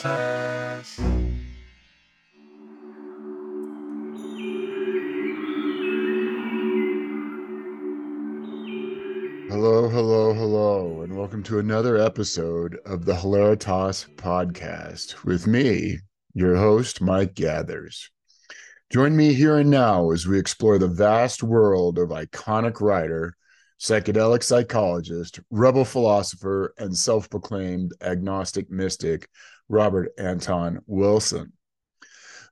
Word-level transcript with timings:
Hello, 0.00 0.80
hello, 9.88 10.32
hello, 10.34 11.00
and 11.02 11.16
welcome 11.16 11.42
to 11.42 11.58
another 11.58 11.96
episode 11.96 12.78
of 12.86 13.06
the 13.06 13.14
Hilaritas 13.14 14.08
podcast 14.14 15.24
with 15.24 15.48
me, 15.48 15.98
your 16.32 16.54
host, 16.54 17.00
Mike 17.00 17.34
Gathers. 17.34 18.08
Join 18.92 19.16
me 19.16 19.34
here 19.34 19.58
and 19.58 19.68
now 19.68 20.12
as 20.12 20.28
we 20.28 20.38
explore 20.38 20.78
the 20.78 20.86
vast 20.86 21.42
world 21.42 21.98
of 21.98 22.10
iconic 22.10 22.80
writer, 22.80 23.36
psychedelic 23.80 24.44
psychologist, 24.44 25.40
rebel 25.50 25.84
philosopher, 25.84 26.72
and 26.78 26.96
self 26.96 27.28
proclaimed 27.28 27.90
agnostic 28.00 28.70
mystic, 28.70 29.28
Robert 29.68 30.10
Anton 30.18 30.80
Wilson. 30.86 31.52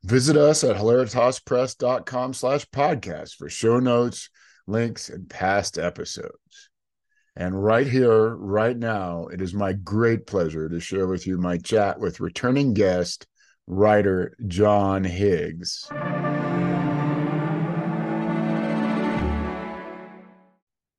Visit 0.04 0.36
us 0.36 0.62
at 0.62 0.76
hilaritaspress.com 0.76 2.34
slash 2.34 2.66
podcast 2.66 3.34
for 3.36 3.48
show 3.48 3.80
notes, 3.80 4.30
links, 4.66 5.08
and 5.08 5.28
past 5.28 5.78
episodes. 5.78 6.70
And 7.34 7.62
right 7.62 7.86
here, 7.86 8.34
right 8.34 8.76
now, 8.76 9.26
it 9.26 9.42
is 9.42 9.52
my 9.52 9.72
great 9.72 10.26
pleasure 10.26 10.68
to 10.68 10.80
share 10.80 11.06
with 11.06 11.26
you 11.26 11.38
my 11.38 11.58
chat 11.58 12.00
with 12.00 12.20
returning 12.20 12.72
guest, 12.72 13.26
writer 13.66 14.36
John 14.46 15.04
Higgs. 15.04 15.86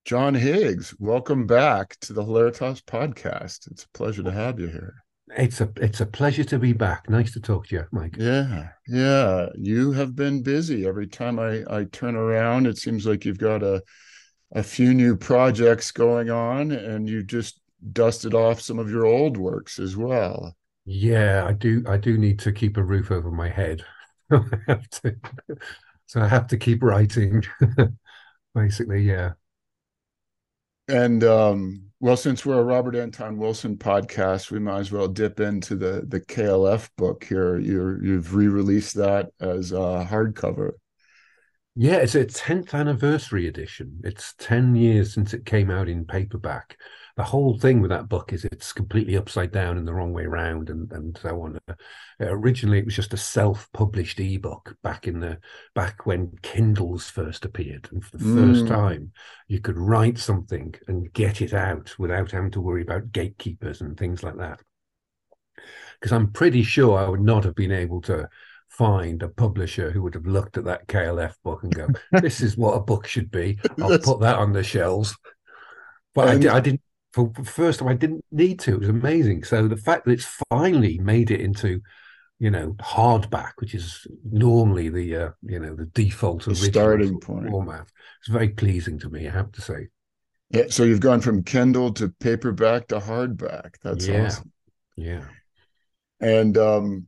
John 0.06 0.36
Higgs, 0.36 0.94
welcome 1.00 1.48
back 1.48 1.98
to 2.02 2.14
the 2.14 2.24
Hilaritas 2.24 2.82
podcast. 2.84 3.72
It's 3.72 3.84
a 3.84 3.90
pleasure 3.98 4.24
to 4.24 4.32
have 4.32 4.60
you 4.60 4.68
here. 4.68 5.04
It's 5.36 5.60
a 5.60 5.70
it's 5.78 6.00
a 6.00 6.06
pleasure 6.06 6.44
to 6.46 6.60
be 6.60 6.74
back. 6.74 7.10
Nice 7.10 7.34
to 7.34 7.42
talk 7.42 7.68
to 7.68 7.76
you, 7.76 7.86
Mike. 7.92 8.16
Yeah, 8.18 8.70
yeah. 8.88 9.48
You 9.56 9.92
have 9.92 10.16
been 10.16 10.42
busy. 10.42 10.88
Every 10.88 11.08
time 11.08 11.38
I 11.40 11.64
I 11.70 11.84
turn 11.86 12.16
around, 12.16 12.66
it 12.66 12.78
seems 12.78 13.06
like 13.06 13.26
you've 13.26 13.38
got 13.38 13.62
a 13.62 13.82
a 14.54 14.64
few 14.64 14.94
new 14.94 15.16
projects 15.16 15.92
going 15.92 16.30
on 16.30 16.72
and 16.72 17.10
you 17.10 17.24
just 17.24 17.60
dusted 17.92 18.34
off 18.34 18.62
some 18.62 18.80
of 18.80 18.90
your 18.90 19.06
old 19.06 19.38
works 19.38 19.80
as 19.80 19.96
well 19.96 20.56
yeah 20.86 21.46
i 21.46 21.54
do 21.54 21.84
i 21.88 21.98
do 21.98 22.18
need 22.18 22.40
to 22.40 22.52
keep 22.52 22.78
a 22.78 22.84
roof 22.84 23.12
over 23.12 23.30
my 23.30 23.50
head 23.50 23.84
I 24.32 24.42
have 24.68 24.90
to, 24.90 25.16
so 26.06 26.22
i 26.22 26.28
have 26.28 26.48
to 26.48 26.58
keep 26.58 26.82
writing 26.82 27.44
basically 28.56 29.02
yeah 29.02 29.34
and 30.88 31.24
um 31.24 31.82
well 32.00 32.18
since 32.18 32.46
we're 32.46 32.60
a 32.60 32.64
robert 32.64 32.96
anton 32.96 33.38
wilson 33.38 33.76
podcast 33.78 34.52
we 34.52 34.60
might 34.60 34.80
as 34.80 34.92
well 34.92 35.08
dip 35.08 35.40
into 35.40 35.76
the 35.76 36.06
the 36.08 36.22
klf 36.22 36.90
book 36.98 37.24
here 37.24 37.58
you 37.60 38.00
you've 38.02 38.34
re-released 38.36 38.96
that 38.96 39.30
as 39.40 39.72
a 39.72 40.08
hardcover 40.10 40.72
yeah, 41.80 41.98
it's 41.98 42.16
a 42.16 42.26
10th 42.26 42.74
anniversary 42.74 43.46
edition. 43.46 44.02
It's 44.04 44.34
10 44.40 44.76
years 44.76 45.14
since 45.14 45.36
it 45.36 45.46
came 45.46 45.70
out 45.70 45.88
in 45.88 46.06
paperback. 46.06 46.76
The 47.18 47.24
whole 47.24 47.58
thing 47.58 47.82
with 47.82 47.90
that 47.90 48.08
book 48.08 48.32
is 48.32 48.46
it's 48.46 48.72
completely 48.72 49.18
upside 49.18 49.52
down 49.52 49.78
and 49.78 49.88
the 49.88 49.94
wrong 49.94 50.14
way 50.14 50.26
around 50.26 50.70
and, 50.70 50.92
and 50.92 51.18
so 51.18 51.42
on. 51.42 51.60
Uh, 51.68 51.74
originally, 52.22 52.78
it 52.78 52.86
was 52.86 52.96
just 52.96 53.14
a 53.14 53.18
self-published 53.18 54.20
ebook 54.20 54.76
back 54.84 55.08
in 55.08 55.20
the 55.20 55.40
back 55.74 56.06
when 56.06 56.32
Kindles 56.44 57.10
first 57.10 57.44
appeared. 57.44 57.90
And 57.92 58.06
for 58.06 58.18
the 58.18 58.24
mm. 58.24 58.36
first 58.36 58.68
time, 58.68 59.12
you 59.48 59.60
could 59.60 59.80
write 59.80 60.20
something 60.20 60.76
and 60.88 61.12
get 61.12 61.42
it 61.42 61.56
out 61.56 61.96
without 61.98 62.32
having 62.32 62.52
to 62.52 62.62
worry 62.62 62.84
about 62.84 63.12
gatekeepers 63.12 63.82
and 63.82 63.98
things 63.98 64.22
like 64.22 64.38
that. 64.38 64.62
Because 66.00 66.14
I'm 66.14 66.32
pretty 66.32 66.62
sure 66.62 67.00
I 67.00 67.10
would 67.10 67.22
not 67.22 67.44
have 67.46 67.56
been 67.56 67.72
able 67.72 68.02
to 68.04 68.30
find 68.70 69.24
a 69.24 69.30
publisher 69.30 69.90
who 69.90 70.04
would 70.04 70.14
have 70.14 70.28
looked 70.28 70.58
at 70.58 70.66
that 70.66 70.88
KLF 70.88 71.34
book 71.44 71.64
and 71.64 71.74
go, 71.74 71.88
"This 72.22 72.42
is 72.42 72.56
what 72.56 72.76
a 72.76 72.80
book 72.80 73.08
should 73.08 73.32
be." 73.32 73.58
I'll 73.82 73.98
put 73.98 74.20
that 74.20 74.38
on 74.38 74.54
the 74.54 74.62
shelves. 74.62 75.18
But 76.14 76.30
and... 76.30 76.46
I, 76.46 76.58
I, 76.58 76.60
didn't. 76.60 76.82
For 77.18 77.32
the 77.36 77.44
first 77.44 77.80
time, 77.80 77.88
I 77.88 77.96
didn't 77.96 78.24
need 78.32 78.60
to. 78.60 78.76
It 78.76 78.80
was 78.82 78.90
amazing. 78.90 79.44
So 79.44 79.68
the 79.68 79.76
fact 79.76 80.06
that 80.06 80.12
it's 80.12 80.42
finally 80.52 81.00
made 81.00 81.32
it 81.32 81.42
into, 81.42 81.82
you 82.38 82.52
know, 82.52 82.74
hardback, 82.80 83.54
which 83.58 83.74
is 83.74 84.06
normally 84.24 84.90
the 84.90 85.16
uh, 85.16 85.30
you 85.42 85.60
know 85.60 85.74
the 85.74 85.88
default 85.88 86.46
the 86.46 86.54
starting 86.54 87.20
point 87.20 87.50
format, 87.50 87.88
it's 88.20 88.30
very 88.30 88.50
pleasing 88.50 89.00
to 89.00 89.10
me. 89.10 89.28
I 89.28 89.32
have 89.32 89.52
to 89.54 89.62
say. 89.62 89.88
Yeah. 90.52 90.66
So 90.70 90.84
you've 90.84 91.00
gone 91.00 91.22
from 91.22 91.44
Kindle 91.44 91.92
to 91.94 92.10
paperback 92.20 92.90
to 92.90 93.00
hardback. 93.00 93.78
That's 93.82 94.06
yeah. 94.06 94.26
awesome. 94.26 94.52
Yeah. 94.96 95.24
And 96.20 96.56
um, 96.56 97.08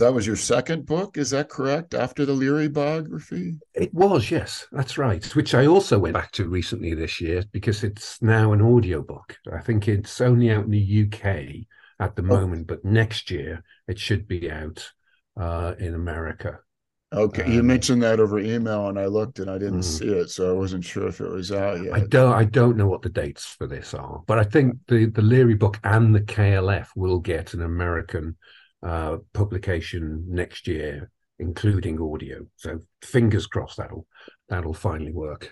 that 0.00 0.12
was 0.12 0.26
your 0.26 0.36
second 0.36 0.86
book, 0.86 1.16
is 1.16 1.30
that 1.30 1.48
correct? 1.48 1.94
After 1.94 2.26
the 2.26 2.32
Leary 2.32 2.68
biography? 2.68 3.54
It 3.74 3.94
was, 3.94 4.30
yes, 4.30 4.66
that's 4.72 4.98
right. 4.98 5.24
Which 5.36 5.54
I 5.54 5.66
also 5.66 5.98
went 5.98 6.14
back 6.14 6.32
to 6.32 6.48
recently 6.48 6.94
this 6.94 7.20
year 7.20 7.44
because 7.52 7.84
it's 7.84 8.20
now 8.20 8.52
an 8.52 8.60
audiobook. 8.60 9.36
I 9.52 9.60
think 9.60 9.86
it's 9.86 10.20
only 10.20 10.50
out 10.50 10.64
in 10.64 10.70
the 10.70 11.06
UK 11.06 11.66
at 12.00 12.16
the 12.16 12.22
oh. 12.22 12.26
moment, 12.26 12.66
but 12.66 12.84
next 12.84 13.30
year 13.30 13.62
it 13.86 13.98
should 13.98 14.26
be 14.26 14.50
out 14.50 14.90
uh, 15.36 15.74
in 15.78 15.94
America. 15.94 16.58
Okay, 17.12 17.44
um, 17.44 17.52
you 17.52 17.62
mentioned 17.62 18.02
that 18.02 18.18
over 18.18 18.40
email, 18.40 18.88
and 18.88 18.98
I 18.98 19.06
looked 19.06 19.38
and 19.38 19.48
I 19.48 19.58
didn't 19.58 19.80
mm. 19.80 19.84
see 19.84 20.08
it, 20.08 20.30
so 20.30 20.50
I 20.50 20.52
wasn't 20.52 20.84
sure 20.84 21.06
if 21.06 21.20
it 21.20 21.30
was 21.30 21.52
out 21.52 21.80
yet. 21.80 21.92
I 21.94 22.00
don't, 22.00 22.32
I 22.32 22.42
don't 22.42 22.76
know 22.76 22.88
what 22.88 23.02
the 23.02 23.08
dates 23.08 23.44
for 23.44 23.68
this 23.68 23.94
are, 23.94 24.24
but 24.26 24.40
I 24.40 24.44
think 24.44 24.74
the 24.88 25.06
the 25.06 25.22
Leary 25.22 25.54
book 25.54 25.78
and 25.84 26.12
the 26.12 26.22
KLF 26.22 26.88
will 26.96 27.20
get 27.20 27.54
an 27.54 27.62
American 27.62 28.36
uh, 28.84 29.16
publication 29.32 30.24
next 30.28 30.68
year, 30.68 31.10
including 31.38 32.00
audio. 32.00 32.46
So 32.56 32.80
fingers 33.02 33.46
crossed 33.46 33.78
that'll 33.78 34.06
that'll 34.48 34.74
finally 34.74 35.12
work. 35.12 35.50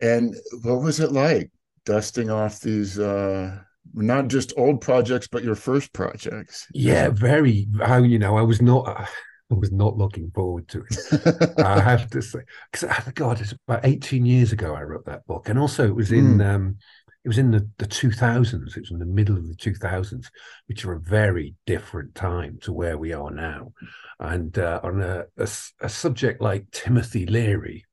And 0.00 0.34
what 0.62 0.82
was 0.82 0.98
it 1.00 1.12
like 1.12 1.50
dusting 1.84 2.30
off 2.30 2.60
these 2.60 2.98
uh 2.98 3.58
not 3.94 4.28
just 4.28 4.52
old 4.56 4.80
projects 4.80 5.28
but 5.28 5.44
your 5.44 5.54
first 5.54 5.92
projects? 5.92 6.66
Yeah, 6.72 7.10
very 7.10 7.66
how 7.82 7.98
you 7.98 8.18
know, 8.18 8.36
I 8.36 8.42
was 8.42 8.62
not 8.62 8.88
I 8.88 9.54
was 9.54 9.72
not 9.72 9.96
looking 9.96 10.30
forward 10.30 10.68
to 10.68 10.84
it. 10.88 11.58
I 11.58 11.80
have 11.80 12.08
to 12.10 12.22
say, 12.22 12.40
because 12.70 12.88
oh 12.88 13.10
God, 13.14 13.40
it's 13.40 13.54
about 13.66 13.84
18 13.84 14.24
years 14.24 14.52
ago 14.52 14.74
I 14.74 14.82
wrote 14.82 15.06
that 15.06 15.26
book, 15.26 15.48
and 15.48 15.58
also 15.58 15.86
it 15.86 15.94
was 15.94 16.12
in 16.12 16.38
mm. 16.38 16.54
um, 16.54 16.76
it 17.24 17.28
was 17.28 17.38
in 17.38 17.50
the, 17.50 17.68
the 17.78 17.86
2000s 17.86 18.76
it 18.76 18.80
was 18.80 18.90
in 18.90 18.98
the 18.98 19.04
middle 19.04 19.36
of 19.36 19.46
the 19.46 19.54
2000s 19.54 20.26
which 20.66 20.84
are 20.84 20.92
a 20.92 21.00
very 21.00 21.54
different 21.66 22.14
time 22.14 22.58
to 22.62 22.72
where 22.72 22.96
we 22.96 23.12
are 23.12 23.30
now. 23.30 23.72
And 24.18 24.58
uh, 24.58 24.80
on 24.82 25.00
a, 25.02 25.24
a, 25.36 25.48
a, 25.80 25.88
subject 25.88 26.40
like 26.40 26.70
timothy 26.70 27.26
leary 27.26 27.84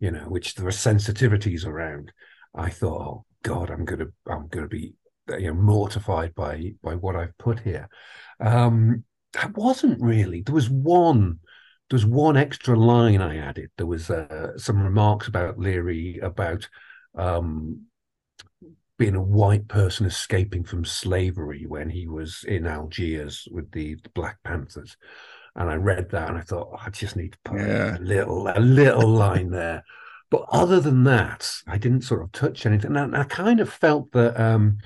you 0.00 0.10
know 0.10 0.24
which 0.28 0.54
there 0.54 0.66
are 0.66 0.70
sensitivities 0.70 1.66
around 1.66 2.12
i 2.54 2.68
thought 2.68 3.00
oh 3.00 3.24
god 3.42 3.70
i'm 3.70 3.84
gonna 3.84 4.06
i'm 4.28 4.48
gonna 4.48 4.68
be 4.68 4.94
you 5.38 5.46
know 5.46 5.54
mortified 5.54 6.34
by 6.34 6.72
by 6.82 6.94
what 6.94 7.16
i've 7.16 7.36
put 7.38 7.60
here. 7.60 7.88
Um 8.40 9.04
that 9.32 9.56
wasn't 9.56 10.00
really 10.00 10.42
there 10.42 10.54
was 10.54 10.70
one 10.70 11.38
there 11.90 11.96
was 11.96 12.06
one 12.06 12.36
extra 12.36 12.78
line 12.78 13.20
i 13.20 13.36
added. 13.36 13.70
There 13.76 13.86
was 13.86 14.10
uh, 14.10 14.56
some 14.56 14.82
remarks 14.82 15.28
about 15.28 15.58
leary 15.58 16.18
about 16.22 16.68
um 17.16 17.86
being 18.98 19.16
a 19.16 19.22
white 19.22 19.66
person 19.68 20.06
escaping 20.06 20.64
from 20.64 20.84
slavery 20.84 21.64
when 21.66 21.90
he 21.90 22.06
was 22.06 22.44
in 22.46 22.66
Algiers 22.66 23.48
with 23.50 23.70
the, 23.72 23.96
the 23.96 24.08
Black 24.10 24.38
Panthers. 24.44 24.96
And 25.56 25.68
I 25.68 25.74
read 25.74 26.10
that 26.10 26.28
and 26.28 26.38
I 26.38 26.42
thought, 26.42 26.70
oh, 26.72 26.78
I 26.84 26.90
just 26.90 27.16
need 27.16 27.32
to 27.32 27.38
put 27.44 27.60
yeah. 27.60 27.96
a 27.96 28.00
little 28.00 28.48
a 28.48 28.60
little 28.60 29.08
line 29.08 29.50
there. 29.50 29.84
But 30.30 30.46
other 30.48 30.80
than 30.80 31.04
that, 31.04 31.50
I 31.66 31.78
didn't 31.78 32.02
sort 32.02 32.22
of 32.22 32.32
touch 32.32 32.66
anything. 32.66 32.96
And 32.96 33.16
I 33.16 33.24
kind 33.24 33.60
of 33.60 33.72
felt 33.72 34.10
that 34.12 34.38
um, 34.40 34.78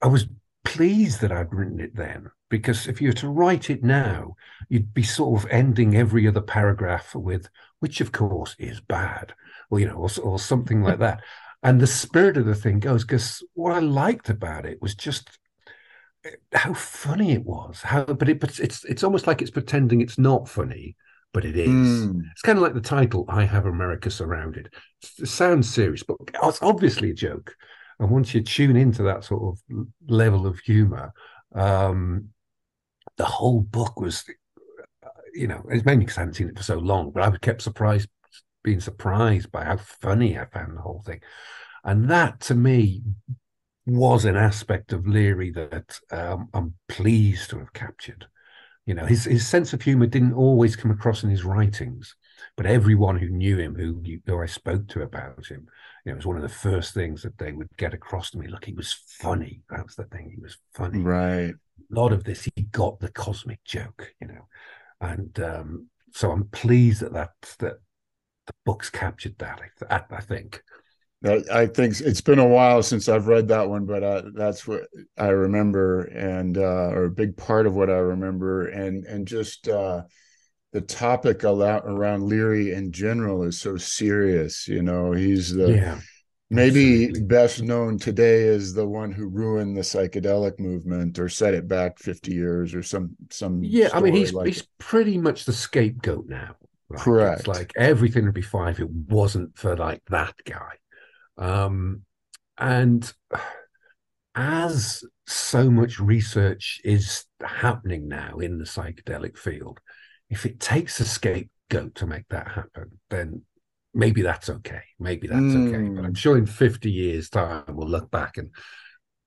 I 0.00 0.06
was 0.06 0.26
pleased 0.64 1.20
that 1.20 1.32
I'd 1.32 1.52
written 1.52 1.80
it 1.80 1.94
then, 1.94 2.30
because 2.48 2.86
if 2.86 3.02
you 3.02 3.08
were 3.08 3.14
to 3.14 3.28
write 3.28 3.68
it 3.68 3.82
now, 3.82 4.36
you'd 4.70 4.94
be 4.94 5.02
sort 5.02 5.42
of 5.42 5.50
ending 5.50 5.94
every 5.94 6.26
other 6.26 6.40
paragraph 6.40 7.14
with, 7.14 7.48
which 7.80 8.00
of 8.00 8.12
course 8.12 8.56
is 8.58 8.80
bad, 8.80 9.34
or 9.70 9.78
you 9.78 9.86
know, 9.86 9.96
or, 9.96 10.08
or 10.22 10.38
something 10.38 10.82
like 10.82 11.00
that 11.00 11.22
and 11.64 11.80
the 11.80 11.86
spirit 11.86 12.36
of 12.36 12.44
the 12.44 12.54
thing 12.54 12.78
goes 12.78 13.04
because 13.04 13.42
what 13.54 13.72
I 13.72 13.78
liked 13.80 14.28
about 14.28 14.66
it 14.66 14.80
was 14.82 14.94
just 14.94 15.30
how 16.52 16.74
funny 16.74 17.32
it 17.32 17.44
was. 17.44 17.80
How, 17.82 18.04
but 18.04 18.28
it, 18.28 18.38
but 18.38 18.58
it's 18.60 18.84
it's 18.84 19.02
almost 19.02 19.26
like 19.26 19.40
it's 19.40 19.50
pretending 19.50 20.00
it's 20.00 20.18
not 20.18 20.48
funny, 20.48 20.94
but 21.32 21.44
it 21.44 21.56
is. 21.56 21.68
Mm. 22.06 22.22
It's 22.32 22.42
kind 22.42 22.58
of 22.58 22.62
like 22.62 22.74
the 22.74 22.80
title 22.80 23.24
"I 23.28 23.44
Have 23.44 23.64
America 23.64 24.10
Surrounded." 24.10 24.72
It 25.18 25.28
sounds 25.28 25.72
serious, 25.72 26.02
but 26.02 26.16
it's 26.42 26.62
obviously 26.62 27.10
a 27.10 27.14
joke. 27.14 27.56
And 27.98 28.10
once 28.10 28.34
you 28.34 28.42
tune 28.42 28.76
into 28.76 29.02
that 29.04 29.24
sort 29.24 29.42
of 29.42 29.86
level 30.06 30.46
of 30.46 30.58
humor, 30.58 31.12
um, 31.54 32.28
the 33.16 33.24
whole 33.24 33.60
book 33.60 34.00
was, 34.00 34.24
you 35.32 35.46
know, 35.46 35.64
it's 35.70 35.84
mainly 35.84 36.04
because 36.04 36.18
I 36.18 36.22
hadn't 36.22 36.34
seen 36.34 36.48
it 36.48 36.56
for 36.58 36.64
so 36.64 36.78
long, 36.78 37.10
but 37.10 37.22
I 37.22 37.28
was 37.28 37.38
kept 37.38 37.62
surprised 37.62 38.08
being 38.64 38.80
surprised 38.80 39.52
by 39.52 39.64
how 39.64 39.76
funny 39.76 40.36
I 40.36 40.46
found 40.46 40.76
the 40.76 40.82
whole 40.82 41.02
thing. 41.06 41.20
And 41.84 42.10
that 42.10 42.40
to 42.40 42.54
me 42.54 43.02
was 43.86 44.24
an 44.24 44.36
aspect 44.36 44.92
of 44.92 45.06
Leary 45.06 45.50
that 45.52 46.00
um, 46.10 46.48
I'm 46.52 46.74
pleased 46.88 47.50
to 47.50 47.58
have 47.58 47.72
captured. 47.72 48.26
You 48.86 48.94
know, 48.94 49.06
his 49.06 49.24
his 49.24 49.46
sense 49.46 49.72
of 49.72 49.80
humor 49.80 50.06
didn't 50.06 50.34
always 50.34 50.76
come 50.76 50.90
across 50.90 51.22
in 51.22 51.30
his 51.30 51.44
writings, 51.44 52.16
but 52.54 52.66
everyone 52.66 53.16
who 53.16 53.28
knew 53.28 53.56
him, 53.56 53.74
who 53.74 54.02
who 54.26 54.42
I 54.42 54.46
spoke 54.46 54.88
to 54.88 55.02
about 55.02 55.46
him, 55.46 55.66
you 56.04 56.10
know, 56.10 56.12
it 56.12 56.16
was 56.16 56.26
one 56.26 56.36
of 56.36 56.42
the 56.42 56.48
first 56.50 56.92
things 56.92 57.22
that 57.22 57.38
they 57.38 57.52
would 57.52 57.68
get 57.78 57.94
across 57.94 58.30
to 58.30 58.38
me. 58.38 58.46
Look, 58.46 58.66
he 58.66 58.74
was 58.74 58.92
funny. 58.92 59.62
That 59.70 59.84
was 59.84 59.94
the 59.94 60.04
thing. 60.04 60.30
He 60.34 60.40
was 60.40 60.58
funny. 60.74 60.98
Right. 60.98 61.54
A 61.54 61.94
lot 61.94 62.12
of 62.12 62.24
this, 62.24 62.46
he 62.54 62.62
got 62.62 63.00
the 63.00 63.10
cosmic 63.10 63.64
joke. 63.64 64.12
You 64.20 64.28
know, 64.28 64.48
and 65.00 65.40
um, 65.40 65.86
so 66.12 66.30
I'm 66.30 66.48
pleased 66.48 67.00
that 67.00 67.14
that 67.14 67.32
that 67.60 67.78
the 68.46 68.54
books 68.64 68.90
captured 68.90 69.38
that. 69.38 69.60
I, 69.90 70.02
I 70.10 70.20
think. 70.20 70.62
I 71.26 71.66
think 71.66 71.98
it's 72.00 72.20
been 72.20 72.38
a 72.38 72.46
while 72.46 72.82
since 72.82 73.08
I've 73.08 73.28
read 73.28 73.48
that 73.48 73.70
one, 73.70 73.86
but 73.86 74.02
uh, 74.02 74.22
that's 74.34 74.66
what 74.66 74.82
I 75.16 75.28
remember, 75.28 76.02
and 76.02 76.58
uh, 76.58 76.90
or 76.92 77.04
a 77.04 77.10
big 77.10 77.34
part 77.34 77.66
of 77.66 77.74
what 77.74 77.88
I 77.88 77.96
remember, 77.96 78.68
and 78.68 79.06
and 79.06 79.26
just 79.26 79.66
uh, 79.66 80.02
the 80.72 80.82
topic 80.82 81.42
around 81.42 82.24
Leary 82.28 82.74
in 82.74 82.92
general 82.92 83.42
is 83.44 83.58
so 83.58 83.78
serious. 83.78 84.68
You 84.68 84.82
know, 84.82 85.12
he's 85.12 85.54
the 85.54 85.72
yeah, 85.72 86.00
maybe 86.50 87.04
absolutely. 87.04 87.22
best 87.22 87.62
known 87.62 87.98
today 87.98 88.48
as 88.48 88.74
the 88.74 88.86
one 88.86 89.10
who 89.10 89.26
ruined 89.26 89.78
the 89.78 89.80
psychedelic 89.80 90.60
movement 90.60 91.18
or 91.18 91.30
set 91.30 91.54
it 91.54 91.66
back 91.66 91.98
fifty 91.98 92.34
years 92.34 92.74
or 92.74 92.82
some 92.82 93.16
some. 93.30 93.64
Yeah, 93.64 93.88
I 93.94 94.00
mean, 94.00 94.12
he's 94.12 94.34
like 94.34 94.48
he's 94.48 94.60
it. 94.60 94.68
pretty 94.76 95.16
much 95.16 95.46
the 95.46 95.54
scapegoat 95.54 96.28
now. 96.28 96.56
Like, 96.90 97.00
Correct. 97.00 97.40
It's 97.40 97.48
like 97.48 97.72
everything 97.76 98.24
would 98.24 98.34
be 98.34 98.42
fine 98.42 98.72
if 98.72 98.80
it 98.80 98.90
wasn't 98.90 99.56
for 99.56 99.76
like 99.76 100.02
that 100.10 100.34
guy. 100.44 100.74
Um, 101.36 102.02
and 102.58 103.10
as 104.34 105.04
so 105.26 105.70
much 105.70 105.98
research 105.98 106.80
is 106.84 107.24
happening 107.44 108.08
now 108.08 108.38
in 108.38 108.58
the 108.58 108.64
psychedelic 108.64 109.36
field, 109.38 109.80
if 110.30 110.46
it 110.46 110.60
takes 110.60 111.00
a 111.00 111.04
scapegoat 111.04 111.94
to 111.96 112.06
make 112.06 112.28
that 112.28 112.48
happen, 112.48 112.98
then 113.10 113.42
maybe 113.94 114.22
that's 114.22 114.50
okay. 114.50 114.82
Maybe 114.98 115.26
that's 115.26 115.40
mm. 115.40 115.68
okay. 115.68 115.88
But 115.94 116.04
I'm 116.04 116.10
hmm. 116.10 116.14
sure 116.14 116.36
in 116.36 116.46
50 116.46 116.90
years' 116.90 117.30
time, 117.30 117.64
we'll 117.68 117.88
look 117.88 118.10
back 118.10 118.36
and, 118.36 118.50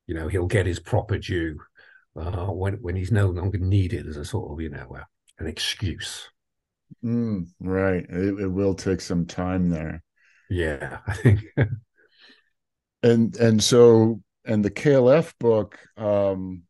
you 0.06 0.16
know, 0.16 0.28
he'll 0.28 0.48
get 0.48 0.66
his 0.66 0.80
proper 0.80 1.18
due 1.18 1.60
uh, 2.20 2.48
when, 2.48 2.76
when 2.76 2.96
he's 2.96 3.12
no 3.12 3.28
longer 3.28 3.58
needed 3.58 4.08
as 4.08 4.18
a 4.18 4.26
sort 4.26 4.52
of, 4.52 4.62
you 4.62 4.70
know, 4.70 4.96
uh, 5.00 5.04
an 5.40 5.48
excuse. 5.48 6.28
Mm, 7.04 7.48
right. 7.60 8.06
It, 8.10 8.40
it 8.40 8.48
will 8.48 8.74
take 8.74 9.02
some 9.02 9.26
time 9.26 9.70
there. 9.70 10.04
Yeah, 10.50 11.00
I 11.08 11.14
think 11.14 11.42
and 13.04 13.36
and 13.38 13.64
so 13.64 14.22
and 14.46 14.64
the 14.64 14.72
KLF 14.72 15.38
book, 15.40 15.80
um, 15.98 16.64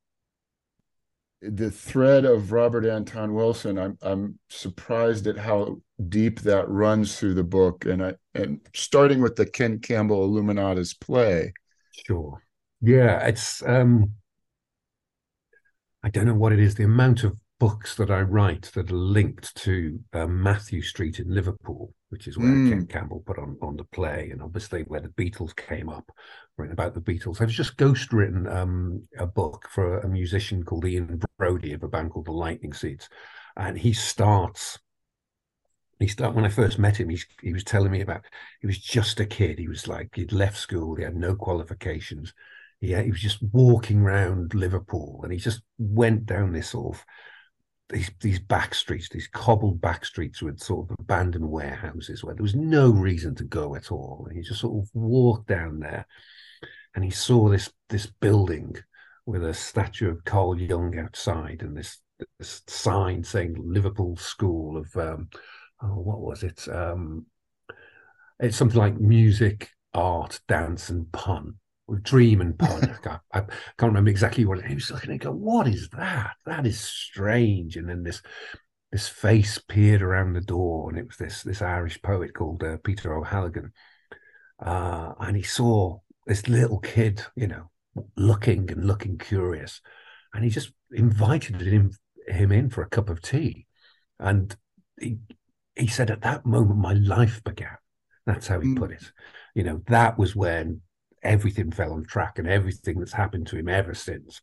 the 1.42 1.70
thread 1.70 2.26
of 2.26 2.52
Robert 2.52 2.86
Anton 2.86 3.34
Wilson, 3.34 3.78
I'm 3.78 3.98
I'm 4.02 4.40
surprised 4.50 5.28
at 5.28 5.38
how 5.38 5.82
deep 6.10 6.42
that 6.42 6.68
runs 6.70 7.18
through 7.18 7.36
the 7.36 7.44
book, 7.44 7.86
and 7.86 8.04
I 8.04 8.14
and 8.34 8.60
starting 8.74 9.22
with 9.22 9.36
the 9.36 9.46
Ken 9.46 9.80
Campbell 9.80 10.28
Illuminatus 10.28 11.00
play. 11.00 11.54
Sure. 12.06 12.44
Yeah, 12.82 13.26
it's 13.26 13.64
um 13.64 14.14
I 16.04 16.10
don't 16.10 16.26
know 16.26 16.36
what 16.36 16.54
it 16.54 16.60
is. 16.60 16.76
The 16.76 16.84
amount 16.84 17.24
of 17.24 17.38
books 17.60 17.96
that 17.96 18.12
I 18.12 18.22
write 18.22 18.72
that 18.74 18.92
are 18.92 18.96
linked 18.96 19.56
to 19.64 20.00
uh, 20.14 20.28
Mathew 20.28 20.82
Street 20.82 21.20
in 21.20 21.34
Liverpool, 21.34 21.94
which 22.10 22.28
is 22.28 22.38
where 22.38 22.48
mm. 22.48 22.70
Ken 22.70 22.86
Campbell 22.86 23.24
put 23.26 23.40
on, 23.40 23.58
on 23.62 23.78
the 23.78 23.84
play, 23.86 24.30
and 24.32 24.42
obviously 24.42 24.84
where 24.84 25.02
the 25.02 25.10
Beatles 25.10 25.56
came 25.56 25.90
up, 25.90 26.12
written 26.58 26.74
about 26.74 26.94
the 26.94 27.02
Beatles. 27.02 27.42
I've 27.42 27.50
just 27.50 27.78
ghost 27.78 28.14
written 28.14 28.48
um, 28.48 29.04
a 29.18 29.26
book 29.26 29.68
for 29.72 30.00
a 30.00 30.10
musician 30.10 30.64
called 30.64 30.86
Ian 30.86 31.20
Broudie 31.40 31.74
of 31.74 31.84
a 31.84 31.88
band 31.88 32.12
called 32.12 32.28
the 32.28 32.32
Lightning 32.32 32.74
Seeds, 32.74 33.10
and 33.56 33.78
he 33.78 33.94
starts. 33.94 34.80
He 36.00 36.08
start 36.08 36.36
when 36.36 36.46
I 36.46 36.50
first 36.50 36.78
met 36.78 36.98
him. 36.98 37.10
He 37.10 37.20
he 37.42 37.54
was 37.54 37.64
telling 37.64 37.92
me 37.92 38.02
about 38.02 38.24
he 38.62 38.68
was 38.68 38.78
just 38.78 39.20
a 39.20 39.26
kid. 39.26 39.58
He 39.58 39.68
was 39.68 39.88
like 39.88 40.10
he'd 40.14 40.32
left 40.32 40.58
school. 40.58 40.96
He 40.96 41.04
had 41.04 41.16
no 41.16 41.34
qualifications. 41.34 42.34
He, 42.80 42.94
he 42.94 43.10
was 43.10 43.20
just 43.20 43.42
walking 43.42 44.02
around 44.02 44.54
Liverpool, 44.54 45.22
and 45.24 45.34
he 45.34 45.40
just 45.40 45.64
went 45.80 46.28
down 46.28 46.54
this 46.54 46.70
sort 46.70 46.96
of 46.96 47.04
these 47.90 48.12
these 48.22 48.40
back 48.40 48.76
streets, 48.76 49.10
these 49.10 49.28
cobbled 49.28 49.80
back 49.80 50.06
streets 50.06 50.42
with 50.42 50.60
sort 50.60 50.90
of 50.90 50.98
abandoned 51.00 51.50
warehouses 51.50 52.24
where 52.24 52.36
there 52.36 52.44
was 52.44 52.56
no 52.56 52.90
reason 52.90 53.36
to 53.36 53.44
go 53.44 53.76
at 53.76 53.92
all. 53.92 54.26
And 54.28 54.38
he 54.38 54.44
just 54.44 54.62
sort 54.62 54.84
of 54.84 54.90
walked 54.94 55.48
down 55.48 55.80
there 55.80 56.06
and 56.96 57.04
he 57.04 57.12
saw 57.12 57.48
this 57.50 57.72
this 57.90 58.08
building 58.08 58.76
with 59.26 59.44
a 59.44 59.54
statue 59.54 60.10
of 60.10 60.24
Carl 60.26 60.60
Jung 60.60 60.98
outside 60.98 61.62
and 61.62 61.76
this, 61.78 62.00
this 62.40 62.62
sign 62.68 63.24
saying 63.24 63.56
Liverpool 63.58 64.16
School 64.16 64.78
of 64.78 64.96
um, 64.96 65.30
oh, 65.82 66.00
what 66.00 66.22
was 66.22 66.44
it? 66.44 66.68
Um, 66.68 67.26
it's 68.40 68.58
something 68.58 68.78
like 68.78 69.00
music, 69.00 69.70
art, 69.94 70.40
dance, 70.48 70.90
and 70.90 71.12
pun 71.12 71.56
dream 72.02 72.42
and 72.42 72.58
pun. 72.58 72.98
I, 73.06 73.20
I, 73.34 73.40
can't 73.42 73.92
remember 73.92 74.10
exactly 74.10 74.46
what 74.46 74.64
he 74.64 74.76
was 74.76 74.92
looking 74.92 75.12
at. 75.12 75.22
Go, 75.22 75.32
what 75.32 75.68
is 75.68 75.90
that? 75.90 76.36
That 76.46 76.66
is 76.66 76.80
strange. 76.80 77.78
And 77.78 77.90
then 77.90 78.04
this 78.04 78.22
this 78.92 79.08
face 79.08 79.58
peered 79.68 80.02
around 80.02 80.34
the 80.34 80.42
door, 80.42 80.90
and 80.90 80.98
it 80.98 81.08
was 81.08 81.18
this 81.18 81.44
this 81.44 81.62
Irish 81.62 82.02
poet 82.02 82.34
called 82.34 82.64
uh, 82.64 82.78
Peter 82.84 83.18
O'Halligan, 83.18 83.72
uh, 84.64 85.14
and 85.20 85.36
he 85.36 85.44
saw 85.44 86.00
this 86.26 86.48
little 86.48 86.80
kid, 86.80 87.24
you 87.36 87.48
know, 87.48 87.70
looking 88.16 88.72
and 88.72 88.86
looking 88.86 89.18
curious, 89.18 89.82
and 90.34 90.44
he 90.44 90.50
just 90.50 90.72
invited 90.92 91.62
him 91.62 91.92
him 92.28 92.52
in 92.52 92.70
for 92.70 92.82
a 92.82 92.90
cup 92.90 93.10
of 93.10 93.22
tea, 93.22 93.66
and 94.20 94.56
he 95.00 95.18
he 95.76 95.88
said 95.88 96.10
at 96.10 96.22
that 96.22 96.46
moment 96.46 96.80
my 96.80 96.94
life 96.94 97.44
began. 97.44 97.78
That's 98.26 98.48
how 98.48 98.60
he 98.60 98.70
mm. 98.70 98.78
put 98.78 98.92
it. 98.92 99.12
You 99.56 99.64
know, 99.64 99.82
that 99.88 100.18
was 100.18 100.36
when 100.36 100.82
everything 101.28 101.72
fell 101.72 101.94
on 101.94 102.06
track 102.06 102.40
and 102.40 102.48
everything 102.48 103.00
that's 103.00 103.14
happened 103.14 103.48
to 103.48 103.58
him 103.58 103.68
ever 103.68 103.94
since 103.94 104.42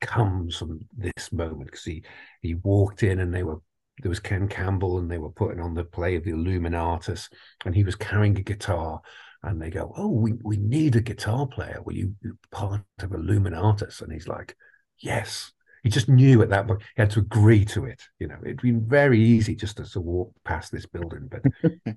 comes 0.00 0.56
from 0.56 0.80
this 0.96 1.32
moment. 1.32 1.66
Because 1.66 1.84
he 1.84 2.02
he 2.40 2.54
walked 2.54 3.02
in 3.02 3.20
and 3.20 3.32
they 3.32 3.42
were 3.42 3.58
there 4.02 4.08
was 4.08 4.20
Ken 4.20 4.48
Campbell 4.48 4.98
and 4.98 5.10
they 5.10 5.18
were 5.18 5.30
putting 5.30 5.60
on 5.60 5.74
the 5.74 5.84
play 5.84 6.16
of 6.16 6.24
the 6.24 6.32
Illuminatus 6.32 7.28
and 7.64 7.74
he 7.74 7.84
was 7.84 7.94
carrying 7.94 8.36
a 8.38 8.42
guitar 8.42 9.00
and 9.42 9.60
they 9.60 9.70
go 9.70 9.92
oh 9.96 10.08
we, 10.08 10.32
we 10.42 10.56
need 10.56 10.96
a 10.96 11.00
guitar 11.00 11.46
player. 11.46 11.80
Will 11.84 11.94
you 11.94 12.14
part 12.50 12.82
of 13.00 13.10
Illuminatus? 13.10 14.00
And 14.00 14.12
he's 14.12 14.28
like 14.28 14.56
yes 14.98 15.52
he 15.82 15.90
just 15.90 16.08
knew 16.08 16.42
at 16.42 16.50
that 16.50 16.66
point 16.66 16.82
he 16.94 17.02
had 17.02 17.10
to 17.10 17.20
agree 17.20 17.64
to 17.66 17.86
it. 17.86 18.02
You 18.18 18.28
know, 18.28 18.38
it'd 18.42 18.62
been 18.62 18.86
very 18.86 19.20
easy 19.20 19.56
just 19.56 19.78
to, 19.78 19.84
to 19.90 20.00
walk 20.00 20.32
past 20.44 20.70
this 20.70 20.86
building, 20.86 21.28
but 21.28 21.42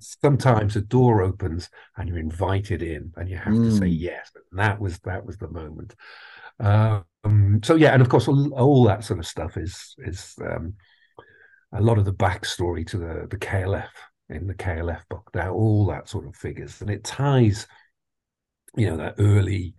sometimes 0.00 0.74
a 0.74 0.80
door 0.80 1.22
opens 1.22 1.70
and 1.96 2.08
you're 2.08 2.18
invited 2.18 2.82
in, 2.82 3.12
and 3.16 3.28
you 3.28 3.36
have 3.36 3.54
mm. 3.54 3.70
to 3.70 3.76
say 3.76 3.86
mm. 3.86 3.96
yes. 3.98 4.32
And 4.34 4.58
that 4.58 4.80
was 4.80 4.98
that 5.00 5.24
was 5.24 5.36
the 5.38 5.48
moment. 5.48 5.94
Um, 6.58 7.60
so 7.62 7.74
yeah, 7.76 7.92
and 7.92 8.02
of 8.02 8.08
course, 8.08 8.28
all, 8.28 8.52
all, 8.54 8.84
that 8.84 9.04
sort 9.04 9.18
of 9.18 9.26
stuff 9.26 9.56
is 9.56 9.94
is 9.98 10.34
um, 10.40 10.74
a 11.72 11.80
lot 11.80 11.98
of 11.98 12.04
the 12.04 12.14
backstory 12.14 12.86
to 12.88 12.98
the 12.98 13.26
the 13.30 13.38
KLF 13.38 13.88
in 14.28 14.46
the 14.46 14.54
KLF 14.54 15.02
book. 15.08 15.30
Now, 15.34 15.52
all 15.52 15.86
that 15.86 16.08
sort 16.08 16.26
of 16.26 16.34
figures, 16.34 16.80
and 16.80 16.90
it 16.90 17.04
ties, 17.04 17.66
you 18.76 18.90
know, 18.90 18.96
that 18.96 19.14
early, 19.18 19.74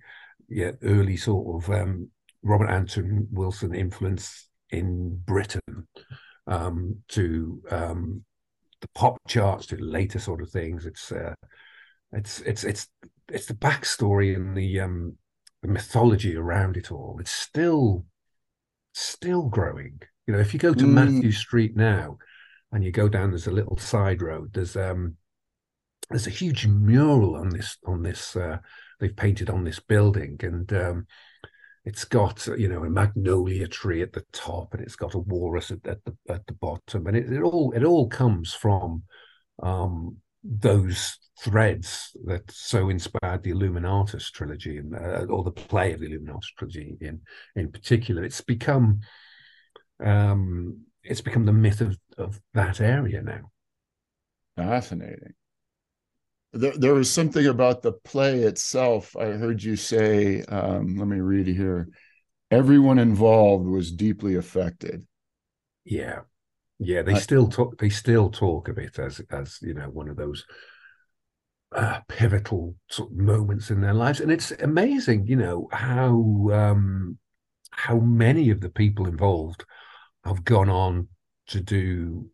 yeah, 0.48 0.72
early 0.82 1.18
sort 1.18 1.64
of 1.64 1.70
um, 1.70 2.10
Robert 2.48 2.70
Anton 2.70 3.28
Wilson 3.32 3.76
influence 3.76 4.48
in 4.70 5.22
Britain 5.26 5.88
um, 6.48 6.98
to 7.10 7.62
um, 7.70 8.24
the 8.82 8.88
pop 8.96 9.18
charts 9.28 9.68
to 9.68 9.78
later 9.78 10.20
sort 10.20 10.42
of 10.42 10.50
things. 10.50 10.86
It's 10.86 11.12
uh, 11.12 11.34
it's 12.12 12.42
it's 12.42 12.64
it's 12.64 12.88
it's 13.30 13.46
the 13.46 13.54
backstory 13.54 14.36
and 14.36 14.56
the 14.56 14.80
um, 14.80 15.18
the 15.62 15.68
mythology 15.68 16.36
around 16.36 16.78
it 16.78 16.92
all. 16.92 17.18
It's 17.20 17.32
still 17.32 18.06
still 18.94 19.44
growing. 19.44 20.02
You 20.26 20.34
know, 20.34 20.40
if 20.40 20.54
you 20.54 20.60
go 20.60 20.74
to 20.74 20.86
mm. 20.86 20.90
Mathew 20.90 21.32
Street 21.32 21.76
now 21.76 22.18
and 22.72 22.84
you 22.84 22.92
go 22.92 23.08
down, 23.08 23.32
there's 23.32 23.48
a 23.48 23.52
little 23.52 23.78
side 23.78 24.22
road. 24.22 24.54
There's 24.54 24.76
um 24.76 25.16
there's 26.10 26.28
a 26.28 26.32
huge 26.32 26.68
mural 26.68 27.36
on 27.36 27.50
this 27.50 27.78
on 27.86 28.04
this 28.04 28.36
uh, 28.36 28.58
they've 29.00 29.16
painted 29.16 29.50
on 29.50 29.64
this 29.64 29.80
building 29.80 30.38
and 30.42 30.72
um, 30.74 31.08
it's 31.88 32.04
got 32.04 32.46
you 32.58 32.68
know 32.68 32.84
a 32.84 32.90
magnolia 32.90 33.66
tree 33.66 34.02
at 34.02 34.12
the 34.12 34.26
top 34.34 34.74
and 34.74 34.84
it's 34.84 34.98
got 34.98 35.14
a 35.14 35.20
walrus 35.20 35.72
at, 35.72 35.80
at 35.88 36.04
the 36.04 36.14
at 36.28 36.46
the 36.46 36.54
bottom 36.54 37.08
and 37.08 37.16
it, 37.16 37.32
it 37.32 37.42
all 37.42 37.72
it 37.72 37.86
all 37.86 38.10
comes 38.10 38.54
from 38.54 39.04
um, 39.64 40.18
those 40.44 41.18
threads 41.40 42.12
that 42.26 42.44
so 42.52 42.90
inspired 42.90 43.42
the 43.42 43.52
Illuminatus 43.52 44.30
trilogy 44.32 44.78
and 44.78 44.96
uh, 44.96 45.26
or 45.30 45.44
the 45.46 45.52
play 45.52 45.94
of 45.94 46.02
the 46.02 46.08
Illuminatus 46.08 46.54
trilogy 46.58 46.98
in 47.00 47.22
in 47.56 47.72
particular. 47.72 48.24
It's 48.24 48.42
become 48.42 49.00
um, 50.04 50.82
it's 51.04 51.22
become 51.22 51.46
the 51.46 51.54
myth 51.54 51.80
of 51.80 51.98
of 52.18 52.42
that 52.54 52.82
area 52.82 53.22
now. 53.22 53.52
Fascinating 54.58 55.36
there, 56.54 56.78
there 56.78 56.94
was 56.94 57.12
something 57.12 57.46
about 57.46 57.82
the 57.82 57.92
play 57.92 58.42
itself. 58.42 59.16
I 59.16 59.26
heard 59.26 59.62
you 59.62 59.76
say, 59.76 60.44
um, 60.44 60.98
let 60.98 61.08
me 61.08 61.20
read 61.20 61.48
here. 61.48 61.90
Everyone 62.50 63.00
involved 63.00 63.68
was 63.68 63.92
deeply 63.92 64.36
affected. 64.36 65.06
Yeah, 65.84 66.20
yeah. 66.80 67.02
They 67.02 67.16
I, 67.16 67.20
still 67.20 67.48
talk. 67.48 67.78
They 67.78 67.90
still 67.90 68.30
talk 68.30 68.70
of 68.70 68.78
it 68.78 68.98
as 69.00 69.22
as 69.30 69.60
you 69.62 69.74
know 69.74 69.90
one 69.90 70.08
of 70.08 70.16
those 70.16 70.46
uh, 71.74 72.00
pivotal 72.08 72.76
sort 72.90 73.12
of 73.12 73.18
moments 73.18 73.70
in 73.70 73.82
their 73.82 73.94
lives, 73.94 74.22
and 74.22 74.32
it's 74.32 74.52
amazing, 74.52 75.28
you 75.28 75.36
know, 75.36 75.68
how 75.72 76.50
um, 76.54 77.18
how 77.72 78.00
many 78.00 78.50
of 78.50 78.62
the 78.62 78.70
people 78.70 79.08
involved 79.08 79.66
have 80.24 80.44
gone 80.44 80.70
on 80.70 81.08
to 81.48 81.60
do 81.60 82.30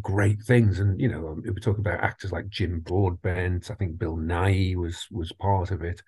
great 0.00 0.42
things. 0.42 0.78
And 0.78 1.00
you 1.00 1.08
know, 1.08 1.40
we 1.42 1.60
talk 1.60 1.78
about 1.78 2.00
actors 2.00 2.32
like 2.32 2.48
Jim 2.48 2.80
Broadbent. 2.80 3.70
I 3.70 3.74
think 3.74 3.98
Bill 3.98 4.16
Nighy 4.16 4.76
was 4.76 5.06
was 5.10 5.32
part 5.32 5.70
of 5.70 5.82
it. 5.82 6.02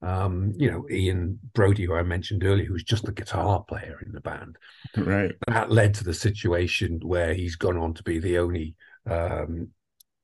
Um, 0.00 0.52
you 0.56 0.70
know, 0.70 0.86
Ian 0.90 1.40
Broudie, 1.54 1.86
who 1.86 1.94
I 1.94 2.02
mentioned 2.02 2.44
earlier, 2.44 2.66
who 2.66 2.72
was 2.72 2.84
just 2.84 3.04
the 3.04 3.12
guitar 3.12 3.64
player 3.68 3.98
in 4.04 4.12
the 4.12 4.20
band. 4.20 4.56
Right. 4.96 5.32
That 5.48 5.72
led 5.72 5.94
to 5.94 6.04
the 6.04 6.14
situation 6.14 7.00
where 7.02 7.34
he's 7.34 7.56
gone 7.56 7.76
on 7.76 7.94
to 7.94 8.02
be 8.04 8.20
the 8.20 8.38
only 8.38 8.76
um, 9.10 9.70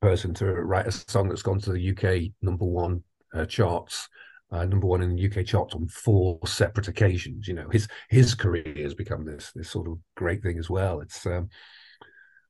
person 0.01 0.33
to 0.35 0.47
write 0.47 0.87
a 0.87 0.93
song 0.93 1.29
that's 1.29 1.43
gone 1.43 1.59
to 1.61 1.73
the 1.73 1.91
UK 1.91 2.33
number 2.41 2.65
one 2.65 3.03
uh, 3.35 3.47
charts. 3.47 4.09
Uh, 4.53 4.65
number 4.65 4.87
one 4.87 5.03
in 5.03 5.17
the 5.17 5.27
UK 5.27 5.45
charts 5.45 5.75
on 5.75 5.89
four 5.89 6.39
separate 6.47 6.87
occasions. 6.87 7.49
You 7.49 7.55
know, 7.55 7.69
his 7.71 7.89
his 8.11 8.35
career 8.35 8.75
has 8.77 8.95
become 8.95 9.25
this 9.25 9.51
this 9.55 9.71
sort 9.71 9.89
of 9.89 9.99
great 10.15 10.43
thing 10.43 10.59
as 10.59 10.71
well. 10.71 11.01
It's 11.01 11.27
um, 11.27 11.49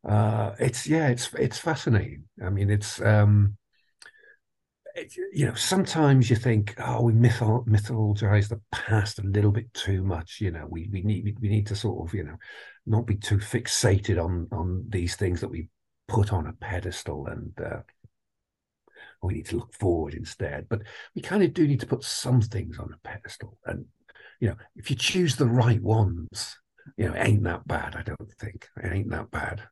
uh, 0.04 0.54
it's 0.58 0.87
yeah, 0.87 1.08
it's 1.08 1.32
it's 1.34 1.58
fascinating. 1.58 2.25
I 2.44 2.50
mean, 2.50 2.70
it's 2.70 3.00
um, 3.00 3.56
it, 4.94 5.14
you 5.32 5.46
know, 5.46 5.54
sometimes 5.54 6.30
you 6.30 6.37
think, 6.37 6.75
oh, 6.78 7.02
we 7.02 7.12
mythol- 7.12 7.66
mythologize 7.66 8.49
the 8.49 8.61
past 8.70 9.18
a 9.18 9.23
little 9.23 9.50
bit 9.50 9.73
too 9.73 10.02
much. 10.04 10.40
You 10.40 10.50
know, 10.50 10.66
we 10.68 10.88
we 10.92 11.02
need 11.02 11.38
we 11.40 11.49
need 11.49 11.66
to 11.68 11.76
sort 11.76 12.06
of 12.06 12.14
you 12.14 12.25
know 12.25 12.37
not 12.87 13.06
be 13.06 13.16
too 13.16 13.38
fixated 13.38 14.23
on 14.23 14.49
on 14.52 14.84
these 14.88 15.16
things 15.16 15.40
that 15.40 15.49
we 15.49 15.68
put 16.08 16.32
on 16.32 16.46
a 16.46 16.52
pedestal 16.52 17.26
and. 17.26 17.52
Uh, 17.58 17.80
we 19.23 19.34
need 19.34 19.46
to 19.46 19.56
look 19.56 19.73
forward 19.73 20.12
instead. 20.12 20.66
But 20.68 20.82
we 21.14 21.23
kind 21.23 21.42
of 21.42 21.54
do 21.54 21.66
need 21.66 21.80
to 21.80 21.87
put 21.87 22.04
some 22.04 22.42
things 22.42 22.78
on 22.78 22.92
a 22.92 23.08
pedestal. 23.08 23.56
And, 23.64 23.87
you 24.38 24.49
know, 24.49 24.56
if 24.76 24.90
you 24.90 24.96
choose 24.96 25.37
the 25.37 25.46
right 25.46 25.80
ones, 25.80 26.58
you 26.99 27.06
know, 27.06 27.14
it 27.14 27.26
ain't 27.26 27.42
that 27.44 27.66
bad, 27.66 27.96
I 27.96 28.02
don't 28.02 28.32
think. 28.38 28.68
It 28.82 28.92
ain't 28.92 29.11
that 29.11 29.30
bad 29.30 29.62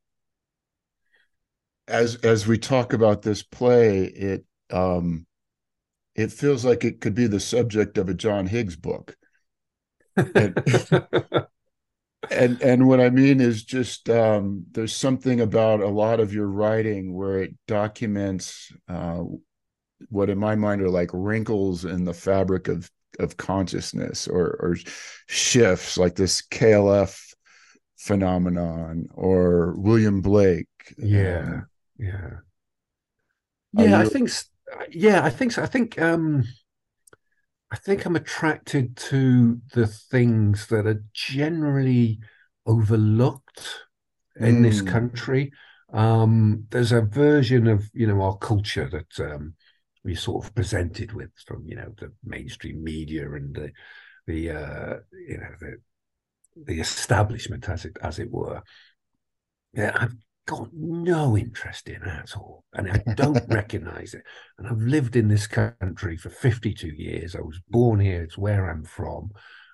as 1.89 2.17
as 2.17 2.47
we 2.47 2.59
talk 2.59 2.93
about 2.93 3.23
this 3.23 3.43
play, 3.43 4.05
it 4.05 4.45
um, 4.71 5.27
it 6.15 6.33
feels 6.33 6.65
like 6.65 6.85
it 6.85 7.01
could 7.01 7.15
be 7.15 7.27
the 7.27 7.41
subject 7.41 7.99
of 7.99 8.09
a 8.09 8.15
John 8.15 8.47
Higgs 8.47 8.77
book. 8.77 9.17
And, 10.17 10.62
and, 12.31 12.61
and 12.61 12.87
what 12.87 13.01
I 13.01 13.09
mean 13.11 13.41
is 13.41 13.65
just 13.65 14.11
um, 14.11 14.67
there's 14.73 14.95
something 14.95 15.41
about 15.41 15.81
a 15.81 15.89
lot 15.89 16.21
of 16.21 16.35
your 16.35 16.47
writing 16.47 17.15
where 17.15 17.43
it 17.43 17.55
documents 17.67 18.71
uh, 18.89 19.23
what 20.11 20.31
in 20.31 20.39
my 20.39 20.55
mind 20.55 20.83
are 20.83 20.91
like 20.91 21.11
wrinkles 21.12 21.85
in 21.85 22.05
the 22.05 22.15
fabric 22.15 22.69
of 22.69 22.91
of 23.19 23.37
consciousness 23.37 24.27
or 24.27 24.57
or 24.61 24.77
shifts 25.29 25.99
like 25.99 26.15
this 26.15 26.43
KLF 26.43 27.19
phenomenon 27.99 29.07
or 29.15 29.75
William 29.77 30.21
Blake. 30.21 30.67
Yeah. 30.99 31.41
Um, 31.47 31.67
yeah. 32.03 32.31
Yeah, 33.73 33.85
you... 33.85 33.95
I 33.97 34.05
think. 34.05 34.31
Yeah, 34.91 35.25
I 35.25 35.31
think 35.31 35.53
so. 35.53 35.63
I 35.63 35.67
think. 35.67 36.01
um 36.01 36.45
I 37.73 37.77
think 37.77 38.05
I'm 38.05 38.17
attracted 38.17 38.97
to 39.09 39.59
the 39.73 39.87
things 39.87 40.67
that 40.67 40.87
are 40.87 41.03
generally 41.15 42.19
overlooked 42.67 43.87
in 44.37 44.57
mm. 44.57 44.63
this 44.63 44.83
country. 44.83 45.53
Um, 45.91 46.67
there's 46.69 46.93
a 46.93 47.01
version 47.01 47.67
of 47.67 47.89
you 47.95 48.07
know 48.07 48.21
our 48.21 48.37
culture 48.37 48.91
that 48.91 49.33
um, 49.33 49.55
we 50.05 50.15
sort 50.15 50.45
of 50.45 50.55
presented 50.55 51.13
with 51.15 51.31
from 51.47 51.65
you 51.67 51.77
know 51.77 51.95
the 51.99 52.13
mainstream 52.23 52.85
media 52.85 53.31
and 53.33 53.55
the 53.55 53.73
the 54.27 54.51
uh, 54.51 54.97
you 55.27 55.39
know 55.39 55.55
the 55.61 55.77
the 56.67 56.79
establishment 56.79 57.71
as 57.71 57.87
it 57.87 57.97
as 58.03 58.19
it 58.19 58.31
were. 58.31 58.63
Yeah, 59.73 59.93
I've 59.99 60.15
got 60.47 60.69
no 60.73 61.37
interest 61.37 61.89
in 61.89 62.03
at 62.03 62.37
all. 62.37 62.65
And 62.73 62.91
I 62.91 63.15
don't 63.15 63.43
recognize 63.49 64.15
it. 64.15 64.23
And 64.59 64.67
I've 64.67 64.81
lived 64.81 65.17
in 65.17 65.29
this 65.29 65.47
country 65.47 66.17
for 66.17 66.31
52 66.31 66.89
years. 66.89 67.35
I 67.35 67.41
was 67.41 67.61
born 67.69 68.01
here, 68.01 68.23
it's 68.23 68.39
where 68.39 68.71
I'm 68.71 68.85
from. 68.85 69.31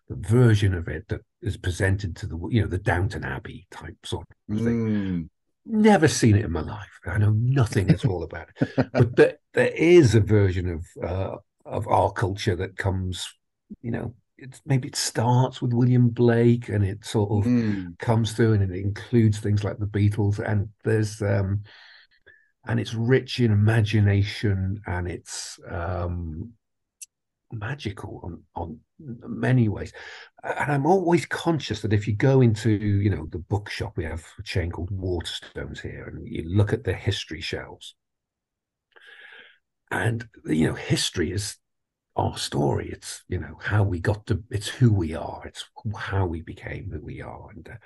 The 0.08 0.16
version 0.16 0.74
of 0.74 0.88
it 0.88 1.08
that 1.08 1.20
is 1.42 1.56
presented 1.56 2.16
to 2.16 2.26
the, 2.26 2.38
you 2.50 2.62
know, 2.62 2.68
the 2.68 2.78
Downton 2.78 3.24
Abbey 3.24 3.66
type 3.70 3.96
sort 4.04 4.26
of 4.50 4.56
thing. 4.56 4.88
Mm. 4.88 5.28
Never 5.66 6.08
seen 6.08 6.36
it 6.36 6.46
in 6.46 6.52
my 6.52 6.62
life. 6.62 6.88
I 7.06 7.18
know 7.18 7.32
nothing 7.32 7.90
at 7.90 8.06
all 8.06 8.22
about 8.22 8.48
it. 8.58 8.88
But 8.92 9.16
there, 9.16 9.36
there 9.52 9.72
is 9.74 10.14
a 10.14 10.20
version 10.20 10.68
of 10.68 10.86
uh, 11.06 11.36
of 11.66 11.86
our 11.86 12.10
culture 12.10 12.56
that 12.56 12.78
comes, 12.78 13.28
you 13.82 13.90
know, 13.90 14.14
it's 14.38 14.62
maybe 14.64 14.88
it 14.88 14.96
starts 14.96 15.60
with 15.60 15.72
William 15.72 16.08
Blake 16.08 16.68
and 16.68 16.84
it 16.84 17.04
sort 17.04 17.30
of 17.30 17.50
mm. 17.50 17.98
comes 17.98 18.32
through 18.32 18.54
and 18.54 18.62
it 18.62 18.78
includes 18.78 19.38
things 19.38 19.64
like 19.64 19.78
the 19.78 19.86
Beatles 19.86 20.38
and 20.38 20.68
there's 20.84 21.20
um 21.20 21.62
and 22.66 22.78
it's 22.78 22.94
rich 22.94 23.40
in 23.40 23.50
imagination 23.50 24.80
and 24.86 25.08
it's 25.08 25.58
um 25.68 26.52
magical 27.50 28.20
on 28.22 28.42
on 28.54 28.78
many 28.98 29.70
ways 29.70 29.90
and 30.42 30.70
i'm 30.70 30.84
always 30.84 31.24
conscious 31.24 31.80
that 31.80 31.94
if 31.94 32.06
you 32.06 32.14
go 32.14 32.42
into 32.42 32.70
you 32.70 33.08
know 33.08 33.26
the 33.30 33.38
bookshop 33.38 33.96
we 33.96 34.04
have 34.04 34.22
a 34.38 34.42
chain 34.42 34.70
called 34.70 34.90
waterstones 34.90 35.80
here 35.80 36.04
and 36.04 36.28
you 36.28 36.44
look 36.46 36.74
at 36.74 36.84
the 36.84 36.92
history 36.92 37.40
shelves 37.40 37.94
and 39.90 40.28
you 40.44 40.66
know 40.66 40.74
history 40.74 41.32
is 41.32 41.56
our 42.18 42.36
story. 42.36 42.90
It's 42.90 43.22
you 43.28 43.38
know 43.38 43.58
how 43.62 43.84
we 43.84 44.00
got 44.00 44.26
to. 44.26 44.42
It's 44.50 44.68
who 44.68 44.92
we 44.92 45.14
are. 45.14 45.42
It's 45.46 45.64
how 45.96 46.26
we 46.26 46.42
became 46.42 46.90
who 46.90 47.00
we 47.00 47.22
are. 47.22 47.50
And 47.54 47.68
uh, 47.68 47.76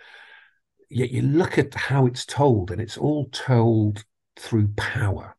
yet 0.91 1.11
you 1.11 1.23
look 1.23 1.59
at 1.59 1.75
how 1.75 2.07
it's 2.07 2.25
told, 2.25 2.71
and 2.71 2.81
it's 2.81 2.97
all 2.97 3.29
told 3.31 4.05
through 4.37 4.69
power. 4.77 5.37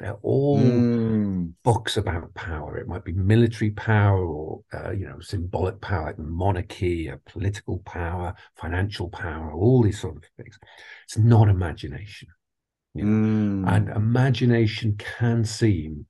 They're 0.00 0.18
all 0.22 0.58
mm. 0.58 1.52
books 1.62 1.96
about 1.96 2.34
power. 2.34 2.76
It 2.76 2.88
might 2.88 3.04
be 3.04 3.12
military 3.12 3.70
power 3.70 4.26
or 4.26 4.62
uh, 4.72 4.90
you 4.90 5.06
know 5.06 5.20
symbolic 5.20 5.80
power, 5.80 6.06
like 6.06 6.18
monarchy, 6.18 7.08
a 7.08 7.18
political 7.18 7.78
power, 7.80 8.34
financial 8.56 9.08
power, 9.08 9.52
all 9.52 9.82
these 9.82 10.00
sort 10.00 10.16
of 10.16 10.24
things. 10.36 10.58
It's 11.04 11.18
not 11.18 11.48
imagination. 11.48 12.28
You 12.94 13.04
know? 13.04 13.64
mm. 13.64 13.76
And 13.76 13.88
imagination 13.90 14.96
can 14.96 15.44
seem 15.44 16.06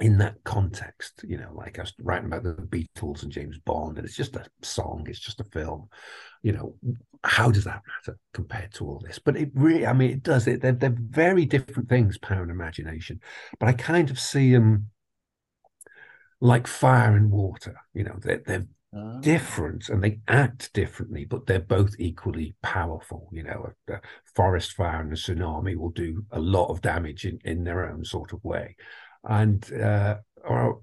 in 0.00 0.18
that 0.18 0.36
context, 0.44 1.24
you 1.26 1.36
know, 1.36 1.50
like 1.54 1.78
I 1.78 1.82
was 1.82 1.92
writing 2.00 2.26
about 2.26 2.42
the 2.42 2.54
Beatles 2.54 3.22
and 3.22 3.32
James 3.32 3.58
Bond, 3.58 3.96
and 3.96 4.06
it's 4.06 4.16
just 4.16 4.36
a 4.36 4.44
song, 4.62 5.06
it's 5.08 5.20
just 5.20 5.40
a 5.40 5.44
film, 5.44 5.88
you 6.42 6.52
know, 6.52 6.74
how 7.24 7.50
does 7.50 7.64
that 7.64 7.82
matter 7.86 8.18
compared 8.32 8.72
to 8.74 8.86
all 8.86 9.02
this? 9.04 9.18
But 9.18 9.36
it 9.36 9.50
really, 9.54 9.86
I 9.86 9.92
mean, 9.92 10.10
it 10.10 10.22
does. 10.22 10.46
It 10.46 10.60
they're, 10.60 10.72
they're 10.72 10.96
very 10.96 11.44
different 11.44 11.88
things, 11.88 12.18
power 12.18 12.42
and 12.42 12.50
imagination. 12.50 13.20
But 13.58 13.68
I 13.68 13.72
kind 13.72 14.10
of 14.10 14.20
see 14.20 14.52
them 14.52 14.90
like 16.40 16.66
fire 16.66 17.16
and 17.16 17.30
water. 17.30 17.76
You 17.92 18.04
know, 18.04 18.16
they're 18.20 18.42
they're 18.46 18.66
oh. 18.94 19.20
different 19.20 19.88
and 19.88 20.02
they 20.02 20.20
act 20.28 20.72
differently, 20.72 21.24
but 21.24 21.46
they're 21.46 21.58
both 21.60 21.94
equally 21.98 22.54
powerful. 22.62 23.28
You 23.32 23.42
know, 23.42 23.72
a, 23.88 23.94
a 23.94 24.00
forest 24.34 24.72
fire 24.72 25.00
and 25.00 25.12
a 25.12 25.16
tsunami 25.16 25.76
will 25.76 25.90
do 25.90 26.24
a 26.30 26.40
lot 26.40 26.70
of 26.70 26.80
damage 26.80 27.24
in 27.24 27.40
in 27.44 27.64
their 27.64 27.90
own 27.90 28.04
sort 28.04 28.32
of 28.32 28.44
way 28.44 28.76
and 29.24 29.72
uh, 29.72 30.16
our 30.46 30.78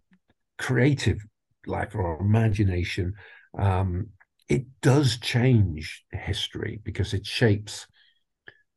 creative 0.57 1.19
life 1.67 1.95
or 1.95 2.05
our 2.05 2.21
imagination, 2.21 3.13
um, 3.57 4.07
it 4.47 4.65
does 4.81 5.17
change 5.17 6.03
history 6.11 6.79
because 6.83 7.13
it 7.13 7.25
shapes, 7.25 7.87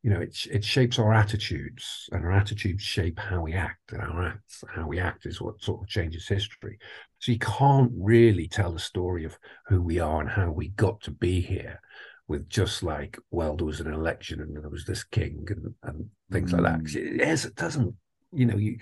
you 0.02 0.10
know, 0.10 0.20
it, 0.20 0.36
it 0.50 0.64
shapes 0.64 0.98
our 0.98 1.12
attitudes, 1.12 2.08
and 2.12 2.24
our 2.24 2.32
attitudes 2.32 2.82
shape 2.82 3.18
how 3.18 3.42
we 3.42 3.52
act, 3.52 3.92
and 3.92 4.00
our 4.00 4.28
acts, 4.28 4.64
how 4.74 4.86
we 4.86 4.98
act 4.98 5.26
is 5.26 5.40
what 5.40 5.62
sort 5.62 5.82
of 5.82 5.88
changes 5.88 6.26
history. 6.26 6.78
So 7.18 7.32
you 7.32 7.38
can't 7.38 7.92
really 7.96 8.48
tell 8.48 8.72
the 8.72 8.78
story 8.78 9.24
of 9.24 9.38
who 9.66 9.82
we 9.82 9.98
are 9.98 10.20
and 10.20 10.30
how 10.30 10.50
we 10.52 10.68
got 10.68 11.02
to 11.02 11.10
be 11.10 11.40
here 11.40 11.80
with 12.28 12.48
just 12.48 12.82
like, 12.82 13.18
well, 13.30 13.56
there 13.56 13.66
was 13.66 13.80
an 13.80 13.92
election 13.92 14.40
and 14.40 14.56
there 14.56 14.68
was 14.68 14.84
this 14.84 15.02
king 15.02 15.46
and, 15.48 15.74
and 15.82 16.06
things 16.30 16.52
mm. 16.52 16.60
like 16.60 16.72
that. 16.72 16.84
Mm. 16.84 17.20
It, 17.20 17.44
it 17.44 17.54
doesn't, 17.56 17.94
you 18.32 18.46
know, 18.46 18.56
you 18.56 18.78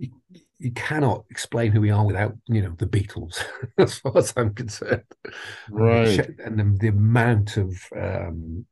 you, 0.00 0.10
you 0.58 0.72
cannot 0.72 1.24
explain 1.30 1.72
who 1.72 1.80
we 1.80 1.90
are 1.90 2.04
without 2.06 2.36
you 2.46 2.62
know 2.62 2.74
the 2.78 2.86
Beatles, 2.86 3.42
as 3.78 3.98
far 3.98 4.16
as 4.16 4.32
I'm 4.36 4.54
concerned. 4.54 5.04
Right, 5.70 6.28
and 6.44 6.58
the, 6.58 6.78
the 6.78 6.88
amount 6.88 7.56
of 7.56 7.76
um, 7.96 8.66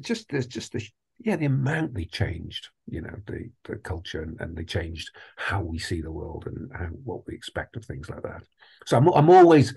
just 0.00 0.28
there's 0.28 0.46
just 0.46 0.74
a 0.74 0.80
yeah, 1.20 1.36
the 1.36 1.46
amount 1.46 1.94
they 1.94 2.04
changed, 2.04 2.68
you 2.88 3.00
know, 3.00 3.14
the 3.26 3.50
the 3.64 3.76
culture 3.76 4.22
and, 4.22 4.38
and 4.40 4.56
they 4.56 4.64
changed 4.64 5.10
how 5.36 5.62
we 5.62 5.78
see 5.78 6.00
the 6.00 6.12
world 6.12 6.44
and 6.46 6.70
how, 6.74 6.86
what 7.04 7.26
we 7.26 7.34
expect 7.34 7.76
of 7.76 7.84
things 7.84 8.10
like 8.10 8.22
that. 8.22 8.42
So 8.84 8.96
I'm 8.96 9.08
I'm 9.08 9.30
always, 9.30 9.74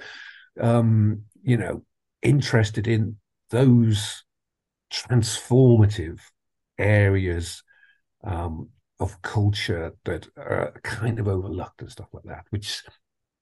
um, 0.60 1.24
you 1.43 1.57
know, 1.57 1.84
interested 2.22 2.88
in 2.88 3.17
those 3.50 4.24
transformative 4.91 6.19
areas 6.77 7.63
um, 8.24 8.69
of 9.00 9.22
culture 9.22 9.94
that 10.06 10.27
are 10.38 10.74
kind 10.84 11.20
of 11.20 11.27
overlooked 11.27 11.82
and 11.82 11.92
stuff 11.92 12.08
like 12.13 12.24
that, 12.24 12.46
which 12.50 12.84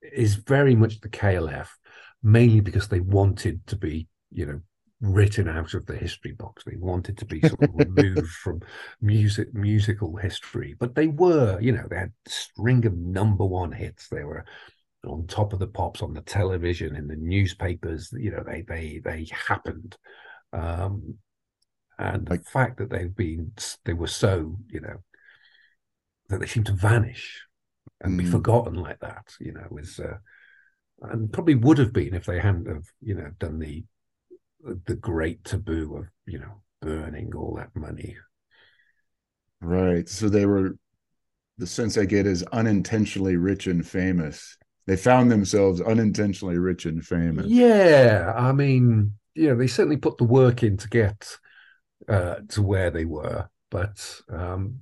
is 0.02 0.36
very 0.36 0.76
much 0.76 1.00
the 1.00 1.10
KLF, 1.10 1.68
mainly 2.22 2.60
because 2.60 2.88
they 2.88 3.00
wanted 3.00 3.66
to 3.68 3.76
be, 3.76 4.08
you 4.32 4.46
know, 4.46 4.62
written 5.02 5.48
out 5.48 5.74
of 5.74 5.86
the 5.86 5.96
history 5.96 6.34
books. 6.34 6.64
They 6.64 6.78
wanted 6.78 7.18
to 7.20 7.26
be 7.26 7.42
sort 7.42 7.62
of 7.64 7.70
removed 7.74 8.28
from 8.44 8.62
music 9.02 9.54
musical 9.54 10.16
history, 10.18 10.76
but 10.80 10.96
they 10.96 11.08
were, 11.08 11.60
you 11.62 11.72
know, 11.72 11.86
they 11.90 11.98
had 11.98 12.14
a 12.26 12.30
string 12.30 12.86
of 12.86 12.98
number 12.98 13.46
one 13.46 13.72
hits. 13.72 14.08
They 14.10 14.24
were 14.24 14.46
on 15.06 15.28
top 15.28 15.54
of 15.54 15.60
the 15.60 15.68
pops 15.68 16.02
on 16.02 16.14
the 16.14 16.22
television, 16.22 16.96
in 16.96 17.08
the 17.08 17.16
newspapers. 17.16 18.10
You 18.14 18.32
know, 18.32 18.44
they 18.46 18.62
they 18.62 19.02
they 19.04 19.28
happened. 19.48 19.96
Um, 20.52 21.16
and 21.98 22.26
the 22.28 22.40
fact 22.40 22.78
that 22.78 22.90
they've 22.90 23.16
been 23.16 23.54
they 23.86 23.94
were 23.94 24.08
so 24.08 24.58
you 24.70 24.82
know 24.82 24.98
that 26.30 26.40
they 26.40 26.46
seem 26.46 26.64
to 26.64 26.74
vanish 26.74 27.46
and 28.02 28.14
mm. 28.14 28.24
be 28.24 28.26
forgotten 28.26 28.76
like 28.76 29.00
that 29.00 29.34
you 29.40 29.54
know 29.54 29.78
is 29.78 30.00
uh, 30.00 30.18
and 31.02 31.32
probably 31.32 31.56
would 31.56 31.78
have 31.78 31.94
been 31.94 32.14
if 32.14 32.26
they 32.26 32.40
hadn't 32.40 32.68
have 32.68 32.86
you 33.02 33.16
know 33.16 33.30
done 33.40 33.60
the 33.60 33.84
the 34.86 34.96
great 34.96 35.44
taboo 35.44 35.98
of 35.98 36.06
you 36.26 36.40
know 36.40 36.62
burning 36.82 37.32
all 37.36 37.56
that 37.56 37.76
money 37.76 38.16
right 39.62 40.10
so 40.10 40.30
they 40.30 40.46
were 40.46 40.76
the 41.58 41.68
sense 41.68 41.98
i 41.98 42.06
get 42.06 42.26
is 42.28 42.44
unintentionally 42.52 43.38
rich 43.38 43.68
and 43.68 43.88
famous 43.88 44.58
they 44.88 44.96
found 44.96 45.32
themselves 45.32 45.82
unintentionally 45.82 46.58
rich 46.58 46.86
and 46.86 47.06
famous 47.06 47.46
yeah 47.48 48.34
i 48.36 48.52
mean 48.52 49.14
you 49.36 49.50
know 49.50 49.56
they 49.56 49.68
certainly 49.68 49.98
put 49.98 50.18
the 50.18 50.24
work 50.24 50.64
in 50.64 50.78
to 50.78 50.88
get 50.90 51.38
uh, 52.08 52.36
to 52.50 52.62
where 52.62 52.92
they 52.92 53.06
were. 53.06 53.50
But 53.72 54.22
um, 54.30 54.80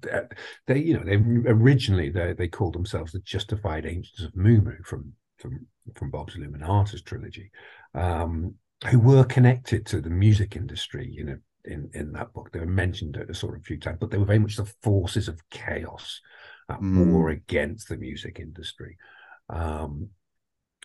they, 0.68 0.80
you 0.80 0.94
know, 0.96 1.04
they 1.04 1.16
originally 1.16 2.10
they, 2.10 2.34
they 2.34 2.48
called 2.48 2.76
themselves 2.76 3.12
the 3.12 3.20
Justified 3.20 3.86
Ancients 3.86 4.24
of 4.24 4.36
Mu 4.36 4.62
from 4.84 5.14
from 5.38 5.66
from 5.96 6.10
Bob's 6.10 6.36
Illuminatus 6.36 7.04
trilogy, 7.04 7.52
um, 7.96 8.56
who 8.90 9.00
were 9.00 9.24
connected 9.24 9.86
to 9.88 10.02
the 10.02 10.10
music 10.10 10.56
industry. 10.56 11.10
You 11.10 11.24
know, 11.26 11.38
in 11.66 11.90
in 11.94 12.12
that 12.14 12.34
book, 12.34 12.52
they 12.52 12.60
were 12.60 12.66
mentioned 12.66 13.16
a 13.18 13.34
sort 13.34 13.56
of 13.56 13.62
a 13.62 13.64
few 13.64 13.80
times, 13.80 13.98
but 14.00 14.12
they 14.12 14.18
were 14.18 14.26
very 14.26 14.40
much 14.40 14.58
the 14.58 14.72
forces 14.82 15.28
of 15.28 15.50
chaos 15.50 16.22
at 16.70 16.80
mm. 16.80 17.12
war 17.12 17.30
against 17.30 17.90
the 17.90 17.98
music 17.98 18.40
industry. 18.40 18.98
Um, 19.50 20.10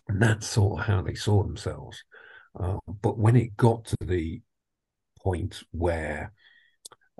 and 0.07 0.21
that's 0.21 0.47
sort 0.47 0.79
of 0.79 0.85
how 0.85 1.01
they 1.01 1.15
saw 1.15 1.43
themselves. 1.43 2.03
Uh, 2.59 2.77
but 3.01 3.17
when 3.17 3.35
it 3.35 3.55
got 3.55 3.85
to 3.85 3.97
the 4.01 4.41
point 5.21 5.63
where 5.71 6.33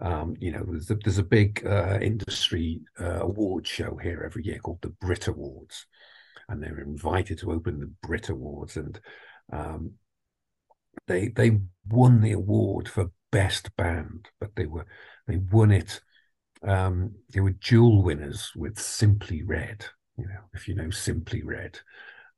um, 0.01 0.35
you 0.39 0.51
know 0.51 0.63
there's 0.65 0.89
a, 0.89 0.95
there's 0.95 1.17
a 1.17 1.23
big 1.23 1.65
uh, 1.65 1.99
industry 2.01 2.81
uh, 2.99 3.21
award 3.21 3.67
show 3.67 3.97
here 3.97 4.23
every 4.25 4.43
year 4.43 4.59
called 4.59 4.81
the 4.81 4.89
Brit 4.89 5.27
Awards, 5.27 5.85
and 6.47 6.61
they're 6.61 6.79
invited 6.79 7.39
to 7.39 7.51
open 7.51 7.79
the 7.79 7.91
Brit 8.07 8.29
Awards, 8.29 8.77
and 8.77 8.99
um, 9.51 9.91
they 11.07 11.27
they 11.29 11.59
won 11.87 12.21
the 12.21 12.31
award 12.31 12.87
for 12.87 13.11
best 13.31 13.75
band, 13.75 14.29
but 14.39 14.55
they 14.55 14.65
were 14.65 14.85
they 15.27 15.37
won 15.37 15.71
it. 15.71 16.01
Um, 16.63 17.15
they 17.33 17.39
were 17.39 17.51
dual 17.51 18.03
winners 18.03 18.51
with 18.55 18.79
Simply 18.79 19.43
Red. 19.43 19.85
You 20.17 20.25
know, 20.25 20.41
if 20.53 20.67
you 20.67 20.75
know 20.75 20.89
Simply 20.89 21.43
Red, 21.43 21.79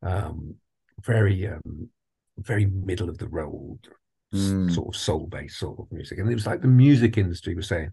um, 0.01 0.55
very 1.03 1.47
um, 1.47 1.89
very 2.37 2.65
middle 2.65 3.09
of 3.09 3.17
the 3.17 3.27
road 3.27 3.87
mm. 4.33 4.73
sort 4.73 4.95
of 4.95 4.99
soul 4.99 5.27
based 5.27 5.59
sort 5.59 5.79
of 5.79 5.91
music. 5.91 6.19
And 6.19 6.29
it 6.29 6.35
was 6.35 6.45
like 6.45 6.61
the 6.61 6.67
music 6.67 7.17
industry 7.17 7.55
was 7.55 7.67
saying, 7.67 7.91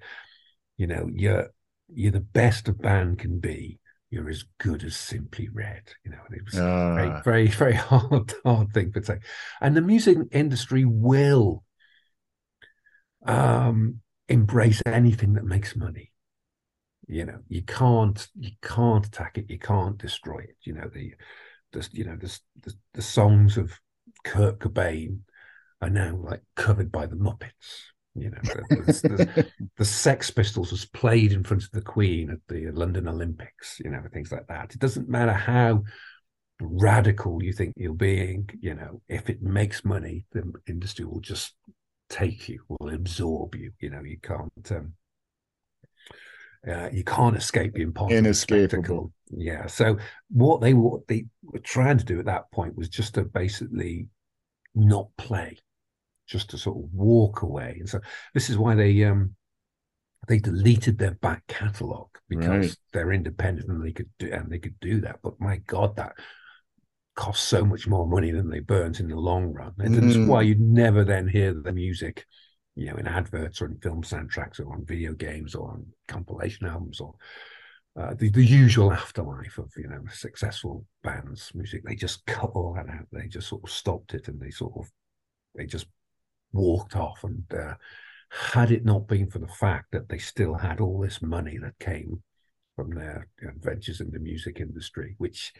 you 0.77 0.87
know, 0.87 1.09
you're 1.13 1.51
you're 1.89 2.13
the 2.13 2.21
best 2.21 2.69
a 2.69 2.73
band 2.73 3.19
can 3.19 3.39
be. 3.41 3.81
You're 4.11 4.31
as 4.31 4.45
good 4.59 4.85
as 4.85 4.97
Simply 4.97 5.51
Red, 5.51 5.83
you 6.03 6.11
know, 6.11 6.19
and 6.27 6.37
it 6.37 6.45
was 6.45 6.55
very, 6.55 7.11
ah. 7.11 7.23
very, 7.23 7.47
very 7.49 7.73
hard, 7.75 8.33
hard 8.43 8.73
thing 8.73 8.93
to 8.93 9.05
say. 9.05 9.19
And 9.61 9.77
the 9.77 9.83
music 9.83 10.17
industry 10.33 10.87
will 10.87 11.63
um, 13.27 14.01
embrace 14.29 14.83
anything 14.87 15.35
that 15.35 15.45
makes 15.45 15.77
money. 15.77 16.13
You 17.07 17.27
know, 17.27 17.39
you 17.49 17.63
can't, 17.63 18.27
you 18.39 18.53
can't 18.63 19.05
attack 19.05 19.37
it, 19.37 19.51
you 19.51 19.59
can't 19.59 19.99
destroy 19.99 20.39
it. 20.39 20.57
You 20.63 20.75
know, 20.75 20.91
the, 20.93 21.15
the 21.73 21.87
you 21.93 22.05
know, 22.05 22.17
the, 22.17 22.39
the, 22.63 22.75
the 22.95 23.03
songs 23.03 23.59
of 23.59 23.79
Kurt 24.25 24.59
Cobain 24.59 25.21
are 25.81 25.91
now 25.91 26.17
like 26.17 26.43
covered 26.57 26.91
by 26.91 27.07
the 27.07 27.17
Muppets. 27.17 27.91
You 28.15 28.31
know, 28.31 28.39
the, 28.43 28.63
the, 29.03 29.47
the, 29.77 29.85
Sex 29.85 30.31
Pistols 30.31 30.73
was 30.73 30.87
played 30.87 31.33
in 31.33 31.45
front 31.45 31.63
of 31.63 31.71
the 31.71 31.83
Queen 31.83 32.31
at 32.31 32.39
the 32.49 32.71
London 32.73 33.07
Olympics. 33.07 33.81
You 33.85 33.91
know, 33.91 34.03
things 34.13 34.33
like 34.33 34.47
that. 34.49 34.75
It 34.75 34.81
doesn't 34.81 35.09
matter 35.09 35.33
how 35.33 35.85
radical 36.61 37.43
you 37.43 37.53
think 37.53 37.75
you're 37.77 37.95
being. 37.95 38.49
You 38.61 38.75
know, 38.75 39.03
if 39.09 39.31
it 39.31 39.43
makes 39.43 39.85
money, 39.85 40.27
the 40.33 40.53
industry 40.67 41.05
will 41.05 41.21
just 41.21 41.55
take 42.11 42.49
you, 42.49 42.61
will 42.69 42.93
absorb 42.93 43.55
you. 43.55 43.73
You 43.79 43.91
know, 43.91 44.03
you 44.03 44.19
can't. 44.21 44.73
Um, 44.73 44.95
uh, 46.69 46.89
you 46.93 47.05
can't 47.05 47.37
escape 47.37 47.75
the 47.75 47.83
impossible. 47.83 48.17
Inescapable. 48.17 49.13
Yeah. 49.31 49.67
So 49.67 49.99
what 50.31 50.61
they 50.61 50.75
what 50.75 51.07
they 51.07 51.27
were 51.43 51.61
trying 51.61 51.99
to 51.99 52.05
do 52.05 52.19
at 52.19 52.27
that 52.27 52.51
point 52.51 52.77
was 52.77 52.89
just 52.89 53.15
to 53.15 53.23
basically 53.23 54.09
not 54.75 55.09
play 55.17 55.59
just 56.29 56.51
to 56.51 56.59
sort 56.59 56.77
of 56.77 56.91
walk 56.93 57.43
away. 57.43 57.77
And 57.81 57.89
so 57.89 58.01
this 58.35 58.51
is 58.51 58.59
why 58.59 58.75
they 58.75 59.05
um 59.05 59.35
they 60.29 60.39
deleted 60.39 60.99
their 60.99 61.15
back 61.15 61.47
catalogue 61.47 62.11
because 62.29 62.49
right. 62.69 62.77
they're 62.93 63.13
independent 63.13 63.69
and 63.69 63.85
they 63.85 63.93
could 63.93 64.11
do 64.19 64.31
and 64.31 64.51
they 64.51 64.59
could 64.59 64.79
do 64.81 65.01
that. 65.01 65.21
But 65.23 65.41
my 65.41 65.57
God, 65.67 65.97
that 65.97 66.13
costs 67.17 67.47
so 67.47 67.65
much 67.65 67.89
more 67.89 68.07
money 68.07 68.31
than 68.31 68.51
they 68.51 68.61
burnt 68.61 69.01
in 69.01 69.09
the 69.09 69.17
long 69.17 69.53
run. 69.53 69.73
And 69.79 69.95
mm. 69.95 70.01
that's 70.01 70.29
why 70.29 70.43
you 70.43 70.57
never 70.59 71.05
then 71.05 71.27
hear 71.27 71.55
the 71.55 71.73
music, 71.73 72.27
you 72.77 72.87
know, 72.87 72.97
in 72.97 73.07
adverts 73.07 73.63
or 73.63 73.67
in 73.67 73.79
film 73.79 74.03
soundtracks 74.03 74.61
or 74.61 74.73
on 74.73 74.85
video 74.85 75.15
games 75.15 75.55
or 75.55 75.71
on 75.71 75.87
compilation 76.07 76.67
albums 76.67 77.01
or 77.01 77.15
uh, 77.99 78.15
the, 78.15 78.31
the 78.31 78.45
usual 78.45 78.93
afterlife 78.93 79.59
of 79.59 79.73
you 79.77 79.89
know 79.89 80.01
successful 80.13 80.85
bands 81.03 81.51
music 81.55 81.83
they 81.85 81.97
just 81.97 82.25
cut 82.27 82.51
all 82.55 82.73
that 82.73 82.89
out 82.89 83.07
they 83.11 83.27
just 83.27 83.49
sort 83.49 83.63
of 83.65 83.71
stopped 83.71 84.15
it 84.15 84.29
and 84.29 84.41
they 84.41 84.51
sort 84.51 84.73
of 84.77 84.89
they 85.57 85.67
just 85.67 85.87
walked 86.53 86.97
off. 86.97 87.25
And 87.25 87.45
uh, 87.53 87.75
had 88.31 88.71
it 88.71 88.85
not 88.85 89.07
been 89.07 89.31
for 89.31 89.39
the 89.39 89.49
fact 89.49 89.93
that 89.93 90.09
they 90.09 90.19
still 90.19 90.55
had 90.55 90.81
all 90.81 91.01
this 91.01 91.23
money 91.23 91.59
that 91.59 91.79
came 91.79 92.23
from 92.77 92.95
their 92.95 93.29
adventures 93.43 94.01
in 94.01 94.11
the 94.11 94.19
music 94.19 94.61
industry, 94.61 95.15
which 95.19 95.53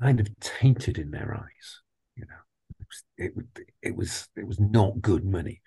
kind 0.00 0.20
of 0.20 0.28
tainted 0.40 0.98
in 0.98 1.10
their 1.10 1.34
eyes, 1.34 1.80
you 2.16 2.24
know, 2.26 2.78
it 2.80 2.86
was 2.88 3.04
it, 3.18 3.62
it 3.82 3.96
was 3.96 4.28
it 4.36 4.46
was 4.46 4.58
not 4.58 5.00
good 5.00 5.24
money. 5.24 5.60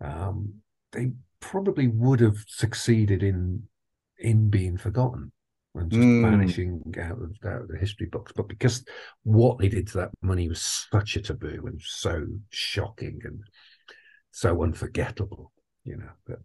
Um, 0.00 0.54
they 0.92 1.12
probably 1.40 1.88
would 1.88 2.20
have 2.20 2.38
succeeded 2.46 3.22
in 3.22 3.62
in 4.18 4.50
being 4.50 4.76
forgotten 4.76 5.32
and 5.78 5.90
just 5.90 6.02
mm. 6.02 6.22
vanishing 6.22 6.82
out 7.00 7.22
of, 7.22 7.36
out 7.44 7.62
of 7.62 7.68
the 7.68 7.78
history 7.78 8.06
books. 8.06 8.32
But 8.34 8.48
because 8.48 8.84
what 9.22 9.58
they 9.58 9.68
did 9.68 9.88
to 9.88 9.98
that 9.98 10.10
money 10.22 10.48
was 10.48 10.86
such 10.90 11.16
a 11.16 11.22
taboo 11.22 11.64
and 11.66 11.80
so 11.82 12.26
shocking 12.50 13.20
and 13.24 13.40
so 14.30 14.62
unforgettable, 14.62 15.52
you 15.84 15.96
know, 15.96 16.10
that 16.26 16.38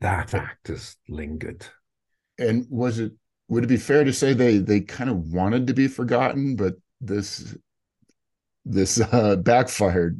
that 0.00 0.34
act 0.34 0.68
has 0.68 0.96
lingered. 1.08 1.66
And 2.38 2.66
was 2.70 2.98
it 2.98 3.12
would 3.48 3.64
it 3.64 3.68
be 3.68 3.76
fair 3.76 4.04
to 4.04 4.12
say 4.12 4.32
they 4.32 4.58
they 4.58 4.80
kind 4.80 5.10
of 5.10 5.32
wanted 5.32 5.66
to 5.66 5.74
be 5.74 5.88
forgotten, 5.88 6.56
but 6.56 6.74
this 7.00 7.56
this 8.64 9.00
uh, 9.12 9.36
backfired? 9.36 10.18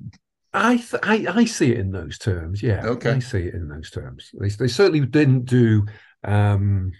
I, 0.53 0.77
th- 0.77 1.03
I 1.03 1.27
I 1.29 1.45
see 1.45 1.73
it 1.73 1.79
in 1.79 1.91
those 1.91 2.19
terms. 2.19 2.63
Yeah, 2.63 2.85
okay, 2.87 3.13
I 3.13 3.19
see 3.19 3.41
it 3.41 3.55
in 3.55 3.69
those 3.69 3.91
terms. 3.91 4.31
They 4.41 4.49
they 4.49 4.69
certainly 4.69 5.05
didn't 5.07 5.45
do 5.45 5.85
um, 6.25 6.93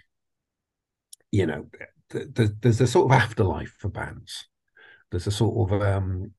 you 1.31 1.45
know, 1.45 1.67
th- 2.11 2.51
there's 2.61 2.81
a 2.81 2.87
sort 2.87 3.11
of 3.11 3.19
afterlife 3.19 3.75
for 3.79 3.89
bands. 3.89 4.47
There's 5.11 5.27
a 5.27 5.31
sort 5.31 5.71
of 5.71 5.81
um, 5.81 6.31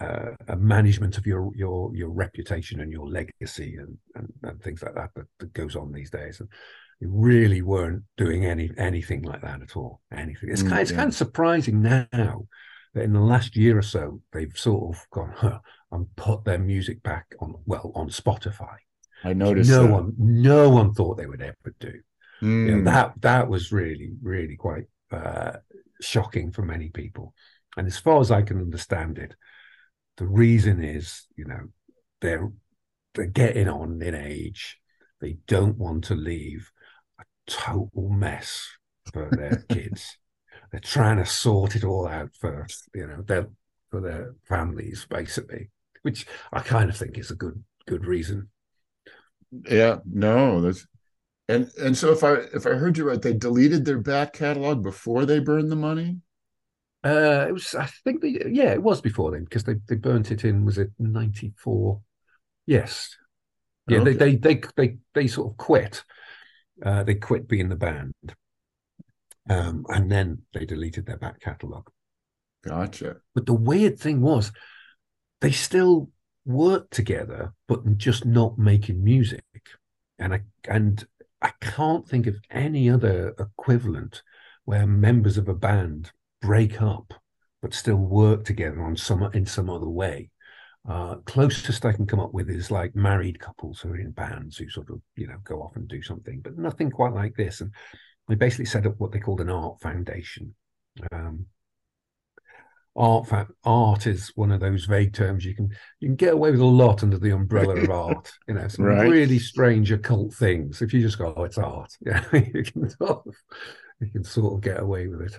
uh, 0.00 0.30
a 0.48 0.56
management 0.56 1.18
of 1.18 1.26
your 1.26 1.50
your 1.54 1.94
your 1.94 2.10
reputation 2.10 2.80
and 2.80 2.90
your 2.90 3.08
legacy 3.08 3.76
and, 3.76 3.98
and, 4.14 4.32
and 4.42 4.62
things 4.62 4.82
like 4.82 4.94
that, 4.94 5.10
that, 5.14 5.26
that 5.38 5.52
goes 5.52 5.76
on 5.76 5.92
these 5.92 6.10
days. 6.10 6.40
And 6.40 6.48
they 7.00 7.06
really 7.08 7.62
weren't 7.62 8.04
doing 8.16 8.44
any 8.44 8.70
anything 8.78 9.22
like 9.22 9.42
that 9.42 9.62
at 9.62 9.76
all. 9.76 10.00
Anything. 10.12 10.50
It's 10.50 10.62
mm, 10.62 10.68
kind, 10.68 10.82
it's 10.82 10.90
yeah. 10.90 10.98
kind 10.98 11.08
of 11.08 11.14
surprising 11.14 11.82
now 11.82 12.46
that 12.94 13.02
in 13.02 13.12
the 13.12 13.20
last 13.20 13.56
year 13.56 13.78
or 13.78 13.82
so 13.82 14.20
they've 14.32 14.56
sort 14.56 14.94
of 14.94 15.06
gone 15.10 15.32
huh, 15.36 15.58
and 15.90 16.06
put 16.16 16.44
their 16.44 16.58
music 16.58 17.02
back 17.02 17.34
on 17.40 17.54
well 17.66 17.92
on 17.94 18.08
Spotify. 18.08 18.76
I 19.24 19.34
noticed 19.34 19.70
no 19.70 19.82
that. 19.82 19.92
one, 19.92 20.14
no 20.18 20.68
one 20.68 20.94
thought 20.94 21.16
they 21.16 21.26
would 21.26 21.42
ever 21.42 21.74
do. 21.78 22.00
Mm. 22.42 22.66
You 22.66 22.76
know, 22.76 22.90
that 22.90 23.14
that 23.20 23.48
was 23.48 23.72
really, 23.72 24.12
really 24.20 24.56
quite 24.56 24.84
uh, 25.10 25.52
shocking 26.00 26.50
for 26.50 26.62
many 26.62 26.88
people. 26.88 27.34
And 27.76 27.86
as 27.86 27.98
far 27.98 28.20
as 28.20 28.30
I 28.30 28.42
can 28.42 28.58
understand 28.58 29.18
it, 29.18 29.34
the 30.16 30.26
reason 30.26 30.82
is, 30.82 31.26
you 31.36 31.44
know, 31.44 31.68
they're 32.20 32.50
they're 33.14 33.26
getting 33.26 33.68
on 33.68 34.02
in 34.02 34.14
age. 34.14 34.78
They 35.20 35.38
don't 35.46 35.78
want 35.78 36.04
to 36.04 36.14
leave 36.14 36.70
a 37.20 37.24
total 37.46 38.08
mess 38.10 38.68
for 39.12 39.28
their 39.30 39.64
kids. 39.68 40.18
They're 40.70 40.80
trying 40.80 41.18
to 41.18 41.26
sort 41.26 41.76
it 41.76 41.84
all 41.84 42.08
out 42.08 42.30
first, 42.40 42.88
you 42.94 43.06
know, 43.06 43.22
their 43.22 43.48
for 43.90 44.00
their 44.00 44.34
families, 44.48 45.06
basically, 45.08 45.70
which 46.02 46.26
I 46.52 46.60
kind 46.60 46.90
of 46.90 46.96
think 46.96 47.18
is 47.18 47.30
a 47.30 47.36
good 47.36 47.62
good 47.86 48.04
reason. 48.04 48.48
Yeah, 49.68 49.98
no, 50.10 50.62
that's 50.62 50.86
and 51.48 51.70
and 51.78 51.96
so 51.96 52.12
if 52.12 52.22
I 52.24 52.34
if 52.54 52.66
I 52.66 52.70
heard 52.70 52.96
you 52.96 53.08
right, 53.08 53.20
they 53.20 53.34
deleted 53.34 53.84
their 53.84 53.98
back 53.98 54.32
catalog 54.32 54.82
before 54.82 55.26
they 55.26 55.40
burned 55.40 55.70
the 55.70 55.76
money. 55.76 56.18
Uh, 57.04 57.46
it 57.48 57.52
was, 57.52 57.74
I 57.74 57.86
think, 58.04 58.22
they, 58.22 58.40
yeah, 58.48 58.70
it 58.70 58.82
was 58.82 59.00
before 59.00 59.32
then 59.32 59.42
because 59.42 59.64
they, 59.64 59.74
they 59.88 59.96
burnt 59.96 60.30
it 60.30 60.44
in. 60.44 60.64
Was 60.64 60.78
it 60.78 60.90
ninety 60.98 61.52
four? 61.56 62.00
Yes, 62.64 63.16
yeah. 63.88 63.98
Okay. 63.98 64.12
They, 64.12 64.36
they 64.36 64.54
they 64.54 64.62
they 64.76 64.96
they 65.14 65.26
sort 65.26 65.52
of 65.52 65.56
quit. 65.56 66.04
Uh, 66.84 67.02
they 67.02 67.16
quit 67.16 67.48
being 67.48 67.68
the 67.68 67.76
band, 67.76 68.14
um, 69.50 69.84
and 69.88 70.10
then 70.10 70.42
they 70.54 70.64
deleted 70.64 71.06
their 71.06 71.18
back 71.18 71.40
catalogue. 71.40 71.90
Gotcha. 72.64 73.16
But 73.34 73.46
the 73.46 73.54
weird 73.54 73.98
thing 73.98 74.20
was, 74.20 74.52
they 75.40 75.50
still 75.50 76.10
worked 76.44 76.92
together, 76.92 77.52
but 77.66 77.98
just 77.98 78.24
not 78.24 78.58
making 78.58 79.02
music. 79.02 79.44
And 80.18 80.34
I 80.34 80.40
and 80.68 81.04
I 81.42 81.52
can't 81.60 82.08
think 82.08 82.26
of 82.26 82.36
any 82.50 82.88
other 82.88 83.34
equivalent 83.38 84.22
where 84.64 84.86
members 84.86 85.36
of 85.38 85.48
a 85.48 85.54
band 85.54 86.12
break 86.40 86.80
up 86.80 87.12
but 87.60 87.74
still 87.74 87.96
work 87.96 88.44
together 88.44 88.82
on 88.82 88.96
some 88.96 89.22
in 89.34 89.46
some 89.46 89.70
other 89.70 89.88
way. 89.88 90.30
Uh, 90.88 91.16
closest 91.26 91.84
I 91.84 91.92
can 91.92 92.06
come 92.06 92.18
up 92.18 92.34
with 92.34 92.50
is 92.50 92.72
like 92.72 92.96
married 92.96 93.38
couples 93.38 93.80
who 93.80 93.90
are 93.90 94.00
in 94.00 94.10
bands 94.10 94.56
who 94.56 94.68
sort 94.68 94.90
of 94.90 95.00
you 95.14 95.28
know 95.28 95.38
go 95.44 95.62
off 95.62 95.76
and 95.76 95.86
do 95.86 96.02
something, 96.02 96.40
but 96.40 96.58
nothing 96.58 96.90
quite 96.90 97.12
like 97.12 97.36
this. 97.36 97.60
And 97.60 97.72
they 98.28 98.34
basically 98.34 98.64
set 98.64 98.86
up 98.86 98.94
what 98.98 99.12
they 99.12 99.20
called 99.20 99.40
an 99.40 99.50
art 99.50 99.80
foundation. 99.80 100.54
Um, 101.12 101.46
art 102.94 103.28
art 103.64 104.06
is 104.06 104.32
one 104.34 104.52
of 104.52 104.60
those 104.60 104.84
vague 104.84 105.14
terms 105.14 105.44
you 105.44 105.54
can 105.54 105.70
you 106.00 106.08
can 106.08 106.16
get 106.16 106.34
away 106.34 106.50
with 106.50 106.60
a 106.60 106.64
lot 106.64 107.02
under 107.02 107.18
the 107.18 107.30
umbrella 107.30 107.76
of 107.76 107.88
art 107.90 108.30
you 108.46 108.54
know 108.54 108.68
some 108.68 108.86
Right. 108.86 109.06
really 109.06 109.38
strange 109.38 109.90
occult 109.90 110.34
things 110.34 110.82
if 110.82 110.92
you 110.92 111.00
just 111.00 111.18
go 111.18 111.32
oh 111.36 111.44
it's 111.44 111.58
art 111.58 111.90
yeah 112.06 112.22
you 112.32 112.62
can 112.64 112.88
sort 112.90 113.26
of 113.26 113.34
you 114.00 114.10
can 114.10 114.24
sort 114.24 114.54
of 114.54 114.60
get 114.60 114.80
away 114.80 115.06
with 115.08 115.22
it 115.22 115.38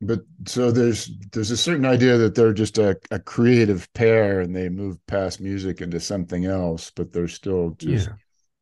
But 0.00 0.22
so 0.46 0.72
there's 0.72 1.10
there's 1.32 1.52
a 1.52 1.56
certain 1.56 1.84
idea 1.84 2.18
that 2.18 2.34
they're 2.34 2.52
just 2.52 2.76
a, 2.78 2.98
a 3.12 3.20
creative 3.20 3.92
pair 3.92 4.40
and 4.40 4.54
they 4.54 4.68
move 4.68 4.98
past 5.06 5.40
music 5.40 5.80
into 5.80 6.00
something 6.00 6.44
else, 6.44 6.90
but 6.90 7.12
they're 7.12 7.28
still 7.28 7.70
just 7.78 8.10
yeah 8.10 8.16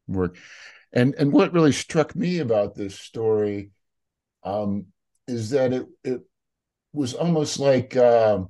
work. 0.08 0.36
And 0.92 1.14
and 1.16 1.32
what 1.32 1.52
really 1.54 1.72
struck 1.72 2.16
me 2.16 2.40
about 2.40 2.74
this 2.74 2.98
story 2.98 3.72
um, 4.44 4.86
is 5.28 5.50
that 5.50 5.72
it 5.72 5.86
it 6.04 6.22
was 6.92 7.14
almost 7.14 7.58
like 7.58 7.96
um, 7.96 8.48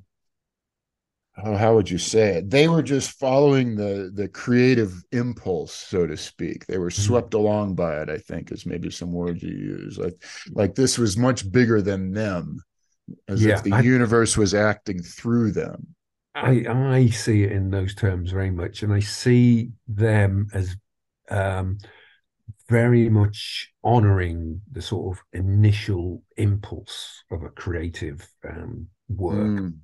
how, 1.33 1.57
how 1.57 1.75
would 1.75 1.91
you 1.91 1.99
say 1.99 2.37
it? 2.39 2.51
They 2.51 2.69
were 2.69 2.83
just 2.83 3.19
following 3.19 3.77
the 3.77 4.11
the 4.15 4.29
creative 4.29 5.03
impulse, 5.13 5.73
so 5.73 6.07
to 6.07 6.17
speak. 6.17 6.67
They 6.67 6.79
were 6.79 6.91
swept 6.91 7.35
along 7.35 7.75
by 7.75 8.01
it. 8.03 8.11
I 8.11 8.19
think 8.19 8.51
is 8.53 8.67
maybe 8.67 8.91
some 8.91 9.13
words 9.13 9.43
you 9.43 9.51
use. 9.57 9.99
Like 9.99 10.23
like 10.51 10.75
this 10.75 10.99
was 10.99 11.17
much 11.17 11.51
bigger 11.51 11.81
than 11.83 12.13
them, 12.13 12.61
as 13.29 13.45
Yeah, 13.45 13.55
if 13.55 13.63
the 13.63 13.73
I- 13.73 13.81
universe 13.81 14.37
was 14.37 14.55
acting 14.55 15.03
through 15.03 15.53
them. 15.53 15.95
I 16.35 16.65
I 16.69 17.07
see 17.09 17.43
it 17.45 17.53
in 17.53 17.71
those 17.71 17.95
terms 17.95 18.31
very 18.31 18.51
much, 18.51 18.83
and 18.83 18.93
I 18.93 19.01
see 19.01 19.71
them 19.89 20.49
as 20.53 20.77
um, 21.29 21.79
very 22.71 23.09
much 23.09 23.73
honoring 23.85 24.63
the 24.73 24.83
sort 24.83 25.17
of 25.17 25.23
initial 25.33 26.23
impulse 26.37 27.25
of 27.31 27.43
a 27.43 27.51
creative 27.51 28.27
um, 28.49 28.87
work 29.09 29.67
Mm, 29.67 29.81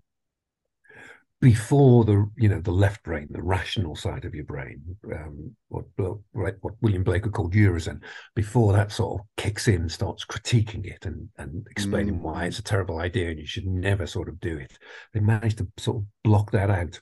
before 1.40 2.04
the 2.04 2.28
you 2.38 2.48
know 2.48 2.60
the 2.60 2.70
left 2.70 3.02
brain, 3.02 3.28
the 3.30 3.42
rational 3.42 3.94
side 3.94 4.24
of 4.24 4.34
your 4.34 4.44
brain, 4.44 4.80
um, 5.12 5.54
what 5.68 5.84
what 5.96 6.18
what 6.32 6.74
William 6.80 7.04
Blake 7.04 7.24
would 7.24 7.34
call 7.34 7.50
Urizen, 7.50 8.00
before 8.34 8.72
that 8.72 8.90
sort 8.90 9.20
of 9.20 9.26
kicks 9.36 9.68
in, 9.68 9.88
starts 9.88 10.24
critiquing 10.24 10.86
it 10.86 11.04
and 11.04 11.28
and 11.36 11.66
explaining 11.70 12.14
Mm. 12.14 12.22
why 12.22 12.46
it's 12.46 12.58
a 12.58 12.62
terrible 12.62 12.98
idea 13.00 13.28
and 13.30 13.38
you 13.38 13.46
should 13.46 13.66
never 13.66 14.06
sort 14.06 14.28
of 14.30 14.40
do 14.40 14.56
it. 14.56 14.78
They 15.12 15.20
managed 15.20 15.58
to 15.58 15.68
sort 15.76 15.98
of 15.98 16.04
block 16.24 16.52
that 16.52 16.70
out 16.70 17.00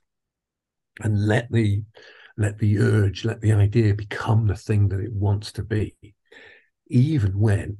and 1.02 1.26
let 1.26 1.50
the 1.50 1.82
let 2.36 2.58
the 2.58 2.78
urge, 2.78 3.24
let 3.24 3.40
the 3.40 3.52
idea 3.52 3.94
become 3.94 4.46
the 4.46 4.56
thing 4.56 4.88
that 4.88 5.00
it 5.00 5.12
wants 5.12 5.52
to 5.52 5.62
be, 5.62 5.94
even 6.88 7.38
when 7.38 7.78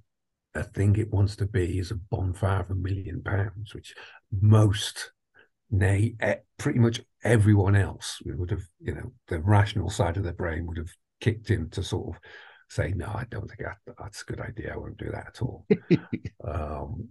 a 0.55 0.63
thing 0.63 0.97
it 0.97 1.13
wants 1.13 1.37
to 1.37 1.47
be 1.47 1.79
is 1.79 1.91
a 1.91 1.97
bonfire 1.97 2.61
of 2.61 2.71
a 2.71 2.75
million 2.75 3.23
pounds, 3.23 3.75
which 3.75 3.95
most 4.31 5.11
nay, 5.71 6.15
pretty 6.59 6.79
much 6.79 7.01
everyone 7.25 7.75
else 7.75 8.21
would 8.25 8.51
have, 8.51 8.63
you 8.81 8.95
know, 8.95 9.13
the 9.29 9.41
rational 9.41 9.91
side 9.91 10.17
of 10.17 10.23
their 10.23 10.33
brain 10.33 10.67
would 10.67 10.79
have 10.79 10.93
kicked 11.21 11.51
in 11.51 11.69
to 11.71 11.83
sort 11.83 12.15
of 12.15 12.23
say, 12.69 12.93
no, 12.95 13.07
I 13.07 13.27
don't 13.31 13.49
think 13.49 13.61
that, 13.61 13.95
that's 13.99 14.23
a 14.23 14.25
good 14.25 14.41
idea. 14.41 14.73
I 14.73 14.77
won't 14.77 14.97
do 14.97 15.11
that 15.11 15.29
at 15.29 15.43
all. 15.43 15.67
um, 16.47 17.09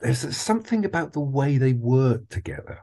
there's 0.00 0.36
something 0.36 0.84
about 0.84 1.12
the 1.12 1.20
way 1.20 1.58
they 1.58 1.72
work 1.72 2.28
together. 2.28 2.80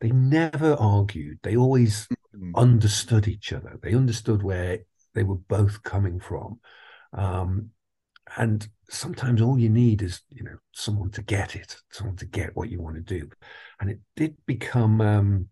They 0.00 0.10
never 0.10 0.74
argued. 0.74 1.38
They 1.42 1.56
always 1.56 2.06
mm, 2.36 2.54
understood 2.54 3.26
each 3.26 3.52
other. 3.52 3.78
They 3.82 3.94
understood 3.94 4.42
where 4.42 4.80
they 5.14 5.24
were 5.24 5.36
both 5.36 5.82
coming 5.82 6.20
from. 6.20 6.60
Um, 7.12 7.70
and 8.36 8.68
sometimes 8.90 9.40
all 9.40 9.58
you 9.58 9.70
need 9.70 10.02
is, 10.02 10.22
you 10.30 10.44
know, 10.44 10.56
someone 10.72 11.10
to 11.12 11.22
get 11.22 11.56
it, 11.56 11.76
someone 11.90 12.16
to 12.16 12.26
get 12.26 12.54
what 12.54 12.70
you 12.70 12.80
want 12.80 12.96
to 12.96 13.02
do. 13.02 13.28
And 13.80 13.90
it 13.90 14.00
did 14.16 14.36
become 14.46 15.00
um, 15.00 15.48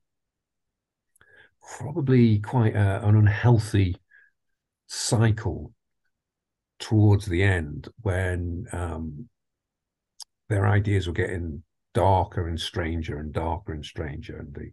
probably 1.78 2.38
quite 2.38 2.74
a, 2.74 3.06
an 3.06 3.16
unhealthy 3.16 3.96
cycle 4.86 5.72
towards 6.78 7.26
the 7.26 7.42
end 7.42 7.88
when 8.02 8.66
um, 8.72 9.28
their 10.48 10.66
ideas 10.66 11.06
were 11.06 11.12
getting 11.12 11.62
darker 11.96 12.46
and 12.46 12.60
stranger 12.60 13.18
and 13.18 13.32
darker 13.32 13.72
and 13.72 13.84
stranger. 13.84 14.36
And 14.36 14.54
the 14.54 14.70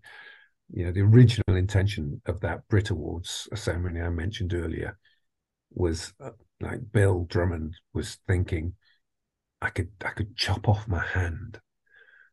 you 0.71 0.85
know 0.85 0.91
the 0.91 1.01
original 1.01 1.55
intention 1.55 2.21
of 2.25 2.41
that 2.41 2.67
brit 2.67 2.89
awards 2.89 3.47
ceremony 3.53 4.01
i 4.01 4.09
mentioned 4.09 4.53
earlier 4.53 4.97
was 5.71 6.13
uh, 6.19 6.31
like 6.61 6.79
bill 6.91 7.25
drummond 7.29 7.75
was 7.93 8.17
thinking 8.27 8.73
i 9.61 9.69
could 9.69 9.89
i 10.05 10.09
could 10.09 10.35
chop 10.35 10.67
off 10.67 10.87
my 10.87 11.03
hand. 11.05 11.59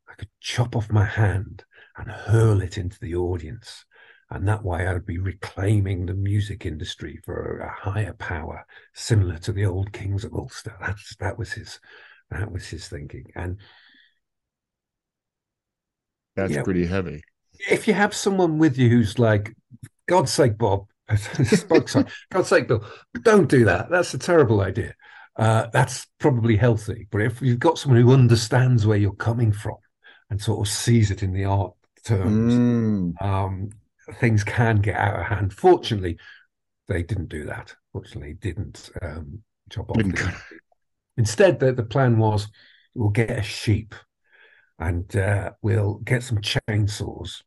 I 0.09 0.15
could 0.15 0.31
chop 0.41 0.75
off 0.75 0.91
my 0.91 1.05
hand 1.05 1.65
and 1.97 2.11
hurl 2.11 2.61
it 2.61 2.77
into 2.77 2.99
the 3.01 3.15
audience. 3.15 3.85
And 4.31 4.47
that 4.49 4.65
way 4.65 4.87
i'd 4.87 5.07
be 5.07 5.19
reclaiming 5.19 6.07
the 6.07 6.15
music 6.15 6.67
industry 6.67 7.21
for 7.25 7.59
a 7.61 7.91
higher 7.91 8.15
power 8.15 8.67
similar 8.95 9.39
to 9.39 9.53
the 9.53 9.67
old 9.67 9.93
kings 9.93 10.25
of 10.25 10.35
ulster. 10.35 10.75
That's 10.81 11.15
that 11.17 11.39
was 11.39 11.53
his 11.53 11.81
that 12.31 12.51
was 12.51 12.67
his 12.67 12.89
thinking. 12.89 13.27
And 13.35 13.59
that's 16.47 16.65
pretty 16.65 16.87
heavy. 16.87 17.23
if 17.71 17.87
you 17.89 17.95
have 17.95 18.15
someone 18.15 18.59
with 18.59 18.79
you 18.79 18.89
who's 18.89 19.19
like, 19.19 19.55
God's 20.09 20.33
sake, 20.33 20.59
Bob, 20.59 20.87
spoke 21.17 21.91
God's 22.33 22.49
sake, 22.49 22.69
Bill, 22.69 22.85
don't 23.23 23.49
do 23.49 23.65
that. 23.65 23.91
That's 23.91 24.15
a 24.15 24.19
terrible 24.19 24.61
idea. 24.61 24.95
Uh, 25.37 25.69
that's 25.73 26.07
probably 26.19 26.57
healthy. 26.57 27.07
But 27.11 27.23
if 27.23 27.41
you've 27.41 27.59
got 27.59 27.79
someone 27.79 28.01
who 28.01 28.13
understands 28.13 28.87
where 28.87 28.99
you're 28.99 29.13
coming 29.13 29.53
from 29.53 29.77
and 30.29 30.41
sort 30.41 30.67
of 30.67 30.73
sees 30.73 31.11
it 31.11 31.23
in 31.23 31.33
the 31.33 31.45
art 31.45 31.73
terms, 32.05 32.55
Mm, 32.55 33.23
um, 33.23 33.71
things 34.15 34.43
can 34.45 34.77
get 34.81 34.97
out 34.97 35.21
of 35.21 35.27
hand. 35.27 35.53
Fortunately, 35.53 36.19
they 36.89 37.03
didn't 37.03 37.29
do 37.29 37.45
that. 37.45 37.75
Fortunately, 37.93 38.35
didn't 38.35 38.91
um, 39.03 39.43
chop 39.71 39.91
off. 39.91 39.97
Instead, 41.17 41.61
the, 41.61 41.73
the 41.73 41.85
plan 41.85 42.19
was 42.19 42.49
we'll 42.95 43.11
get 43.11 43.31
a 43.31 43.43
sheep 43.43 43.95
and 44.81 45.15
uh, 45.15 45.53
we'll 45.61 45.97
get 46.05 46.23
some 46.23 46.39
chainsaws 46.39 47.43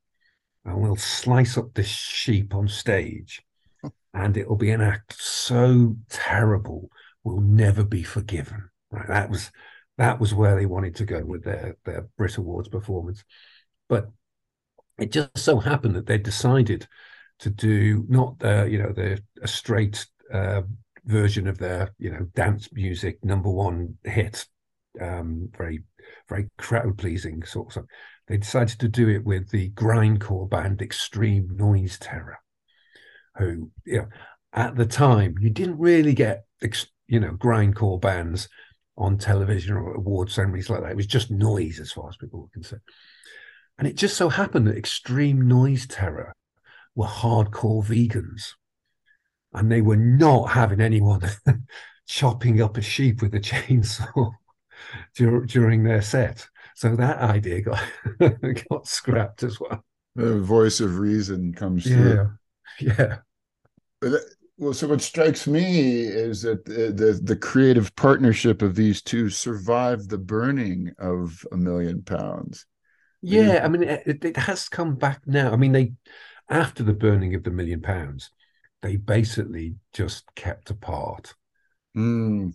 and 0.64 0.80
we'll 0.80 0.96
slice 0.96 1.58
up 1.58 1.74
this 1.74 1.88
sheep 1.88 2.56
on 2.56 2.68
stage. 2.68 3.42
And 4.16 4.38
it'll 4.38 4.58
be 4.58 4.70
an 4.70 4.80
act 4.80 5.20
so 5.20 5.96
terrible, 6.08 6.92
will 7.24 7.42
never 7.42 7.84
be 7.84 8.04
forgiven. 8.04 8.70
Right? 8.92 9.08
That 9.08 9.32
was 9.32 9.52
that 9.98 10.20
was 10.20 10.36
where 10.36 10.56
they 10.56 10.68
wanted 10.68 10.96
to 10.98 11.06
go 11.06 11.26
with 11.26 11.44
their 11.44 11.78
their 11.84 12.08
Brit 12.16 12.38
Awards 12.38 12.70
performance. 12.70 13.24
But 13.90 14.12
it 15.00 15.12
just 15.12 15.40
so 15.40 15.58
happened 15.58 15.96
that 15.96 16.06
they 16.06 16.20
decided 16.20 16.88
to 17.40 17.50
do 17.50 18.06
not 18.08 18.36
uh, 18.44 18.66
you 18.66 18.78
know 18.78 18.92
the 18.92 19.20
a 19.42 19.48
straight 19.48 20.06
uh, 20.32 20.62
version 21.06 21.48
of 21.48 21.58
their 21.58 21.92
you 21.98 22.12
know 22.12 22.28
dance 22.36 22.70
music 22.72 23.18
number 23.26 23.50
one 23.50 23.98
hit, 24.04 24.46
um, 25.02 25.50
very 25.58 25.82
very 26.34 26.50
crowd 26.58 26.98
pleasing 26.98 27.44
sort 27.44 27.68
of. 27.68 27.72
Stuff. 27.74 27.86
They 28.28 28.38
decided 28.38 28.80
to 28.80 28.88
do 28.88 29.10
it 29.10 29.24
with 29.24 29.50
the 29.50 29.70
grindcore 29.72 30.50
band 30.50 30.82
Extreme 30.82 31.56
Noise 31.58 32.00
Terror, 32.00 32.40
who 33.38 33.70
you 33.86 34.00
know 34.00 34.08
at 34.54 34.76
the 34.76 34.86
time 34.86 35.36
you 35.40 35.50
didn't 35.50 35.78
really 35.78 36.14
get 36.14 36.46
you 37.08 37.20
know 37.20 37.34
grindcore 37.34 38.00
bands 38.00 38.48
on 38.98 39.18
television 39.18 39.76
or 39.76 39.94
award 39.94 40.32
ceremonies 40.32 40.70
like 40.70 40.82
that. 40.82 40.92
It 40.92 40.98
was 40.98 41.08
just 41.08 41.32
noise 41.32 41.80
as 41.80 41.92
far 41.92 42.10
as 42.10 42.18
people 42.18 42.42
were 42.42 42.48
concerned. 42.54 42.82
And 43.78 43.88
it 43.88 43.96
just 43.96 44.16
so 44.16 44.30
happened 44.30 44.68
that 44.68 44.78
Extreme 44.78 45.48
Noise 45.48 45.88
Terror 45.88 46.36
were 46.94 47.08
hardcore 47.08 47.84
vegans. 47.84 48.52
And 49.52 49.72
they 49.72 49.82
were 49.82 49.98
not 49.98 50.52
having 50.52 50.80
anyone 50.80 51.22
chopping 52.08 52.62
up 52.62 52.78
a 52.78 52.82
sheep 52.82 53.24
with 53.24 53.34
a 53.34 53.40
chainsaw 53.40 54.34
during 55.16 55.84
their 55.84 56.02
set. 56.02 56.48
So 56.76 56.96
that 56.96 57.20
idea 57.20 57.62
got 57.62 57.84
got 58.70 58.88
scrapped 58.88 59.44
as 59.44 59.60
well. 59.60 59.84
The 60.16 60.40
voice 60.40 60.80
of 60.80 60.98
reason 61.00 61.54
comes 61.54 61.86
yeah. 61.86 61.96
through. 61.96 62.32
Yeah. 62.80 63.18
But 64.02 64.22
well, 64.58 64.74
so 64.74 64.88
what 64.88 65.02
strikes 65.02 65.48
me 65.48 66.02
is 66.02 66.44
that 66.44 66.66
the, 66.66 66.92
the, 66.92 67.20
the 67.22 67.36
creative 67.36 67.96
partnership 67.96 68.62
of 68.62 68.76
these 68.76 69.02
two 69.02 69.30
survived 69.30 70.10
the 70.10 70.18
burning 70.18 70.94
of 71.00 71.46
a 71.52 71.58
million 71.58 72.04
pounds. 72.04 72.66
Yeah, 73.22 73.62
I 73.64 73.70
mean, 73.70 73.84
it, 73.84 74.24
it 74.26 74.38
has 74.38 74.68
come 74.68 74.96
back 74.96 75.22
now. 75.26 75.54
I 75.54 75.56
mean, 75.56 75.72
they 75.72 75.94
after 76.50 76.84
the 76.84 76.94
burning 76.94 77.36
of 77.36 77.44
the 77.44 77.52
million 77.52 77.82
pounds, 77.82 78.30
they 78.82 78.98
basically 78.98 79.76
just 79.94 80.26
kept 80.36 80.70
apart, 80.70 81.34
mm. 81.96 82.54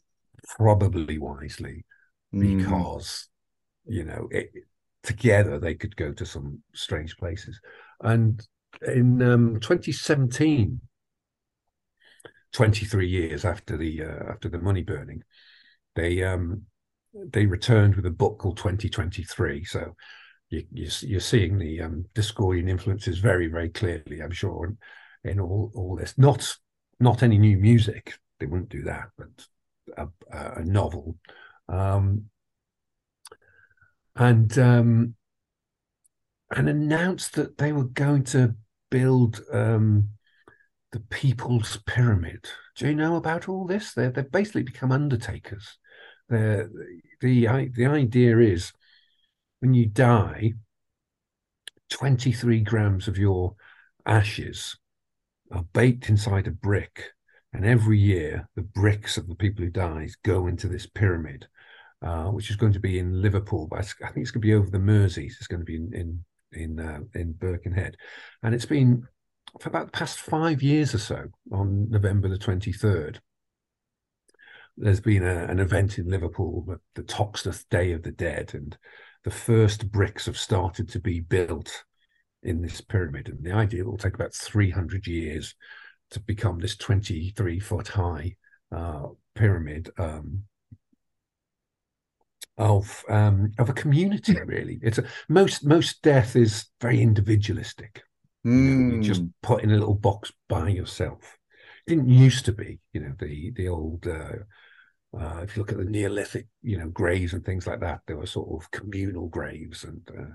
probably 0.56 1.18
wisely, 1.18 1.84
Mm. 2.34 2.58
because 2.58 3.28
you 3.86 4.04
know 4.04 4.28
it, 4.30 4.50
together 5.02 5.58
they 5.58 5.74
could 5.74 5.96
go 5.96 6.12
to 6.12 6.26
some 6.26 6.62
strange 6.74 7.16
places. 7.16 7.60
And 8.02 8.46
in 8.86 9.22
um, 9.22 9.60
2017, 9.60 10.80
23 12.52 13.08
years 13.08 13.44
after 13.44 13.76
the 13.76 14.02
uh, 14.02 14.30
after 14.30 14.48
the 14.48 14.58
money 14.58 14.82
burning, 14.82 15.22
they 15.94 16.22
um, 16.22 16.62
they 17.14 17.46
returned 17.46 17.96
with 17.96 18.06
a 18.06 18.10
book 18.10 18.38
called 18.38 18.58
2023. 18.58 19.64
So 19.64 19.94
you, 20.50 20.64
you, 20.72 21.16
are 21.16 21.20
seeing 21.20 21.58
the 21.58 21.82
um, 21.82 22.04
Discordian 22.14 22.68
influences 22.68 23.18
very 23.18 23.48
very 23.48 23.70
clearly, 23.70 24.20
I'm 24.20 24.30
sure, 24.30 24.66
in, 25.24 25.30
in 25.30 25.40
all 25.40 25.72
all 25.74 25.96
this. 25.96 26.16
Not 26.18 26.54
not 27.00 27.22
any 27.22 27.38
new 27.38 27.58
music. 27.58 28.14
They 28.38 28.46
wouldn't 28.46 28.68
do 28.68 28.82
that, 28.82 29.08
but 29.16 29.28
a, 29.96 30.60
a 30.60 30.64
novel. 30.64 31.16
Um, 31.68 32.24
and 34.16 34.58
um, 34.58 35.14
and 36.50 36.68
announced 36.68 37.34
that 37.34 37.58
they 37.58 37.72
were 37.72 37.84
going 37.84 38.24
to 38.24 38.54
build 38.90 39.42
um, 39.52 40.08
the 40.92 41.00
People's 41.00 41.78
Pyramid. 41.86 42.48
Do 42.76 42.88
you 42.88 42.94
know 42.94 43.16
about 43.16 43.48
all 43.48 43.66
this? 43.66 43.92
They're 43.92 44.10
they've 44.10 44.30
basically 44.30 44.62
become 44.62 44.92
undertakers. 44.92 45.78
They're, 46.28 46.70
the 47.20 47.68
the 47.74 47.86
idea 47.86 48.38
is 48.38 48.72
when 49.60 49.74
you 49.74 49.86
die, 49.86 50.54
twenty 51.90 52.32
three 52.32 52.60
grams 52.60 53.08
of 53.08 53.18
your 53.18 53.54
ashes 54.06 54.76
are 55.50 55.64
baked 55.72 56.08
inside 56.08 56.46
a 56.46 56.50
brick, 56.50 57.12
and 57.52 57.64
every 57.64 57.98
year 57.98 58.48
the 58.54 58.62
bricks 58.62 59.16
of 59.16 59.28
the 59.28 59.34
people 59.34 59.64
who 59.64 59.70
dies 59.70 60.16
go 60.24 60.46
into 60.46 60.68
this 60.68 60.86
pyramid, 60.86 61.46
uh, 62.02 62.24
which 62.26 62.50
is 62.50 62.56
going 62.56 62.72
to 62.72 62.80
be 62.80 62.98
in 62.98 63.20
Liverpool. 63.20 63.66
But 63.70 63.80
I 63.80 63.82
think 63.82 64.18
it's 64.18 64.30
going 64.30 64.42
to 64.42 64.46
be 64.46 64.54
over 64.54 64.70
the 64.70 64.78
Merseys. 64.78 65.36
It's 65.38 65.46
going 65.46 65.60
to 65.60 65.64
be 65.64 65.76
in 65.76 65.92
in 65.94 66.24
in, 66.50 66.80
uh, 66.80 67.00
in 67.14 67.32
Birkenhead, 67.32 67.96
and 68.42 68.54
it's 68.54 68.64
been 68.64 69.06
for 69.60 69.68
about 69.68 69.86
the 69.86 69.98
past 69.98 70.18
five 70.18 70.62
years 70.62 70.94
or 70.94 70.98
so, 70.98 71.26
on 71.52 71.90
November 71.90 72.28
the 72.28 72.36
23rd, 72.36 73.18
there's 74.76 75.00
been 75.00 75.24
a, 75.24 75.44
an 75.44 75.58
event 75.58 75.98
in 75.98 76.08
Liverpool, 76.08 76.64
the, 76.66 76.80
the 76.94 77.02
Toxteth 77.02 77.68
Day 77.68 77.92
of 77.92 78.02
the 78.02 78.12
Dead, 78.12 78.52
and 78.54 78.76
the 79.24 79.30
first 79.30 79.90
bricks 79.90 80.26
have 80.26 80.38
started 80.38 80.88
to 80.90 81.00
be 81.00 81.20
built 81.20 81.84
in 82.42 82.62
this 82.62 82.80
pyramid. 82.80 83.28
And 83.28 83.42
the 83.42 83.52
idea 83.52 83.84
will 83.84 83.98
take 83.98 84.14
about 84.14 84.34
300 84.34 85.06
years 85.06 85.54
to 86.10 86.20
become 86.20 86.60
this 86.60 86.76
23 86.76 87.58
foot 87.58 87.88
high 87.88 88.36
uh, 88.74 89.08
pyramid 89.34 89.90
um, 89.98 90.44
of 92.58 93.04
um, 93.08 93.52
of 93.58 93.68
a 93.70 93.72
community. 93.72 94.36
Really, 94.44 94.78
it's 94.82 94.98
a, 94.98 95.04
most 95.28 95.64
most 95.64 96.02
death 96.02 96.36
is 96.36 96.66
very 96.80 97.00
individualistic. 97.00 98.02
You, 98.44 98.52
know, 98.52 98.94
you 98.94 99.00
just 99.00 99.22
Mm. 99.22 99.32
put 99.42 99.62
in 99.62 99.70
a 99.70 99.78
little 99.78 99.94
box 99.94 100.32
by 100.48 100.68
yourself. 100.68 101.38
It 101.86 101.90
didn't 101.90 102.08
used 102.08 102.44
to 102.46 102.52
be, 102.52 102.80
you 102.92 103.00
know, 103.00 103.14
the 103.18 103.52
the 103.52 103.68
old. 103.68 104.06
Uh, 104.06 104.44
uh, 105.18 105.40
if 105.42 105.56
you 105.56 105.62
look 105.62 105.72
at 105.72 105.78
the 105.78 105.84
Neolithic, 105.84 106.46
you 106.62 106.76
know, 106.76 106.88
graves 106.88 107.32
and 107.32 107.42
things 107.42 107.66
like 107.66 107.80
that, 107.80 108.00
they 108.06 108.14
were 108.14 108.26
sort 108.26 108.62
of 108.62 108.70
communal 108.70 109.26
graves 109.28 109.84
and, 109.84 110.06
uh, 110.10 110.34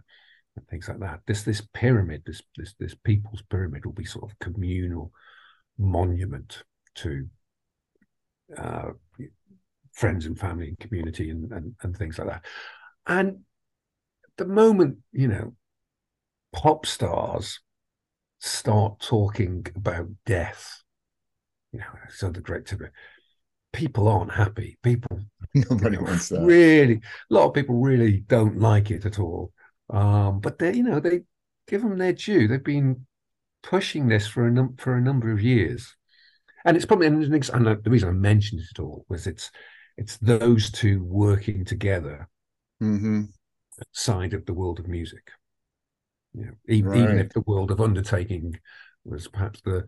and 0.56 0.68
things 0.68 0.88
like 0.88 1.00
that. 1.00 1.22
This 1.28 1.44
this 1.44 1.62
pyramid, 1.74 2.24
this 2.26 2.42
this 2.58 2.74
this 2.80 2.96
people's 2.96 3.44
pyramid, 3.50 3.86
will 3.86 3.94
be 3.94 4.06
sort 4.06 4.32
of 4.32 4.40
communal 4.40 5.12
monument 5.78 6.64
to 6.96 7.28
uh, 8.58 8.90
friends 9.94 10.26
and 10.26 10.38
family 10.38 10.68
and 10.70 10.80
community 10.80 11.30
and, 11.30 11.52
and 11.52 11.76
and 11.82 11.96
things 11.96 12.18
like 12.18 12.28
that. 12.28 12.46
And 13.08 13.40
the 14.38 14.46
moment 14.46 14.98
you 15.12 15.28
know, 15.28 15.54
pop 16.52 16.86
stars 16.86 17.60
start 18.40 19.00
talking 19.00 19.66
about 19.76 20.08
death, 20.26 20.84
you 21.72 21.80
know, 21.80 21.86
so 22.10 22.30
the 22.30 22.42
great 22.42 22.66
to 22.68 22.90
people 23.72 24.08
aren't 24.08 24.32
happy. 24.32 24.78
People 24.84 25.20
Nobody 25.54 25.98
wants 25.98 26.30
that. 26.30 26.42
really, 26.42 26.96
a 26.96 27.34
lot 27.34 27.48
of 27.48 27.54
people 27.54 27.76
really 27.76 28.24
don't 28.28 28.60
like 28.60 28.92
it 28.92 29.06
at 29.06 29.20
all. 29.20 29.52
Um, 29.90 30.40
but 30.40 30.58
they, 30.58 30.74
you 30.74 30.84
know, 30.84 31.00
they 31.00 31.22
give 31.68 31.82
them 31.82 31.98
their 31.98 32.14
due. 32.14 32.48
They've 32.48 32.64
been 32.64 33.06
pushing 33.62 34.08
this 34.08 34.28
for 34.28 34.48
a 34.48 34.52
num- 34.52 34.76
for 34.78 34.96
a 34.96 35.02
number 35.02 35.32
of 35.32 35.42
years, 35.42 35.96
and 36.66 36.78
it's 36.78 36.86
probably 36.86 37.08
and, 37.08 37.24
an 37.24 37.34
ex- 37.34 37.50
and 37.50 37.66
the 37.66 37.90
reason 37.90 38.10
I 38.10 38.14
mentioned 38.14 38.62
it 38.62 38.80
at 38.80 38.82
all 38.82 39.06
was 39.10 39.28
it's 39.28 39.52
it's 39.98 40.18
those 40.18 40.72
two 40.72 41.04
working 41.04 41.66
together 41.66 42.28
hmm 42.80 43.24
side 43.92 44.34
of 44.34 44.46
the 44.46 44.54
world 44.54 44.80
of 44.80 44.88
music. 44.88 45.32
You 46.34 46.46
know, 46.46 46.52
even, 46.68 46.96
even 46.96 47.20
if 47.20 47.30
the 47.30 47.42
world 47.42 47.72
of 47.72 47.82
undertaking 47.82 48.60
was 49.06 49.28
perhaps 49.28 49.62
the 49.62 49.86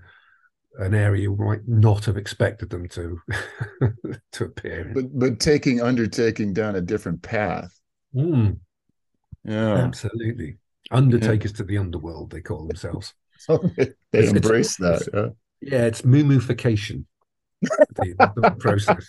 an 0.78 0.94
area 0.94 1.24
you 1.24 1.36
might 1.36 1.66
not 1.68 2.04
have 2.06 2.18
expected 2.18 2.70
them 2.70 2.88
to 2.90 3.20
to 4.34 4.44
appear 4.44 4.90
in. 4.90 4.94
But 4.94 5.18
but 5.20 5.40
taking 5.40 5.82
undertaking 5.82 6.54
down 6.54 6.76
a 6.76 6.82
different 6.82 7.22
path. 7.22 7.80
Mm, 8.14 8.58
Yeah. 9.44 9.76
absolutely. 9.78 10.58
Undertakers 10.92 11.54
to 11.54 11.64
the 11.64 11.78
underworld, 11.78 12.32
they 12.32 12.42
call 12.42 12.68
themselves. 12.68 13.14
They, 13.50 13.86
they 14.12 14.20
It's- 14.20 14.32
it's- 14.32 14.36
embrace 14.36 14.76
that. 14.78 15.08
Yeah. 15.14 15.28
Yeah, 15.62 15.86
it's 15.86 16.02
MuMufication. 16.04 17.06
the, 17.62 18.16
the 18.36 18.56
process. 18.60 19.08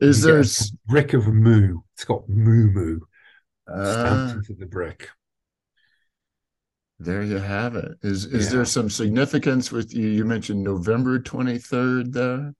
Is 0.00 0.22
there 0.22 0.40
a 0.40 0.44
brick 0.86 1.12
of 1.12 1.26
moo? 1.28 1.80
It's 1.94 2.04
got 2.04 2.28
Mu 2.28 2.70
Mu 2.70 3.00
stamped 3.68 4.08
Ah, 4.08 4.32
into 4.32 4.54
the 4.54 4.66
brick. 4.66 5.08
there 6.98 7.22
you 7.22 7.38
have 7.38 7.74
it. 7.76 7.92
Is 8.02 8.24
is 8.26 8.46
Yeah. 8.46 8.52
there 8.58 8.64
some 8.64 8.88
significance 8.88 9.70
with 9.72 9.92
you? 9.94 10.06
You 10.08 10.24
mentioned 10.24 10.62
November 10.62 11.18
23rd 11.18 12.12
there. 12.12 12.54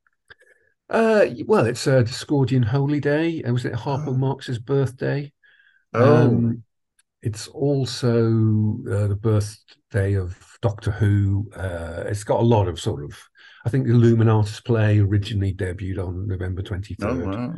Uh, 0.90 1.26
well, 1.46 1.64
it's 1.66 1.86
a 1.86 2.02
Discordian 2.04 2.64
holy 2.64 3.00
day. 3.00 3.42
Uh, 3.42 3.52
Was 3.52 3.64
it 3.64 3.72
Harpo 3.72 4.08
Oh. 4.08 4.14
Marx's 4.14 4.58
birthday? 4.58 5.32
Oh, 5.94 6.26
Um, 6.26 6.64
it's 7.22 7.48
also 7.48 8.78
uh, 8.90 9.06
the 9.06 9.16
birthday 9.20 10.14
of 10.14 10.36
Doctor 10.60 10.90
Who. 10.90 11.50
Uh, 11.54 12.04
it's 12.06 12.24
got 12.24 12.40
a 12.40 12.44
lot 12.44 12.68
of 12.68 12.78
sort 12.80 13.04
of. 13.04 13.16
I 13.64 13.68
think 13.68 13.86
the 13.86 13.92
Illuminatus 13.92 14.64
play 14.64 14.98
originally 14.98 15.54
debuted 15.54 15.98
on 15.98 16.26
November 16.26 16.62
twenty 16.62 16.96
oh 17.02 17.06
third. 17.06 17.26
wow. 17.26 17.54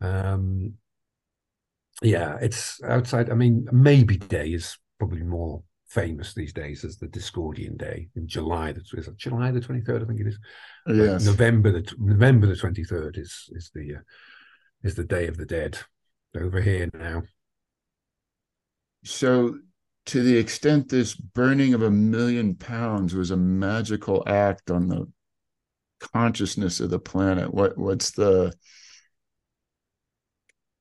Um, 0.00 0.74
yeah, 2.02 2.38
it's 2.40 2.80
outside. 2.84 3.30
I 3.30 3.34
mean, 3.34 3.66
Maybe 3.72 4.16
Day 4.16 4.52
is 4.52 4.78
probably 4.98 5.22
more 5.22 5.62
famous 5.88 6.34
these 6.34 6.52
days 6.52 6.84
as 6.84 6.98
the 6.98 7.08
Discordian 7.08 7.76
Day 7.76 8.08
in 8.14 8.28
July. 8.28 8.72
That's 8.72 8.92
is 8.94 9.08
it 9.08 9.16
July 9.16 9.50
the 9.50 9.60
twenty 9.60 9.80
third. 9.80 10.02
I 10.02 10.06
think 10.06 10.20
it 10.20 10.28
is. 10.28 10.38
Yes. 10.86 11.24
November 11.24 11.72
the 11.72 11.94
November 11.98 12.46
the 12.46 12.56
twenty 12.56 12.84
third 12.84 13.16
is 13.18 13.48
is 13.52 13.70
the 13.74 13.96
uh, 13.96 14.00
is 14.82 14.94
the 14.94 15.04
Day 15.04 15.26
of 15.26 15.36
the 15.36 15.46
Dead 15.46 15.78
over 16.36 16.60
here 16.60 16.88
now. 16.94 17.22
So 19.04 19.58
to 20.06 20.22
the 20.22 20.36
extent 20.36 20.88
this 20.88 21.14
burning 21.14 21.74
of 21.74 21.82
a 21.82 21.90
million 21.90 22.54
pounds 22.54 23.14
was 23.14 23.30
a 23.30 23.36
magical 23.36 24.22
act 24.26 24.70
on 24.70 24.88
the 24.88 25.06
consciousness 26.00 26.80
of 26.80 26.90
the 26.90 26.98
planet, 26.98 27.52
what 27.52 27.76
what's 27.76 28.12
the 28.12 28.52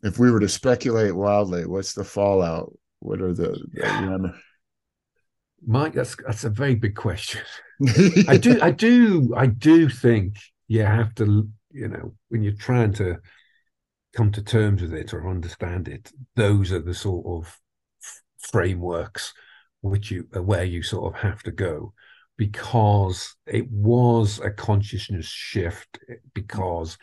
if 0.04 0.20
we 0.20 0.32
were 0.32 0.40
to 0.40 0.50
speculate 0.50 1.16
wildly, 1.16 1.66
what's 1.66 1.94
the 1.94 2.04
fallout? 2.04 2.72
What 3.00 3.22
are 3.22 3.34
the, 3.34 3.60
the 3.74 4.34
Mike, 5.66 5.94
that's 5.94 6.16
that's 6.26 6.44
a 6.44 6.50
very 6.50 6.76
big 6.76 6.96
question. 6.96 7.42
I 8.28 8.38
do, 8.38 8.60
I 8.62 8.72
do, 8.72 9.34
I 9.36 9.48
do 9.48 9.90
think 9.90 10.38
you 10.68 10.84
have 10.84 11.16
to, 11.16 11.50
you 11.72 11.88
know, 11.88 12.14
when 12.30 12.44
you're 12.44 12.54
trying 12.54 12.94
to 12.94 13.18
come 14.16 14.32
to 14.32 14.44
terms 14.44 14.82
with 14.82 14.94
it 14.94 15.14
or 15.14 15.30
understand 15.30 15.88
it, 15.88 16.12
those 16.36 16.72
are 16.72 16.82
the 16.82 16.94
sort 16.94 17.26
of 17.26 17.58
frameworks 18.38 19.34
which 19.82 20.12
you 20.12 20.28
where 20.34 20.64
you 20.64 20.82
sort 20.82 21.14
of 21.14 21.22
have 21.22 21.44
to 21.44 21.52
go 21.52 21.94
because 22.38 23.36
it 23.46 23.70
was 23.70 24.40
a 24.40 24.52
consciousness 24.52 25.26
shift 25.26 26.00
because 26.34 26.98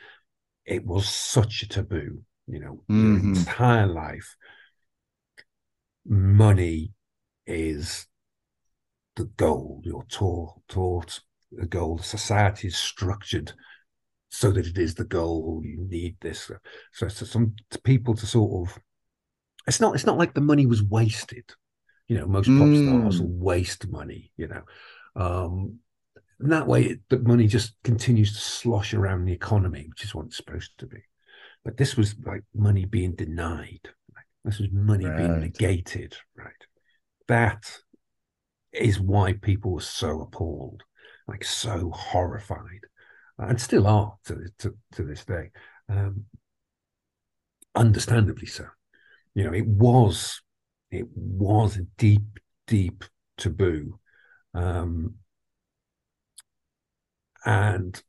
it 0.65 0.87
was 0.87 1.09
such 1.09 1.63
a 1.63 1.69
taboo 1.69 2.23
you 2.47 2.61
know 2.61 2.83
mm-hmm. 2.91 3.33
your 3.33 3.37
entire 3.37 3.87
life. 3.87 4.37
Money 6.07 6.93
is 7.47 8.07
the 9.17 9.25
goal 9.25 9.81
you're 9.85 10.07
taught 10.09 10.61
taught 10.69 11.21
the 11.53 11.67
goal 11.67 11.99
society 11.99 12.69
is 12.69 12.77
structured 12.77 13.53
so 14.29 14.51
that 14.51 14.67
it 14.67 14.77
is 14.77 14.95
the 14.95 15.05
goal 15.05 15.63
you 15.65 15.87
need 15.89 16.17
this. 16.21 16.51
So, 16.93 17.09
so 17.09 17.25
some 17.25 17.55
people 17.85 18.15
to 18.15 18.27
sort 18.27 18.69
of 18.69 18.79
it's 19.67 19.81
not 19.81 19.95
it's 19.95 20.07
not 20.07 20.19
like 20.19 20.35
the 20.35 20.41
money 20.41 20.67
was 20.67 20.83
wasted. 20.83 21.45
You 22.09 22.19
know 22.19 22.27
most 22.27 22.49
pop 22.49 22.69
stars 22.69 23.21
mm. 23.21 23.39
waste 23.39 23.89
money 23.89 24.31
you 24.37 24.47
know 24.47 24.63
um 25.17 25.79
and 26.41 26.53
that 26.53 26.67
way 26.67 26.97
the 27.09 27.19
money 27.21 27.47
just 27.47 27.75
continues 27.85 28.33
to 28.33 28.41
slosh 28.41 28.95
around 28.95 29.25
the 29.25 29.33
economy 29.33 29.87
which 29.89 30.05
is 30.05 30.15
what 30.15 30.27
it's 30.27 30.37
supposed 30.37 30.73
to 30.79 30.87
be 30.87 30.99
but 31.65 31.77
this 31.77 31.97
was 31.97 32.15
like 32.25 32.43
money 32.55 32.85
being 32.85 33.15
denied 33.15 33.81
right? 34.15 34.25
this 34.45 34.59
was 34.59 34.69
money 34.73 35.07
right. 35.07 35.17
being 35.17 35.41
negated 35.41 36.17
right 36.37 36.53
that 37.29 37.79
is 38.73 39.01
why 39.01 39.33
people 39.33 39.73
were 39.73 39.81
so 39.81 40.21
appalled 40.21 40.83
like 41.29 41.45
so 41.45 41.91
horrified 41.95 42.81
and 43.39 43.61
still 43.61 43.87
are 43.87 44.15
to, 44.25 44.37
to, 44.59 44.75
to 44.93 45.03
this 45.05 45.25
day 45.25 45.51
um 45.89 46.25
understandably 47.75 48.47
so 48.47 48.65
you 49.35 49.45
know, 49.45 49.53
it 49.53 49.67
was 49.67 50.41
it 50.91 51.07
was 51.15 51.77
a 51.77 51.83
deep, 51.99 52.39
deep 52.67 53.05
taboo. 53.37 53.99
Um, 54.55 55.15
and 57.45 58.03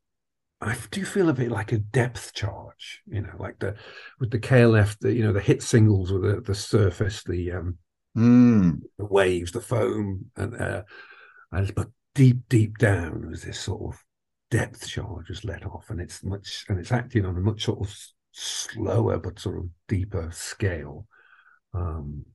I 0.61 0.75
do 0.91 1.03
feel 1.03 1.29
a 1.29 1.33
bit 1.33 1.51
like 1.51 1.71
a 1.71 1.77
depth 1.77 2.33
charge, 2.33 3.01
you 3.07 3.21
know, 3.21 3.33
like 3.37 3.59
the 3.59 3.75
with 4.19 4.31
the 4.31 4.39
KLF, 4.39 4.97
the 4.99 5.13
you 5.13 5.23
know, 5.23 5.33
the 5.33 5.41
hit 5.41 5.61
singles 5.61 6.11
with 6.11 6.23
the, 6.23 6.41
the 6.41 6.55
surface, 6.55 7.23
the 7.23 7.51
um 7.51 7.77
mm. 8.15 8.79
the 8.97 9.05
waves, 9.05 9.51
the 9.51 9.61
foam, 9.61 10.25
and 10.37 10.59
uh 10.59 10.83
and 11.51 11.75
but 11.75 11.89
deep, 12.13 12.47
deep 12.49 12.77
down 12.77 13.29
was 13.29 13.43
this 13.43 13.59
sort 13.59 13.93
of 13.93 14.03
depth 14.51 14.87
charge 14.87 15.29
was 15.29 15.43
let 15.43 15.65
off, 15.65 15.89
and 15.89 15.99
it's 15.99 16.23
much 16.23 16.65
and 16.69 16.79
it's 16.79 16.91
acting 16.91 17.25
on 17.25 17.35
a 17.35 17.41
much 17.41 17.65
sort 17.65 17.81
of 17.81 17.95
slower 18.31 19.17
but 19.17 19.39
sort 19.39 19.57
of 19.57 19.69
deeper 19.87 20.29
scale 20.33 21.07
um, 21.75 22.25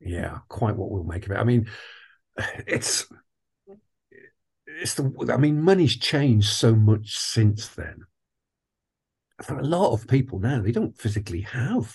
yeah, 0.00 0.38
quite 0.48 0.76
what 0.76 0.90
we'll 0.90 1.04
make 1.04 1.26
of 1.26 1.32
it. 1.32 1.38
I 1.38 1.44
mean, 1.44 1.68
it's 2.66 3.06
it's 4.66 4.94
the. 4.94 5.32
I 5.32 5.36
mean, 5.36 5.62
money's 5.62 5.96
changed 5.96 6.48
so 6.48 6.74
much 6.74 7.18
since 7.18 7.68
then. 7.68 8.04
For 9.42 9.58
a 9.58 9.64
lot 9.64 9.92
of 9.92 10.08
people 10.08 10.38
now, 10.38 10.60
they 10.60 10.72
don't 10.72 10.98
physically 10.98 11.42
have 11.42 11.94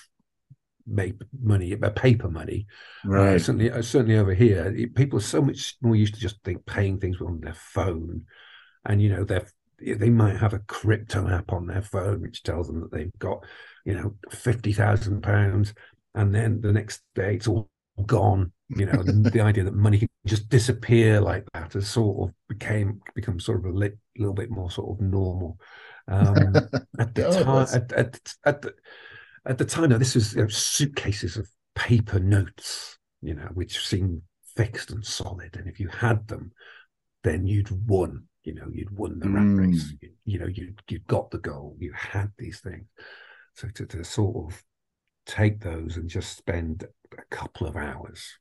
make 0.86 1.16
money, 1.42 1.78
uh, 1.82 1.90
paper 1.92 2.30
money. 2.30 2.68
Uh, 3.06 3.10
right. 3.10 3.36
Uh, 3.36 3.40
certainly, 3.40 3.72
uh, 3.72 3.82
certainly 3.82 4.18
over 4.18 4.34
here, 4.34 4.74
people 4.96 5.20
are 5.20 5.22
so 5.22 5.42
much 5.42 5.76
more 5.82 5.96
used 5.96 6.14
to 6.14 6.20
just 6.20 6.42
think 6.44 6.66
paying 6.66 7.00
things 7.00 7.18
on 7.22 7.42
their 7.42 7.54
phone, 7.54 8.26
and 8.86 9.02
you 9.02 9.10
know 9.10 9.24
they're 9.24 9.48
they 9.80 10.10
might 10.10 10.38
have 10.38 10.54
a 10.54 10.60
crypto 10.60 11.28
app 11.28 11.52
on 11.52 11.68
their 11.68 11.82
phone 11.82 12.22
which 12.22 12.44
tells 12.44 12.68
them 12.68 12.80
that 12.80 12.92
they've 12.92 13.12
got 13.20 13.44
you 13.86 13.94
know, 13.94 14.16
fifty 14.32 14.74
thousand 14.74 15.22
pounds, 15.22 15.74
and 16.16 16.34
then 16.34 16.62
the 16.62 16.72
next 16.72 17.02
day 17.16 17.36
it's 17.36 17.48
all 17.48 17.70
gone. 18.06 18.52
You 18.70 18.88
know, 18.88 19.04
the, 19.04 19.30
the, 19.30 19.42
idea 19.42 19.64
that 19.66 19.76
money 19.76 20.00
can 20.00 20.10
just 20.26 20.50
disappear 20.50 21.22
like 21.22 21.46
that 21.54 21.74
has 21.74 21.88
sort 21.88 22.30
of 22.30 22.36
became 22.50 23.02
become 23.14 23.40
sort 23.40 23.60
of 23.60 23.66
a 23.66 23.78
li- 23.78 23.92
little 24.18 24.34
bit 24.34 24.50
more 24.50 24.72
sort 24.72 24.98
of 24.98 25.06
normal. 25.06 25.58
Um, 26.08 26.56
at 27.00 27.16
the 27.16 27.44
time, 27.44 27.68
at, 27.74 27.92
at, 27.94 28.20
at 28.46 28.62
the 28.62 28.74
at 29.46 29.58
the 29.58 29.66
time, 29.66 29.90
now 29.90 29.98
this 29.98 30.16
was 30.16 30.36
you 30.36 30.42
know, 30.42 30.48
suitcases 30.48 31.38
of 31.38 31.48
paper 31.76 32.20
notes, 32.20 32.98
you 33.22 33.34
know, 33.34 33.50
which 33.54 33.86
seemed 33.86 34.22
fixed 34.56 34.92
and 34.92 35.06
solid, 35.06 35.56
and 35.56 35.68
if 35.68 35.80
you 35.80 35.88
had 35.90 36.28
them, 36.28 36.52
then 37.24 37.46
you'd 37.46 37.88
won. 37.88 38.26
You 38.44 38.56
know, 38.56 38.68
you'd 38.74 38.92
won 38.98 39.20
the 39.20 39.30
rat 39.30 39.44
mm. 39.44 39.60
race. 39.68 39.94
You, 40.02 40.10
know, 40.10 40.16
you 40.26 40.40
know, 40.40 40.48
you 40.48 40.74
you 40.90 41.00
got 41.08 41.32
the 41.32 41.38
goal. 41.38 41.78
You 41.80 41.94
had 41.94 42.32
these 42.38 42.60
things. 42.60 42.86
So 43.56 43.70
to, 43.70 43.86
to 43.86 44.04
sort 44.04 44.52
of 44.52 44.64
take 45.26 45.62
those 45.62 45.98
and 45.98 46.10
just 46.10 46.38
spend 46.38 46.86
a 47.18 47.36
couple 47.36 47.68
of 47.68 47.76
hours, 47.76 48.38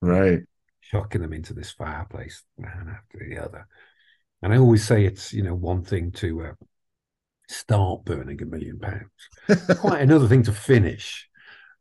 right, 0.00 0.40
chucking 0.82 1.22
them 1.22 1.32
into 1.32 1.54
this 1.54 1.70
fireplace 1.70 2.42
one 2.56 2.94
after 2.94 3.26
the 3.26 3.38
other. 3.38 3.66
And 4.42 4.52
I 4.52 4.58
always 4.58 4.84
say 4.84 5.04
it's 5.04 5.32
you 5.32 5.42
know 5.42 5.54
one 5.54 5.82
thing 5.82 6.12
to 6.12 6.42
uh, 6.42 6.52
start 7.48 8.04
burning 8.04 8.40
a 8.42 8.46
million 8.46 8.78
pounds, 8.78 9.78
quite 9.78 10.02
another 10.02 10.28
thing 10.28 10.42
to 10.44 10.52
finish. 10.52 11.28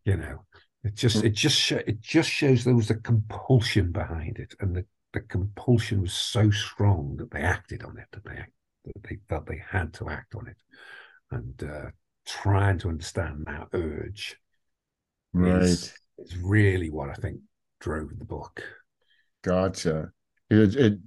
You 0.06 0.18
know, 0.18 0.46
it 0.84 0.96
just 0.96 1.24
it 1.24 1.34
just 1.34 1.58
sh- 1.58 1.74
it 1.74 2.02
just 2.02 2.30
shows 2.30 2.64
there 2.64 2.76
was 2.76 2.90
a 2.90 2.96
compulsion 2.96 3.92
behind 3.92 4.38
it, 4.40 4.56
and 4.60 4.76
the 4.76 4.86
the 5.14 5.22
compulsion 5.22 6.02
was 6.02 6.14
so 6.14 6.52
strong 6.52 7.16
that 7.18 7.32
they 7.32 7.42
acted 7.42 7.84
on 7.84 7.98
it, 7.98 8.08
that 8.12 8.24
they 8.26 8.46
that 8.86 9.04
they 9.04 9.18
felt 9.28 9.48
they 9.48 9.62
had 9.70 9.94
to 9.94 10.10
act 10.10 10.36
on 10.36 10.48
it, 10.48 10.58
and 11.32 11.64
uh, 11.64 11.90
trying 12.26 12.78
to 12.80 12.90
understand 12.90 13.46
that 13.46 13.68
urge 13.74 14.38
right 15.36 15.62
is, 15.62 15.94
is 16.18 16.38
really 16.38 16.90
what 16.90 17.10
i 17.10 17.14
think 17.14 17.40
drove 17.80 18.10
the 18.18 18.26
book 18.26 18.64
gotcha 19.44 20.10
it, 20.50 20.76
it 20.76 21.00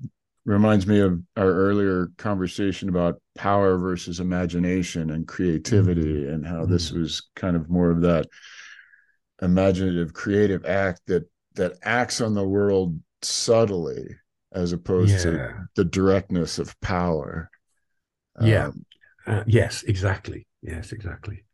reminds 0.45 0.87
me 0.87 1.01
of 1.01 1.21
our 1.37 1.51
earlier 1.51 2.09
conversation 2.17 2.89
about 2.89 3.21
power 3.35 3.77
versus 3.77 4.21
imagination 4.21 5.11
and 5.11 5.29
creativity 5.29 6.23
mm-hmm. 6.23 6.35
and 6.35 6.47
how 6.47 6.63
mm-hmm. 6.63 6.73
this 6.73 6.91
was 6.91 7.29
kind 7.37 7.57
of 7.57 7.69
more 7.69 7.91
of 7.91 8.03
that 8.03 8.27
imaginative 9.43 10.13
creative 10.13 10.65
act 10.65 11.01
that 11.07 11.29
that 11.55 11.73
acts 11.83 12.21
on 12.21 12.35
the 12.35 12.47
world 12.47 12.99
subtly 13.23 14.05
as 14.53 14.73
opposed 14.73 15.13
yeah. 15.13 15.23
to 15.23 15.69
the 15.77 15.85
directness 15.85 16.59
of 16.59 16.79
power 16.81 17.51
yeah 18.41 18.67
um, 18.67 18.85
uh, 19.27 19.45
yes 19.47 19.83
exactly 19.83 20.47
Yes, 20.63 20.93
exactly. 20.93 21.45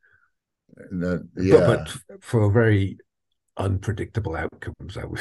Yeah. 0.93 1.19
But, 1.37 1.97
but, 2.09 2.25
for 2.25 2.51
very 2.51 2.99
unpredictable 3.57 4.37
outcomes, 4.37 4.97
I 4.97 5.05
would. 5.05 5.21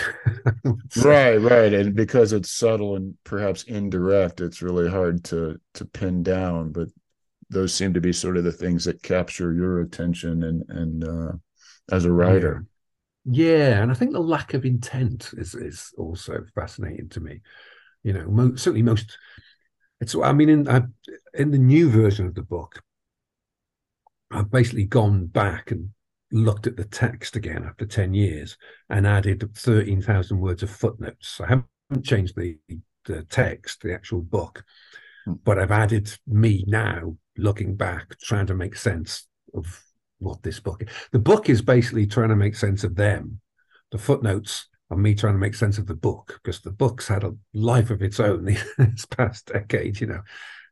right, 1.04 1.38
right, 1.38 1.74
and 1.74 1.96
because 1.96 2.34
it's 2.34 2.52
subtle 2.52 2.96
and 2.96 3.16
perhaps 3.24 3.64
indirect, 3.64 4.42
it's 4.42 4.62
really 4.62 4.90
hard 4.90 5.24
to 5.26 5.60
to 5.76 5.86
pin 5.86 6.24
down. 6.24 6.72
But 6.72 6.90
those 7.50 7.74
seem 7.74 7.94
to 7.94 8.02
be 8.02 8.14
sort 8.14 8.38
of 8.38 8.44
the 8.44 8.52
things 8.52 8.86
that 8.86 9.04
capture 9.04 9.54
your 9.54 9.82
attention 9.82 10.44
and 10.44 10.64
and 10.70 11.04
uh, 11.04 11.32
as 11.92 12.06
a 12.06 12.12
writer. 12.12 12.66
Yeah. 13.26 13.58
yeah. 13.58 13.82
and 13.82 13.92
I 13.92 13.94
think 13.94 14.12
the 14.12 14.20
lack 14.20 14.54
of 14.54 14.66
intent 14.66 15.32
is 15.38 15.56
is 15.56 15.92
also 15.98 16.44
fascinating 16.56 17.10
to 17.10 17.20
me. 17.20 17.42
You 18.04 18.14
know, 18.14 18.26
mo- 18.28 18.56
certainly 18.56 18.84
most. 18.84 19.18
It's. 20.02 20.16
I 20.16 20.34
mean, 20.34 20.50
in 20.50 20.68
I, 20.68 20.82
in 21.34 21.52
the 21.52 21.58
new 21.58 21.90
version 21.90 22.26
of 22.26 22.36
the 22.36 22.42
book, 22.42 22.82
I've 24.34 24.52
basically 24.52 24.86
gone 24.86 25.28
back 25.28 25.72
and 25.72 25.90
looked 26.32 26.66
at 26.66 26.76
the 26.76 26.86
text 26.86 27.36
again 27.36 27.64
after 27.64 27.86
10 27.86 28.14
years 28.14 28.58
and 28.90 29.06
added 29.06 29.48
13,000 29.56 30.40
words 30.40 30.64
of 30.64 30.70
footnotes. 30.70 31.40
I 31.40 31.48
haven't 31.48 32.04
changed 32.04 32.36
the, 32.36 32.58
the 33.06 33.24
text, 33.24 33.82
the 33.82 33.94
actual 33.94 34.22
book, 34.22 34.64
hmm. 35.26 35.34
but 35.44 35.60
I've 35.60 35.72
added 35.72 36.12
me 36.28 36.64
now 36.68 37.16
looking 37.38 37.76
back, 37.76 38.18
trying 38.20 38.48
to 38.48 38.56
make 38.56 38.76
sense 38.76 39.28
of 39.54 39.84
what 40.20 40.42
this 40.42 40.60
book 40.60 40.82
is. 40.82 40.90
The 41.12 41.20
book 41.20 41.50
is 41.50 41.62
basically 41.62 42.08
trying 42.08 42.30
to 42.30 42.36
make 42.36 42.56
sense 42.56 42.84
of 42.84 42.96
them. 42.96 43.40
The 43.92 43.98
footnotes 43.98 44.68
are 44.90 44.98
me 44.98 45.14
trying 45.14 45.34
to 45.34 45.40
make 45.40 45.56
sense 45.56 45.78
of 45.78 45.86
the 45.86 45.96
book 45.96 46.40
because 46.42 46.62
the 46.62 46.72
book's 46.72 47.08
had 47.08 47.24
a 47.24 47.36
life 47.54 47.90
of 47.90 48.02
its 48.02 48.20
own 48.20 48.46
this 48.78 49.06
past 49.06 49.48
decade, 49.48 50.02
you 50.02 50.08
know. 50.08 50.22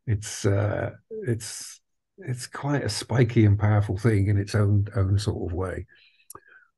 It's 0.07 0.45
uh 0.45 0.91
it's 1.27 1.80
it's 2.25 2.47
quite 2.47 2.83
a 2.83 2.89
spiky 2.89 3.45
and 3.45 3.57
powerful 3.59 3.97
thing 3.97 4.27
in 4.27 4.37
its 4.37 4.55
own 4.55 4.87
own 4.95 5.17
sort 5.19 5.51
of 5.51 5.55
way. 5.55 5.85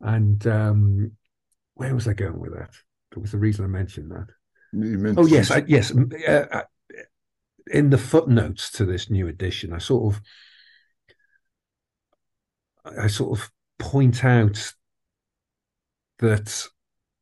And 0.02 0.46
um, 0.48 1.12
where 1.76 1.96
was 1.96 2.08
I 2.08 2.14
going 2.14 2.40
with 2.40 2.54
that? 2.54 2.72
There 3.12 3.22
was 3.22 3.32
the 3.32 3.38
reason 3.38 3.66
I 3.66 3.68
mentioned 3.68 4.12
that. 4.12 4.28
Oh 5.18 5.26
yes, 5.26 5.52
I, 5.52 5.64
yes. 5.68 5.92
Uh, 5.92 6.64
in 7.68 7.90
the 7.90 7.98
footnotes 7.98 8.72
to 8.72 8.86
this 8.86 9.10
new 9.10 9.28
edition, 9.28 9.72
I 9.72 9.78
sort 9.78 10.14
of, 10.14 10.22
I 13.00 13.08
sort 13.08 13.40
of 13.40 13.52
point 13.80 14.26
out 14.26 14.74
that 16.20 16.68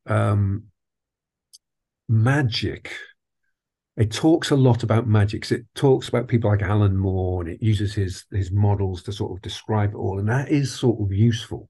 um, 0.05 0.65
magic. 2.07 2.93
It 3.97 4.11
talks 4.11 4.51
a 4.51 4.55
lot 4.55 4.83
about 4.83 5.07
magic. 5.07 5.51
It 5.51 5.65
talks 5.75 6.07
about 6.07 6.27
people 6.27 6.49
like 6.49 6.61
Alan 6.61 6.97
Moore, 6.97 7.41
and 7.41 7.49
it 7.49 7.61
uses 7.61 7.93
his 7.93 8.25
his 8.31 8.51
models 8.51 9.03
to 9.03 9.11
sort 9.11 9.33
of 9.33 9.41
describe 9.41 9.91
it 9.91 9.97
all, 9.97 10.19
and 10.19 10.29
that 10.29 10.49
is 10.49 10.73
sort 10.73 11.01
of 11.01 11.11
useful. 11.11 11.69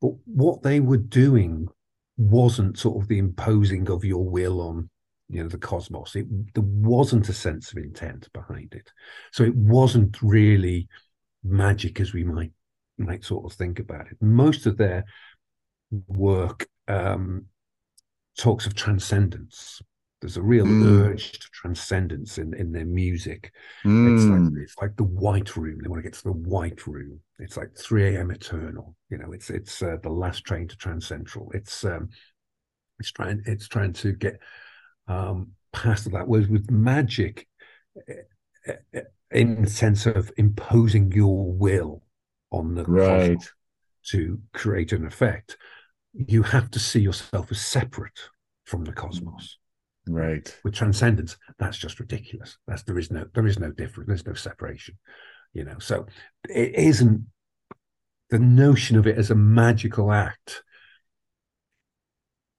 But 0.00 0.12
what 0.26 0.62
they 0.62 0.80
were 0.80 0.98
doing 0.98 1.68
wasn't 2.16 2.78
sort 2.78 3.02
of 3.02 3.08
the 3.08 3.18
imposing 3.18 3.88
of 3.88 4.04
your 4.04 4.28
will 4.28 4.60
on 4.60 4.90
you 5.28 5.42
know 5.42 5.48
the 5.48 5.58
cosmos 5.58 6.16
it 6.16 6.26
there 6.54 6.64
wasn't 6.64 7.28
a 7.28 7.32
sense 7.32 7.70
of 7.70 7.78
intent 7.78 8.28
behind 8.32 8.72
it 8.74 8.90
so 9.30 9.44
it 9.44 9.54
wasn't 9.54 10.20
really 10.22 10.88
magic 11.44 12.00
as 12.00 12.12
we 12.12 12.24
might 12.24 12.50
might 12.96 13.24
sort 13.24 13.44
of 13.44 13.56
think 13.56 13.78
about 13.78 14.06
it 14.10 14.16
most 14.20 14.66
of 14.66 14.76
their 14.76 15.04
work 16.08 16.66
um, 16.88 17.44
talks 18.36 18.66
of 18.66 18.74
transcendence 18.74 19.80
there's 20.20 20.36
a 20.36 20.42
real 20.42 20.66
mm. 20.66 21.06
urge 21.06 21.32
to 21.32 21.48
transcendence 21.52 22.38
in, 22.38 22.52
in 22.54 22.72
their 22.72 22.84
music. 22.84 23.52
Mm. 23.84 24.14
It's 24.14 24.24
like 24.24 24.40
mm. 24.40 24.62
it's 24.62 24.76
like 24.80 24.96
the 24.96 25.04
white 25.04 25.56
room. 25.56 25.78
They 25.80 25.88
want 25.88 26.02
to 26.02 26.08
get 26.08 26.18
to 26.18 26.24
the 26.24 26.32
white 26.32 26.86
room. 26.86 27.20
It's 27.38 27.56
like 27.56 27.76
3 27.76 28.16
a.m. 28.16 28.30
eternal. 28.30 28.96
You 29.10 29.18
know, 29.18 29.32
it's 29.32 29.50
it's 29.50 29.80
uh, 29.82 29.96
the 30.02 30.10
last 30.10 30.44
train 30.44 30.66
to 30.68 30.76
Transcentral. 30.76 31.54
It's 31.54 31.84
um, 31.84 32.08
it's 32.98 33.12
trying 33.12 33.42
it's 33.46 33.68
trying 33.68 33.92
to 33.94 34.12
get 34.12 34.40
um, 35.06 35.52
past 35.72 36.10
that. 36.10 36.26
Whereas 36.26 36.48
with 36.48 36.70
magic, 36.70 37.46
eh, 38.08 38.72
eh, 38.92 39.00
in 39.30 39.62
the 39.62 39.70
sense 39.70 40.06
of 40.06 40.32
imposing 40.36 41.12
your 41.12 41.52
will 41.52 42.02
on 42.50 42.74
the 42.74 42.84
right 42.84 43.42
to 44.06 44.40
create 44.52 44.92
an 44.92 45.06
effect, 45.06 45.56
you 46.12 46.42
have 46.42 46.70
to 46.70 46.78
see 46.78 47.00
yourself 47.00 47.52
as 47.52 47.60
separate 47.60 48.18
from 48.64 48.84
the 48.84 48.92
cosmos. 48.92 49.57
Right. 50.08 50.56
With 50.64 50.74
transcendence, 50.74 51.36
that's 51.58 51.78
just 51.78 52.00
ridiculous. 52.00 52.56
That's 52.66 52.82
there 52.82 52.98
is 52.98 53.10
no 53.10 53.26
there 53.34 53.46
is 53.46 53.58
no 53.58 53.70
difference. 53.70 54.08
There's 54.08 54.26
no 54.26 54.34
separation. 54.34 54.98
You 55.52 55.64
know, 55.64 55.78
so 55.78 56.06
it 56.48 56.74
isn't 56.74 57.26
the 58.30 58.38
notion 58.38 58.96
of 58.96 59.06
it 59.06 59.18
as 59.18 59.30
a 59.30 59.34
magical 59.34 60.12
act 60.12 60.62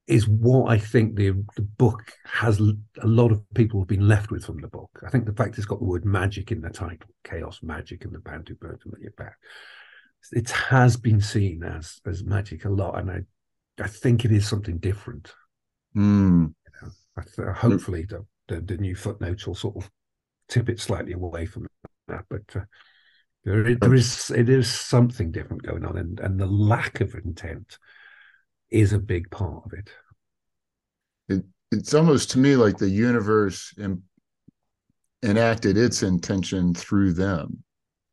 is 0.09 0.27
what 0.27 0.71
I 0.71 0.79
think 0.79 1.15
the 1.15 1.31
the 1.55 1.61
book 1.61 2.11
has 2.25 2.59
a 2.59 3.07
lot 3.07 3.31
of 3.31 3.41
people 3.53 3.79
have 3.79 3.87
been 3.87 4.07
left 4.07 4.31
with 4.31 4.43
from 4.43 4.59
the 4.59 4.67
book. 4.67 4.89
I 5.05 5.09
think 5.09 5.25
the 5.25 5.33
fact 5.33 5.57
it's 5.57 5.67
got 5.67 5.79
the 5.79 5.85
word 5.85 6.03
magic 6.03 6.51
in 6.51 6.61
the 6.61 6.69
title, 6.71 7.09
chaos 7.23 7.59
magic 7.61 8.05
and 8.05 8.13
the 8.13 8.19
bounty 8.19 8.55
bird 8.55 8.81
at 8.91 9.01
your 9.01 9.11
back. 9.11 9.37
It 10.31 10.49
has 10.49 10.97
been 10.97 11.21
seen 11.21 11.63
as 11.63 12.01
as 12.07 12.23
magic 12.23 12.65
a 12.65 12.69
lot, 12.69 12.97
and 12.97 13.11
I 13.11 13.19
I 13.81 13.87
think 13.87 14.25
it 14.25 14.31
is 14.31 14.47
something 14.47 14.79
different. 14.79 15.31
Mm. 15.95 16.53
Uh, 17.37 17.53
hopefully, 17.53 18.05
the, 18.07 18.25
the, 18.47 18.61
the 18.61 18.77
new 18.77 18.95
footnotes 18.95 19.47
will 19.47 19.55
sort 19.55 19.77
of 19.77 19.89
tip 20.47 20.69
it 20.69 20.79
slightly 20.79 21.13
away 21.13 21.45
from 21.45 21.67
that. 22.07 22.25
But 22.29 22.43
uh, 22.55 22.61
there, 23.43 23.75
there 23.75 23.93
is 23.93 24.31
it 24.31 24.49
is 24.49 24.69
something 24.73 25.31
different 25.31 25.63
going 25.63 25.85
on, 25.85 25.97
and 25.97 26.19
and 26.19 26.39
the 26.39 26.47
lack 26.47 27.01
of 27.01 27.15
intent 27.15 27.77
is 28.69 28.93
a 28.93 28.99
big 28.99 29.29
part 29.31 29.63
of 29.65 29.73
it. 29.73 29.89
It 31.29 31.45
it's 31.71 31.93
almost 31.93 32.31
to 32.31 32.39
me 32.39 32.55
like 32.55 32.77
the 32.77 32.89
universe 32.89 33.73
enacted 35.23 35.77
its 35.77 36.03
intention 36.03 36.73
through 36.73 37.13
them. 37.13 37.63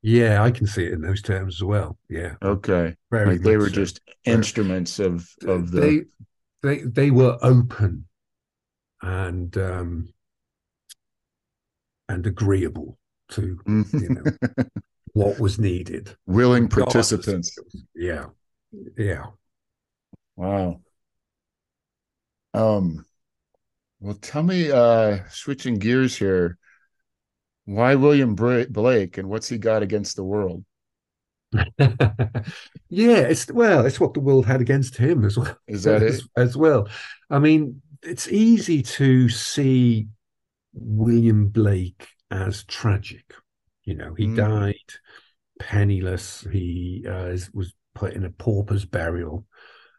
Yeah, 0.02 0.42
I 0.42 0.50
can 0.50 0.66
see 0.66 0.84
it 0.84 0.92
in 0.92 1.00
those 1.00 1.22
terms 1.22 1.56
as 1.56 1.64
well. 1.64 1.98
Yeah. 2.08 2.34
Okay. 2.42 2.94
Very 3.10 3.26
like 3.26 3.40
they 3.40 3.56
were 3.56 3.68
so. 3.68 3.74
just 3.74 4.00
instruments 4.24 4.98
of 4.98 5.28
of 5.46 5.70
the. 5.70 5.80
They, 5.80 6.02
they 6.62 6.82
they 6.84 7.10
were 7.10 7.38
open 7.42 8.06
and 9.02 9.56
um, 9.56 10.12
and 12.08 12.26
agreeable 12.26 12.98
to 13.30 13.58
you 13.66 14.08
know 14.08 14.22
what 15.12 15.40
was 15.40 15.58
needed. 15.58 16.16
Willing 16.26 16.68
participants. 16.68 17.56
Yeah, 17.94 18.26
yeah. 18.96 19.26
Wow. 20.36 20.80
Um. 22.54 23.04
Well, 23.98 24.14
tell 24.14 24.42
me, 24.42 24.70
uh, 24.70 25.20
switching 25.30 25.78
gears 25.78 26.16
here, 26.16 26.58
why 27.64 27.94
William 27.94 28.34
Blake 28.34 29.18
and 29.18 29.28
what's 29.28 29.48
he 29.48 29.58
got 29.58 29.82
against 29.82 30.16
the 30.16 30.24
world? 30.24 30.64
yeah, 31.78 33.18
it's 33.18 33.50
well, 33.50 33.86
it's 33.86 33.98
what 33.98 34.14
the 34.14 34.20
world 34.20 34.46
had 34.46 34.60
against 34.60 34.96
him 34.96 35.24
as 35.24 35.36
well. 35.38 35.56
Is 35.66 35.84
that 35.84 36.02
as, 36.02 36.18
it? 36.18 36.24
As 36.36 36.56
well. 36.56 36.88
I 37.30 37.38
mean, 37.38 37.82
it's 38.06 38.28
easy 38.28 38.82
to 38.82 39.28
see 39.28 40.08
William 40.72 41.48
Blake 41.48 42.08
as 42.30 42.64
tragic. 42.64 43.34
You 43.84 43.94
know, 43.94 44.14
he 44.14 44.26
mm. 44.26 44.36
died 44.36 44.74
penniless. 45.58 46.46
He 46.52 47.04
uh, 47.08 47.36
was 47.52 47.74
put 47.94 48.14
in 48.14 48.24
a 48.24 48.30
pauper's 48.30 48.84
burial 48.84 49.46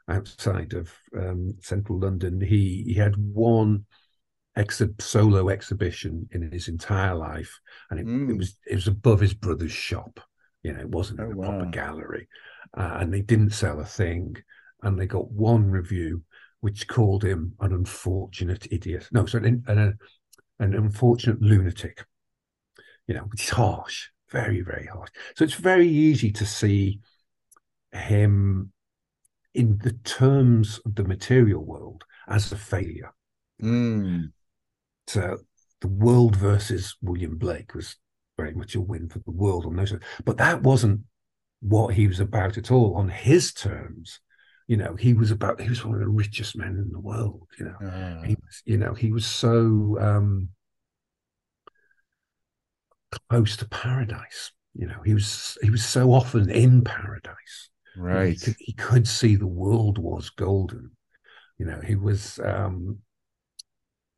outside 0.09 0.73
of 0.73 0.93
um, 1.17 1.55
central 1.61 1.99
London. 1.99 2.39
He 2.39 2.83
he 2.87 2.93
had 2.93 3.15
one 3.17 3.85
solo 4.99 5.49
exhibition 5.49 6.27
in 6.31 6.51
his 6.51 6.67
entire 6.67 7.15
life, 7.15 7.59
and 7.89 7.99
it, 7.99 8.05
mm. 8.05 8.29
it, 8.29 8.37
was 8.37 8.57
it 8.65 8.75
was 8.75 8.87
above 8.87 9.19
his 9.19 9.33
brother's 9.33 9.71
shop. 9.71 10.19
You 10.63 10.73
know, 10.73 10.79
it 10.79 10.89
wasn't 10.89 11.19
oh, 11.19 11.25
in 11.25 11.31
a 11.31 11.35
wow. 11.35 11.49
proper 11.49 11.65
gallery, 11.67 12.27
uh, 12.77 12.97
and 12.99 13.13
they 13.13 13.21
didn't 13.21 13.51
sell 13.51 13.79
a 13.79 13.85
thing. 13.85 14.35
And 14.83 14.99
they 14.99 15.07
got 15.07 15.31
one 15.31 15.71
review, 15.71 16.21
which 16.61 16.87
called 16.87 17.23
him 17.23 17.53
an 17.59 17.73
unfortunate 17.73 18.67
idiot. 18.71 19.07
No, 19.11 19.25
so 19.25 19.37
an, 19.39 19.63
an, 19.67 19.97
an 20.59 20.73
unfortunate 20.73 21.41
lunatic, 21.41 22.05
you 23.07 23.15
know, 23.15 23.21
which 23.21 23.43
is 23.43 23.49
harsh, 23.49 24.07
very, 24.31 24.61
very 24.61 24.87
harsh. 24.87 25.09
So 25.35 25.43
it's 25.43 25.53
very 25.53 25.87
easy 25.87 26.31
to 26.31 26.45
see 26.45 26.99
him 27.91 28.71
in 29.53 29.77
the 29.83 29.93
terms 30.03 30.79
of 30.85 30.95
the 30.95 31.03
material 31.03 31.63
world 31.63 32.03
as 32.27 32.51
a 32.51 32.57
failure. 32.57 33.13
Mm. 33.61 34.31
So 35.07 35.37
the 35.81 35.87
world 35.87 36.35
versus 36.35 36.95
William 37.01 37.37
Blake 37.37 37.73
was 37.73 37.95
very 38.37 38.53
much 38.53 38.75
a 38.75 38.81
win 38.81 39.09
for 39.09 39.19
the 39.19 39.31
world 39.31 39.65
on 39.65 39.75
those. 39.75 39.93
But 40.25 40.37
that 40.37 40.61
wasn't 40.61 41.01
what 41.61 41.95
he 41.95 42.07
was 42.07 42.19
about 42.19 42.57
at 42.57 42.71
all 42.71 42.95
on 42.95 43.09
his 43.09 43.53
terms 43.53 44.19
you 44.67 44.77
know 44.77 44.95
he 44.95 45.13
was 45.13 45.31
about 45.31 45.59
he 45.61 45.69
was 45.69 45.83
one 45.83 45.95
of 45.95 46.01
the 46.01 46.07
richest 46.07 46.55
men 46.57 46.75
in 46.77 46.89
the 46.91 46.99
world 46.99 47.47
you 47.59 47.65
know. 47.65 47.87
Uh. 47.87 48.21
he 48.23 48.35
was 48.35 48.61
you 48.65 48.77
know 48.77 48.93
he 48.93 49.11
was 49.11 49.25
so 49.25 49.97
um 49.99 50.49
close 53.29 53.55
to 53.57 53.67
paradise 53.67 54.51
you 54.73 54.85
know. 54.85 55.01
He 55.03 55.13
was 55.13 55.57
he 55.61 55.69
was 55.69 55.83
so 55.83 56.13
often 56.13 56.49
in 56.49 56.83
paradise 56.83 57.69
right 57.95 58.33
he 58.33 58.35
could, 58.37 58.55
he 58.59 58.73
could 58.73 59.07
see 59.07 59.35
the 59.35 59.47
world 59.47 59.97
was 59.97 60.29
golden. 60.29 60.91
You 61.57 61.65
know 61.65 61.81
he 61.81 61.95
was 61.95 62.39
um 62.43 62.99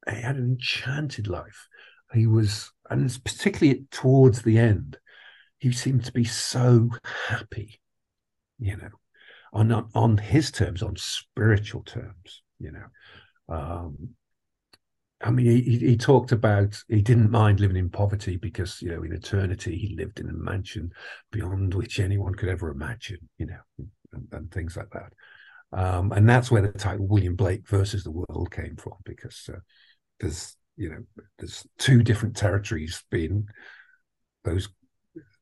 he 0.09 0.21
had 0.21 0.35
an 0.37 0.45
enchanted 0.45 1.27
life. 1.27 1.67
He 2.13 2.25
was 2.25 2.71
and 2.89 3.17
particularly 3.23 3.85
towards 3.91 4.41
the 4.41 4.57
end 4.57 4.97
he 5.59 5.71
seemed 5.71 6.05
to 6.05 6.11
be 6.11 6.23
so 6.23 6.89
happy 7.27 7.79
you 8.57 8.75
know 8.75 8.89
on 9.53 9.89
on 9.93 10.17
his 10.17 10.51
terms, 10.51 10.83
on 10.83 10.95
spiritual 10.95 11.83
terms. 11.83 12.43
You 12.59 12.71
know, 12.71 13.55
um, 13.55 14.09
I 15.21 15.31
mean, 15.31 15.45
he, 15.45 15.77
he 15.79 15.97
talked 15.97 16.31
about 16.31 16.81
he 16.87 17.01
didn't 17.01 17.31
mind 17.31 17.59
living 17.59 17.77
in 17.77 17.89
poverty 17.89 18.37
because 18.37 18.81
you 18.81 18.89
know 18.89 19.03
in 19.03 19.13
eternity 19.13 19.77
he 19.77 19.95
lived 19.95 20.19
in 20.19 20.29
a 20.29 20.33
mansion 20.33 20.91
beyond 21.31 21.73
which 21.73 21.99
anyone 21.99 22.35
could 22.35 22.49
ever 22.49 22.69
imagine. 22.69 23.29
You 23.37 23.47
know, 23.47 23.87
and, 24.13 24.27
and 24.31 24.51
things 24.51 24.77
like 24.77 24.89
that. 24.91 25.13
Um, 25.71 26.11
and 26.13 26.27
that's 26.27 26.49
where 26.49 26.61
the 26.61 26.71
title 26.71 27.07
William 27.07 27.35
Blake 27.35 27.67
versus 27.67 28.03
the 28.03 28.11
world 28.11 28.49
came 28.51 28.75
from 28.75 28.93
because 29.05 29.49
uh, 29.53 29.59
there's 30.19 30.55
you 30.77 30.89
know 30.89 31.03
there's 31.37 31.65
two 31.77 32.01
different 32.01 32.35
territories 32.35 33.03
being 33.11 33.47
those 34.43 34.69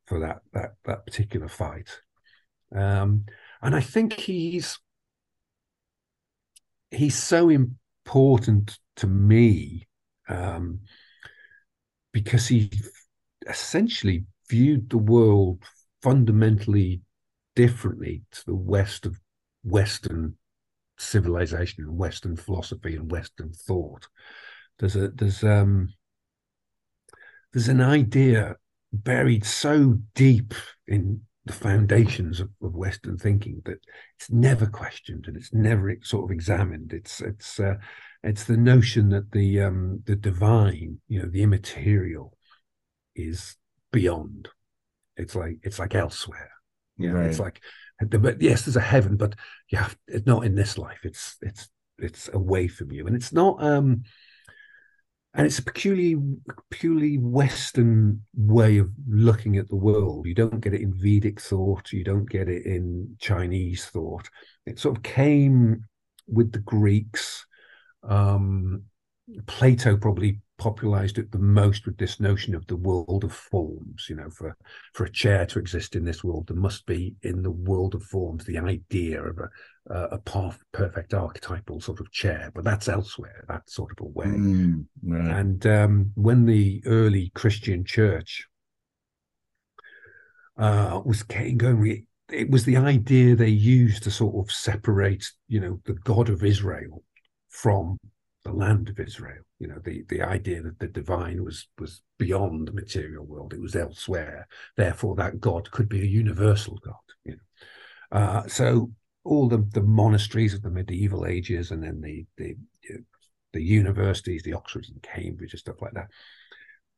for 0.05 0.19
that 0.19 0.39
that 0.53 0.71
that 0.85 1.05
particular 1.05 1.47
fight. 1.47 1.99
Um, 2.75 3.25
and 3.61 3.75
I 3.75 3.81
think 3.81 4.13
he's 4.13 4.79
he's 6.91 7.21
so 7.21 7.49
important 7.49 8.77
to 8.97 9.07
me 9.07 9.87
um, 10.29 10.79
because 12.11 12.47
he 12.47 12.71
essentially 13.47 14.25
viewed 14.49 14.89
the 14.89 14.97
world 14.97 15.63
fundamentally 16.01 17.01
differently 17.55 18.23
to 18.31 18.45
the 18.45 18.55
West 18.55 19.05
of 19.05 19.19
Western 19.63 20.35
civilization 20.97 21.83
and 21.83 21.97
Western 21.97 22.35
philosophy 22.35 22.95
and 22.95 23.11
Western 23.11 23.51
thought. 23.51 24.07
There's 24.79 24.95
a 24.95 25.09
there's 25.09 25.43
um 25.43 25.93
there's 27.53 27.67
an 27.67 27.81
idea 27.81 28.55
buried 28.93 29.45
so 29.45 29.97
deep 30.15 30.53
in 30.87 31.21
the 31.47 31.53
foundations 31.53 32.39
of, 32.39 32.49
of, 32.61 32.75
Western 32.75 33.17
thinking 33.17 33.61
that 33.65 33.79
it's 34.17 34.29
never 34.29 34.65
questioned 34.65 35.25
and 35.27 35.35
it's 35.35 35.53
never 35.53 35.95
sort 36.03 36.25
of 36.25 36.31
examined. 36.31 36.93
It's 36.93 37.21
it's 37.21 37.59
uh, 37.59 37.75
it's 38.23 38.43
the 38.43 38.57
notion 38.57 39.09
that 39.09 39.31
the 39.31 39.61
um, 39.61 40.03
the 40.05 40.15
divine, 40.15 40.99
you 41.07 41.21
know, 41.21 41.29
the 41.29 41.43
immaterial, 41.43 42.37
is 43.15 43.55
beyond. 43.91 44.49
It's 45.15 45.35
like 45.35 45.57
it's 45.63 45.79
like 45.79 45.95
elsewhere. 45.95 46.51
Yeah, 46.97 47.11
right. 47.11 47.27
it's 47.27 47.39
like, 47.39 47.61
but 48.01 48.41
yes, 48.41 48.63
there's 48.63 48.75
a 48.75 48.81
heaven, 48.81 49.17
but 49.17 49.35
yeah, 49.71 49.89
it's 50.07 50.25
not 50.25 50.45
in 50.45 50.55
this 50.55 50.77
life. 50.77 50.99
It's 51.03 51.37
it's 51.41 51.69
it's 51.97 52.29
away 52.31 52.67
from 52.67 52.91
you, 52.91 53.07
and 53.07 53.15
it's 53.15 53.33
not. 53.33 53.63
um 53.63 54.03
and 55.37 55.45
it's 55.45 55.59
a 55.59 55.63
peculiarly 55.63 56.17
purely 56.71 57.19
Western 57.19 58.23
way 58.35 58.79
of 58.79 58.89
looking 59.07 59.57
at 59.57 59.69
the 59.69 59.75
world. 59.75 60.25
You 60.25 60.33
don't 60.33 60.59
get 60.59 60.73
it 60.73 60.81
in 60.81 60.93
Vedic 60.95 61.39
thought. 61.39 61.91
You 61.91 62.03
don't 62.03 62.27
get 62.27 62.49
it 62.49 62.65
in 62.65 63.15
Chinese 63.19 63.85
thought. 63.85 64.27
It 64.65 64.79
sort 64.79 64.97
of 64.97 65.03
came 65.03 65.85
with 66.27 66.51
the 66.53 66.59
Greeks. 66.59 67.45
Um, 68.03 68.81
Plato 69.45 69.95
probably 69.95 70.41
popularized 70.57 71.19
it 71.19 71.31
the 71.31 71.37
most 71.37 71.85
with 71.85 71.97
this 71.97 72.19
notion 72.19 72.55
of 72.55 72.65
the 72.65 72.75
world 72.75 73.23
of 73.23 73.31
forms. 73.31 74.07
You 74.09 74.15
know, 74.15 74.31
for 74.31 74.57
for 74.95 75.05
a 75.05 75.11
chair 75.11 75.45
to 75.45 75.59
exist 75.59 75.95
in 75.95 76.03
this 76.03 76.23
world, 76.23 76.47
there 76.47 76.57
must 76.57 76.87
be 76.87 77.15
in 77.21 77.43
the 77.43 77.51
world 77.51 77.93
of 77.93 78.01
forms 78.01 78.43
the 78.43 78.57
idea 78.57 79.21
of 79.21 79.37
a 79.37 79.49
uh, 79.89 80.07
a 80.11 80.17
path, 80.19 80.59
perfect 80.71 81.13
archetypal 81.13 81.79
sort 81.79 81.99
of 81.99 82.11
chair, 82.11 82.51
but 82.53 82.63
that's 82.63 82.87
elsewhere, 82.87 83.45
that 83.47 83.69
sort 83.69 83.91
of 83.91 84.05
a 84.05 84.09
way. 84.09 84.25
Mm, 84.25 84.85
right. 85.03 85.37
And 85.37 85.65
um, 85.65 86.11
when 86.15 86.45
the 86.45 86.81
early 86.85 87.31
Christian 87.35 87.85
church 87.85 88.45
uh, 90.57 91.01
was 91.05 91.23
getting 91.23 91.57
going, 91.57 92.05
it 92.31 92.49
was 92.49 92.65
the 92.65 92.77
idea 92.77 93.35
they 93.35 93.47
used 93.47 94.03
to 94.03 94.11
sort 94.11 94.35
of 94.35 94.51
separate, 94.51 95.25
you 95.47 95.59
know, 95.59 95.79
the 95.85 95.93
God 95.93 96.29
of 96.29 96.43
Israel 96.43 97.03
from 97.49 97.97
the 98.43 98.51
land 98.51 98.89
of 98.89 98.99
Israel. 98.99 99.43
You 99.59 99.67
know, 99.67 99.79
the 99.83 100.03
the 100.09 100.21
idea 100.21 100.61
that 100.61 100.79
the 100.79 100.87
divine 100.87 101.43
was 101.43 101.67
was 101.79 102.01
beyond 102.19 102.67
the 102.67 102.73
material 102.73 103.25
world; 103.25 103.53
it 103.53 103.61
was 103.61 103.75
elsewhere. 103.75 104.47
Therefore, 104.75 105.15
that 105.15 105.39
God 105.39 105.71
could 105.71 105.89
be 105.89 106.01
a 106.01 106.05
universal 106.05 106.77
God. 106.83 106.95
You 107.23 107.37
know, 107.37 108.17
uh, 108.19 108.47
so 108.47 108.91
all 109.27 109.47
the, 109.47 109.57
the 109.73 109.81
monasteries 109.81 110.53
of 110.53 110.61
the 110.61 110.69
medieval 110.69 111.25
ages 111.25 111.71
and 111.71 111.83
then 111.83 112.01
the, 112.01 112.25
the, 112.37 112.55
the 113.53 113.61
universities, 113.61 114.43
the 114.43 114.53
Oxfords 114.53 114.89
and 114.89 115.01
Cambridge 115.01 115.53
and 115.53 115.59
stuff 115.59 115.81
like 115.81 115.93
that, 115.93 116.07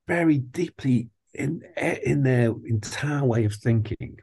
very 0.07 0.38
deeply 0.38 1.09
in, 1.34 1.63
in 2.03 2.23
their 2.23 2.53
entire 2.65 3.25
way 3.25 3.45
of 3.45 3.53
thinking 3.53 4.17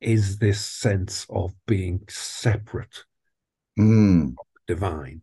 is 0.00 0.38
this 0.38 0.64
sense 0.64 1.26
of 1.30 1.52
being 1.66 2.00
separate 2.08 3.04
mm. 3.78 4.34
divine. 4.66 5.22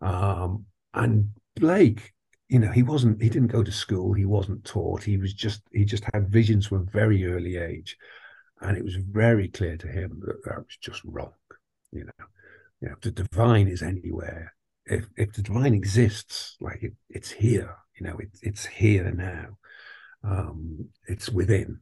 Um, 0.00 0.64
and 0.94 1.30
Blake, 1.56 2.12
you 2.48 2.58
know, 2.58 2.70
he 2.70 2.82
wasn't, 2.82 3.22
he 3.22 3.28
didn't 3.28 3.48
go 3.48 3.62
to 3.62 3.72
school, 3.72 4.12
he 4.12 4.24
wasn't 4.24 4.64
taught, 4.64 5.02
he 5.02 5.16
was 5.16 5.32
just, 5.32 5.62
he 5.72 5.84
just 5.84 6.04
had 6.12 6.28
visions 6.28 6.66
from 6.66 6.78
a 6.78 6.90
very 6.90 7.26
early 7.26 7.56
age 7.56 7.96
and 8.62 8.76
it 8.76 8.84
was 8.84 8.96
very 8.96 9.48
clear 9.48 9.76
to 9.76 9.88
him 9.88 10.22
that 10.26 10.44
that 10.44 10.58
was 10.58 10.76
just 10.80 11.02
wrong. 11.04 11.32
You 11.90 12.04
know, 12.04 12.26
you 12.80 12.88
know, 12.88 12.94
if 12.94 13.00
the 13.00 13.10
divine 13.10 13.68
is 13.68 13.82
anywhere, 13.82 14.54
if 14.86 15.06
if 15.16 15.32
the 15.32 15.42
divine 15.42 15.74
exists, 15.74 16.56
like 16.60 16.82
it, 16.82 16.92
it's 17.10 17.30
here. 17.30 17.76
You 17.98 18.06
know, 18.06 18.16
it, 18.18 18.30
it's 18.42 18.64
here 18.66 19.10
now. 19.12 19.58
Um, 20.24 20.88
it's 21.06 21.28
within. 21.28 21.80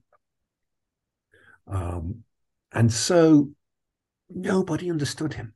Um, 1.67 2.25
and 2.73 2.93
so 2.93 3.51
nobody 4.29 4.91
understood 4.91 5.35
him. 5.35 5.55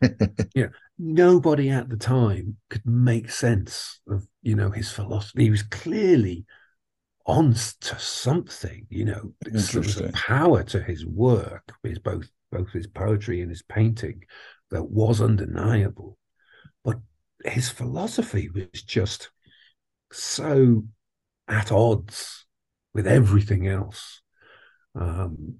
yeah, 0.54 0.68
nobody 0.98 1.70
at 1.70 1.88
the 1.88 1.96
time 1.96 2.56
could 2.68 2.84
make 2.84 3.30
sense 3.30 4.00
of 4.08 4.26
you 4.42 4.54
know 4.54 4.70
his 4.70 4.90
philosophy. 4.90 5.44
He 5.44 5.50
was 5.50 5.62
clearly 5.62 6.44
on 7.28 7.52
to 7.52 7.98
something. 7.98 8.86
You 8.88 9.04
know, 9.04 9.32
there 9.42 9.82
was 9.82 10.00
a 10.00 10.10
power 10.12 10.64
to 10.64 10.82
his 10.82 11.06
work, 11.06 11.72
his 11.84 11.98
both 11.98 12.28
both 12.50 12.72
his 12.72 12.86
poetry 12.86 13.42
and 13.42 13.50
his 13.50 13.62
painting, 13.62 14.22
that 14.70 14.84
was 14.84 15.20
undeniable. 15.20 16.16
But 16.82 16.96
his 17.44 17.68
philosophy 17.68 18.48
was 18.48 18.82
just 18.82 19.30
so 20.10 20.84
at 21.46 21.70
odds 21.70 22.46
with 22.94 23.06
everything 23.06 23.68
else 23.68 24.22
um, 24.94 25.56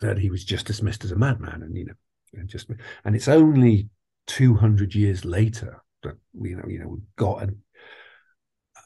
that 0.00 0.18
he 0.18 0.30
was 0.30 0.44
just 0.44 0.66
dismissed 0.66 1.04
as 1.04 1.12
a 1.12 1.16
madman. 1.16 1.62
And 1.62 1.76
you 1.76 1.86
know, 1.86 1.94
and 2.34 2.48
just 2.48 2.68
and 3.04 3.14
it's 3.14 3.28
only 3.28 3.88
two 4.26 4.54
hundred 4.54 4.94
years 4.94 5.24
later 5.24 5.82
that 6.02 6.16
you 6.42 6.56
know 6.56 6.64
you 6.66 6.80
know 6.80 6.88
we've 6.88 7.16
got 7.16 7.44
an, 7.44 7.62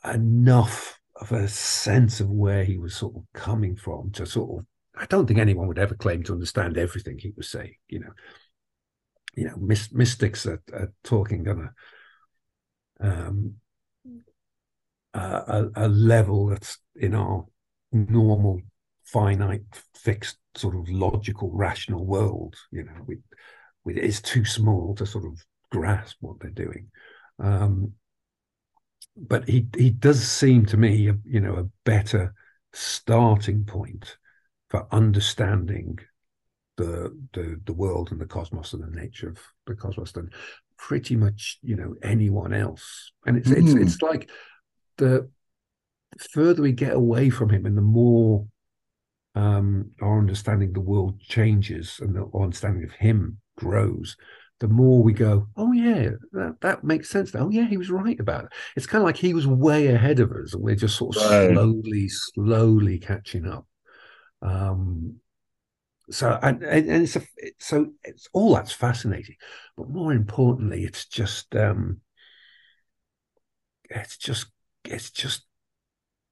enough 0.05 0.99
of 1.17 1.33
a 1.33 1.49
sense 1.49 2.21
of 2.21 2.31
where 2.31 2.65
he 2.65 2.79
was 2.79 2.95
sort 2.97 3.17
of 3.17 3.23
coming 3.35 3.77
from 3.77 4.11
to 4.13 4.27
sort 4.27 4.61
of 4.61 4.67
I 4.95 5.07
don't 5.07 5.27
think 5.27 5.39
anyone 5.39 5.69
would 5.69 5.79
ever 5.79 5.95
claim 5.95 6.23
to 6.25 6.33
understand 6.33 6.77
everything 6.77 7.19
he 7.19 7.33
was 7.37 7.49
saying. 7.49 7.75
You 7.89 8.01
know, 8.01 8.13
you 9.35 9.47
know, 9.47 9.57
mystics 9.93 10.47
are, 10.47 10.63
are 10.73 10.93
talking 11.03 11.49
on 11.49 11.71
a, 13.01 13.07
um, 13.07 13.55
a, 15.15 15.69
a 15.75 15.89
level 15.89 16.47
that's 16.47 16.79
in 16.97 17.15
our 17.15 17.47
normal, 17.91 18.61
finite, 19.05 19.63
fixed, 19.95 20.39
sort 20.55 20.77
of 20.77 20.89
logical, 20.89 21.51
rational 21.53 22.05
world. 22.05 22.55
You 22.71 22.85
know, 22.85 23.05
we, 23.07 23.19
we, 23.85 23.95
it's 23.95 24.21
too 24.21 24.45
small 24.45 24.95
to 24.97 25.07
sort 25.07 25.25
of 25.25 25.43
grasp 25.71 26.17
what 26.21 26.39
they're 26.41 26.51
doing. 26.51 26.89
Um, 27.39 27.93
but 29.17 29.49
he 29.49 29.69
he 29.77 29.91
does 29.91 30.27
seem 30.27 30.67
to 30.67 30.77
me, 30.77 31.13
you 31.25 31.41
know, 31.41 31.55
a 31.55 31.69
better 31.85 32.35
starting 32.73 33.65
point 33.65 34.17
for 34.71 34.87
understanding 34.91 35.99
the 36.77 37.17
the 37.33 37.61
the 37.65 37.73
world 37.73 38.11
and 38.11 38.21
the 38.21 38.27
cosmos 38.27 38.73
and 38.73 38.83
the 38.83 39.01
nature 39.01 39.29
of 39.29 39.39
the 39.67 39.75
cosmos 39.75 40.13
than 40.13 40.31
pretty 40.79 41.17
much 41.17 41.59
you 41.63 41.77
know 41.77 41.95
anyone 42.03 42.53
else. 42.53 43.13
And 43.27 43.37
it's 43.37 43.49
mm. 43.49 43.59
it's 43.59 43.73
hmm. 43.73 43.83
it's 43.83 44.03
like 44.03 44.31
the 44.97 45.29
further 46.33 46.63
we 46.63 46.73
get 46.73 46.95
away 46.95 47.31
from 47.31 47.51
him 47.51 47.67
and 47.67 47.77
the 47.77 47.83
more 47.83 48.47
um, 49.35 49.91
our 50.01 50.19
understanding 50.19 50.69
of 50.69 50.75
the 50.75 50.81
world 50.81 51.21
changes 51.21 51.99
and 52.01 52.15
the 52.15 52.29
understanding 52.35 52.85
of 52.85 52.93
him 52.93 53.39
grows, 53.57 54.17
the 54.61 54.69
more 54.69 55.03
we 55.03 55.13
go, 55.13 55.49
oh 55.57 55.73
yeah, 55.73 56.11
that, 56.33 56.57
that 56.61 56.85
makes 56.85 57.11
sense. 57.11 57.35
Oh 57.35 57.51
yeah, 57.51 57.67
he 57.67 57.77
was 57.77 57.91
right 57.91 58.19
about 58.21 58.45
it. 58.45 58.53
It's 58.77 58.87
kind 58.87 59.03
of 59.03 59.07
like 59.07 59.17
he 59.17 59.35
was 59.35 59.47
way 59.47 59.89
ahead 59.89 60.21
of 60.21 60.31
us, 60.31 60.55
and 60.55 60.63
we're 60.63 60.77
just 60.77 60.97
sort 60.97 61.17
of 61.17 61.23
right. 61.23 61.53
slowly, 61.53 62.09
slowly 62.09 62.99
catching 62.99 63.47
up. 63.49 63.67
Um, 64.41 65.17
so 66.11 66.39
and, 66.43 66.63
and 66.63 67.03
it's 67.03 67.17
a, 67.17 67.23
so 67.59 67.89
it's 68.05 68.29
all 68.33 68.55
that's 68.55 68.73
fascinating, 68.73 69.37
but 69.77 69.89
more 69.89 70.13
importantly, 70.13 70.85
it's 70.85 71.07
just 71.07 71.57
um, 71.57 72.01
it's 73.91 74.17
just 74.17 74.47
it's 74.85 75.11
just 75.11 75.45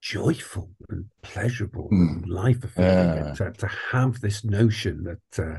joyful 0.00 0.70
and 0.88 1.06
pleasurable 1.22 1.88
mm. 1.92 2.10
and 2.10 2.28
life 2.28 2.62
affirming 2.62 3.24
yeah. 3.24 3.34
to, 3.34 3.52
to 3.52 3.66
have 3.90 4.20
this 4.20 4.44
notion 4.44 5.02
that. 5.04 5.44
Uh, 5.44 5.58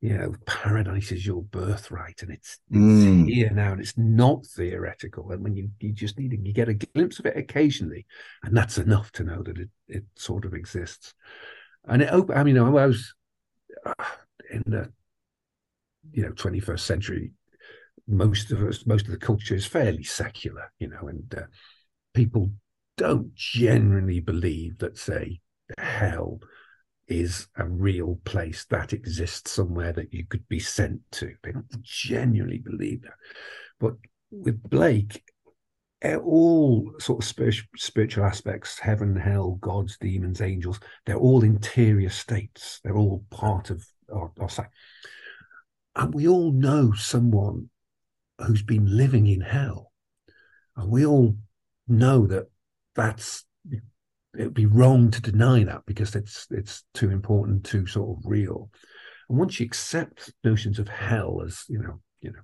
you 0.00 0.16
know, 0.16 0.32
paradise 0.46 1.10
is 1.10 1.26
your 1.26 1.42
birthright 1.42 2.22
and 2.22 2.30
it's, 2.30 2.58
it's 2.70 2.78
mm. 2.78 3.28
here 3.28 3.50
now 3.50 3.72
and 3.72 3.80
it's 3.80 3.98
not 3.98 4.46
theoretical. 4.46 5.30
And 5.32 5.42
when 5.42 5.56
you, 5.56 5.70
you 5.80 5.92
just 5.92 6.18
need 6.18 6.30
to, 6.30 6.38
you 6.38 6.52
get 6.52 6.68
a 6.68 6.74
glimpse 6.74 7.18
of 7.18 7.26
it 7.26 7.36
occasionally, 7.36 8.06
and 8.44 8.56
that's 8.56 8.78
enough 8.78 9.10
to 9.12 9.24
know 9.24 9.42
that 9.42 9.58
it, 9.58 9.68
it 9.88 10.04
sort 10.14 10.44
of 10.44 10.54
exists. 10.54 11.14
And 11.86 12.02
it 12.02 12.12
I 12.34 12.44
mean, 12.44 12.58
I 12.58 12.68
was 12.68 13.12
uh, 13.84 14.04
in 14.50 14.62
the, 14.66 14.92
you 16.12 16.22
know, 16.22 16.32
21st 16.32 16.80
century, 16.80 17.32
most 18.06 18.52
of 18.52 18.62
us, 18.62 18.86
most 18.86 19.06
of 19.06 19.10
the 19.10 19.18
culture 19.18 19.54
is 19.54 19.66
fairly 19.66 20.04
secular, 20.04 20.72
you 20.78 20.88
know, 20.88 21.08
and 21.08 21.34
uh, 21.36 21.42
people 22.14 22.52
don't 22.96 23.34
generally 23.34 24.20
believe 24.20 24.78
that, 24.78 24.96
say, 24.96 25.40
hell 25.76 26.40
is 27.08 27.48
a 27.56 27.66
real 27.66 28.20
place 28.24 28.66
that 28.66 28.92
exists 28.92 29.50
somewhere 29.50 29.92
that 29.92 30.12
you 30.12 30.26
could 30.26 30.46
be 30.48 30.60
sent 30.60 31.00
to. 31.12 31.34
They 31.42 31.52
don't 31.52 31.82
genuinely 31.82 32.58
believe 32.58 33.02
that. 33.02 33.14
But 33.80 33.94
with 34.30 34.62
Blake, 34.68 35.24
eh, 36.02 36.16
all 36.16 36.92
sort 36.98 37.24
of 37.24 37.60
spiritual, 37.76 38.24
aspects 38.24 38.78
heaven, 38.78 39.16
hell, 39.16 39.52
gods, 39.60 39.96
demons, 39.98 40.40
angels 40.40 40.80
they're 41.06 41.16
all 41.16 41.42
interior 41.42 42.10
states. 42.10 42.80
They're 42.84 42.98
all 42.98 43.24
part 43.30 43.70
of 43.70 43.86
our, 44.12 44.30
our 44.38 44.48
and 45.96 46.14
we 46.14 46.28
all 46.28 46.52
know 46.52 46.92
someone 46.92 47.70
who's 48.38 48.62
been 48.62 48.96
living 48.96 49.26
in 49.26 49.40
hell, 49.40 49.92
and 50.76 50.90
we 50.90 51.04
all 51.04 51.36
know 51.88 52.26
that 52.26 52.46
that's 52.94 53.44
it 54.38 54.44
would 54.44 54.54
be 54.54 54.66
wrong 54.66 55.10
to 55.10 55.20
deny 55.20 55.64
that 55.64 55.82
because 55.84 56.14
it's 56.14 56.46
it's 56.50 56.84
too 56.94 57.10
important 57.10 57.64
too 57.64 57.86
sort 57.86 58.16
of 58.16 58.24
real. 58.24 58.70
And 59.28 59.36
once 59.36 59.58
you 59.58 59.66
accept 59.66 60.32
notions 60.44 60.78
of 60.78 60.88
hell 60.88 61.42
as 61.44 61.64
you 61.68 61.80
know, 61.80 62.00
you 62.20 62.30
know, 62.30 62.38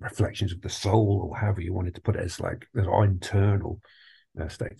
reflections 0.00 0.52
of 0.52 0.60
the 0.60 0.68
soul 0.68 1.26
or 1.30 1.36
however 1.36 1.62
you 1.62 1.72
wanted 1.72 1.94
to 1.94 2.02
put 2.02 2.14
it 2.14 2.24
as 2.24 2.38
like 2.38 2.68
our 2.76 3.04
internal 3.04 3.80
uh, 4.38 4.48
state, 4.48 4.76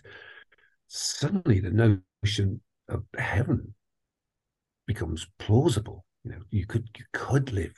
suddenly 0.87 1.61
the 1.61 2.03
notion 2.22 2.61
of 2.91 3.05
heaven 3.16 3.74
becomes 4.87 5.26
plausible. 5.39 6.05
You 6.24 6.33
know, 6.33 6.41
you 6.51 6.66
could 6.66 6.91
you 6.99 7.07
could 7.14 7.53
live, 7.55 7.74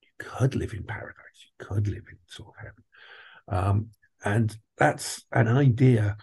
you 0.00 0.08
could 0.18 0.54
live 0.54 0.72
in 0.72 0.84
paradise, 0.84 1.44
you 1.44 1.66
could 1.66 1.86
live 1.86 2.04
in 2.10 2.16
sort 2.28 2.48
of 2.48 2.64
heaven, 2.64 2.84
um, 3.48 3.88
and 4.24 4.56
that's 4.78 5.22
an 5.32 5.48
idea 5.48 6.16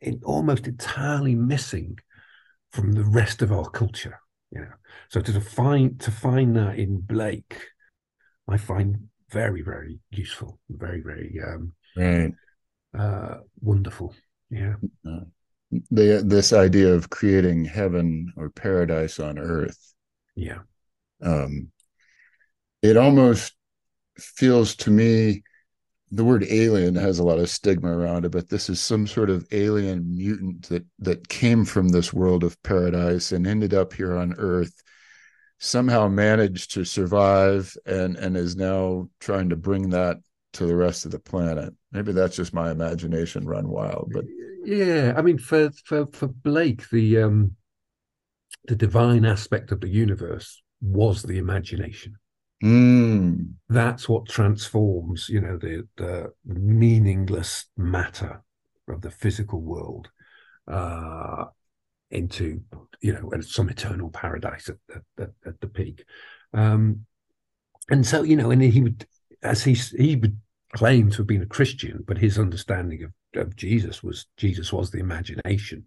in 0.00 0.20
almost 0.24 0.66
entirely 0.66 1.34
missing 1.34 1.98
from 2.70 2.92
the 2.92 3.04
rest 3.04 3.42
of 3.42 3.52
our 3.52 3.68
culture. 3.68 4.20
You 4.50 4.62
know, 4.62 4.72
so 5.08 5.20
to 5.20 5.40
find 5.40 6.00
to 6.00 6.10
find 6.10 6.56
that 6.56 6.78
in 6.78 7.00
Blake, 7.00 7.56
I 8.48 8.56
find 8.56 9.08
very 9.30 9.62
very 9.62 10.00
useful, 10.10 10.58
very 10.68 11.00
very 11.00 11.38
um, 11.46 11.72
right, 11.96 12.32
uh, 12.98 13.38
wonderful. 13.60 14.14
Yeah. 14.50 14.74
Uh, 15.06 15.20
the 15.90 16.22
this 16.24 16.52
idea 16.52 16.92
of 16.92 17.10
creating 17.10 17.64
heaven 17.64 18.32
or 18.36 18.50
paradise 18.50 19.20
on 19.20 19.38
earth. 19.38 19.94
Yeah. 20.34 20.60
Um, 21.22 21.70
it 22.82 22.96
almost 22.96 23.52
feels 24.18 24.74
to 24.76 24.90
me 24.90 25.42
the 26.10 26.24
word 26.24 26.44
alien 26.48 26.94
has 26.96 27.18
a 27.18 27.24
lot 27.24 27.38
of 27.38 27.48
stigma 27.48 27.96
around 27.96 28.24
it, 28.24 28.30
but 28.32 28.48
this 28.48 28.68
is 28.68 28.80
some 28.80 29.06
sort 29.06 29.30
of 29.30 29.46
alien 29.52 30.16
mutant 30.16 30.68
that 30.68 30.84
that 30.98 31.28
came 31.28 31.64
from 31.64 31.88
this 31.88 32.12
world 32.12 32.42
of 32.42 32.60
paradise 32.62 33.32
and 33.32 33.46
ended 33.46 33.72
up 33.72 33.92
here 33.92 34.16
on 34.16 34.34
Earth, 34.38 34.82
somehow 35.58 36.08
managed 36.08 36.72
to 36.74 36.84
survive 36.84 37.76
and 37.86 38.16
and 38.16 38.36
is 38.36 38.56
now 38.56 39.08
trying 39.20 39.48
to 39.50 39.56
bring 39.56 39.90
that 39.90 40.18
to 40.54 40.66
the 40.66 40.76
rest 40.76 41.04
of 41.04 41.12
the 41.12 41.18
planet. 41.20 41.72
Maybe 41.92 42.12
that's 42.12 42.36
just 42.36 42.52
my 42.52 42.72
imagination 42.72 43.46
run 43.46 43.68
wild, 43.68 44.10
but 44.12 44.24
yeah, 44.64 45.14
I 45.16 45.22
mean 45.22 45.38
for 45.38 45.70
for 45.84 46.06
for 46.06 46.26
Blake, 46.26 46.90
the 46.90 47.18
um 47.18 47.56
the 48.64 48.76
divine 48.76 49.24
aspect 49.24 49.70
of 49.70 49.80
the 49.80 49.88
universe 49.88 50.60
was 50.80 51.22
the 51.22 51.38
imagination. 51.38 52.16
Mm. 52.62 53.54
That's 53.68 54.08
what 54.08 54.28
transforms, 54.28 55.28
you 55.28 55.40
know, 55.40 55.56
the 55.56 55.88
the 55.96 56.32
meaningless 56.44 57.66
matter 57.76 58.42
of 58.88 59.00
the 59.00 59.10
physical 59.10 59.60
world 59.60 60.10
uh, 60.68 61.46
into, 62.10 62.60
you 63.00 63.12
know, 63.12 63.30
some 63.40 63.68
eternal 63.70 64.10
paradise 64.10 64.68
at, 64.68 65.02
at, 65.18 65.30
at 65.46 65.60
the 65.60 65.68
peak. 65.68 66.04
Um, 66.52 67.06
and 67.88 68.06
so, 68.06 68.22
you 68.22 68.36
know, 68.36 68.50
and 68.50 68.62
he 68.62 68.80
would, 68.82 69.06
as 69.42 69.64
he 69.64 69.74
he 69.74 70.16
would 70.16 70.36
claim 70.72 71.10
to 71.10 71.18
have 71.18 71.26
been 71.26 71.42
a 71.42 71.46
Christian, 71.46 72.04
but 72.06 72.18
his 72.18 72.38
understanding 72.38 73.04
of, 73.04 73.12
of 73.40 73.56
Jesus 73.56 74.02
was 74.02 74.26
Jesus 74.36 74.72
was 74.72 74.90
the 74.90 74.98
imagination 74.98 75.86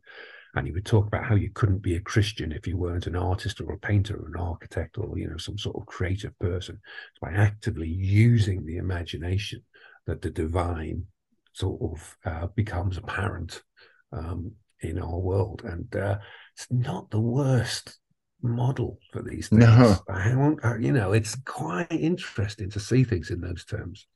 and 0.56 0.68
he 0.68 0.74
would 0.74 0.86
talk 0.86 1.08
about 1.08 1.26
how 1.26 1.36
you 1.36 1.49
couldn't 1.54 1.82
be 1.82 1.95
a 1.95 2.01
Christian 2.01 2.51
if 2.51 2.68
you 2.68 2.78
weren't 2.78 3.08
an 3.08 3.16
artist 3.16 3.60
or 3.60 3.72
a 3.74 3.78
painter 3.78 4.16
or 4.16 4.28
an 4.28 4.39
architect 4.39 4.97
or 4.97 5.18
you 5.18 5.28
know 5.28 5.38
some 5.38 5.58
sort 5.58 5.76
of 5.76 5.86
creative 5.86 6.38
person. 6.39 6.80
It's 7.12 7.20
by 7.20 7.32
actively 7.32 7.88
using 7.88 8.66
the 8.66 8.78
imagination 8.78 9.64
that 10.06 10.22
the 10.22 10.30
divine 10.30 11.06
sort 11.54 11.82
of 11.82 12.18
uh, 12.26 12.47
becomes 12.47 12.97
apparent 12.97 13.64
um, 14.12 14.51
in 14.82 14.99
our 14.99 15.18
world, 15.18 15.64
and 15.66 15.95
uh, 15.95 16.20
it's 16.56 16.68
not 16.70 17.10
the 17.10 17.22
worst 17.22 17.97
model 18.43 18.99
for 19.12 19.24
these 19.24 19.47
things. 19.47 19.62
No. 19.62 19.97
I 20.10 20.32
uh, 20.64 20.76
you 20.78 20.91
know, 20.91 21.14
it's 21.14 21.36
quite 21.45 21.91
interesting 21.91 22.70
to 22.72 22.80
see 22.80 23.04
things 23.04 23.32
in 23.32 23.41
those 23.41 23.66
terms. 23.66 24.08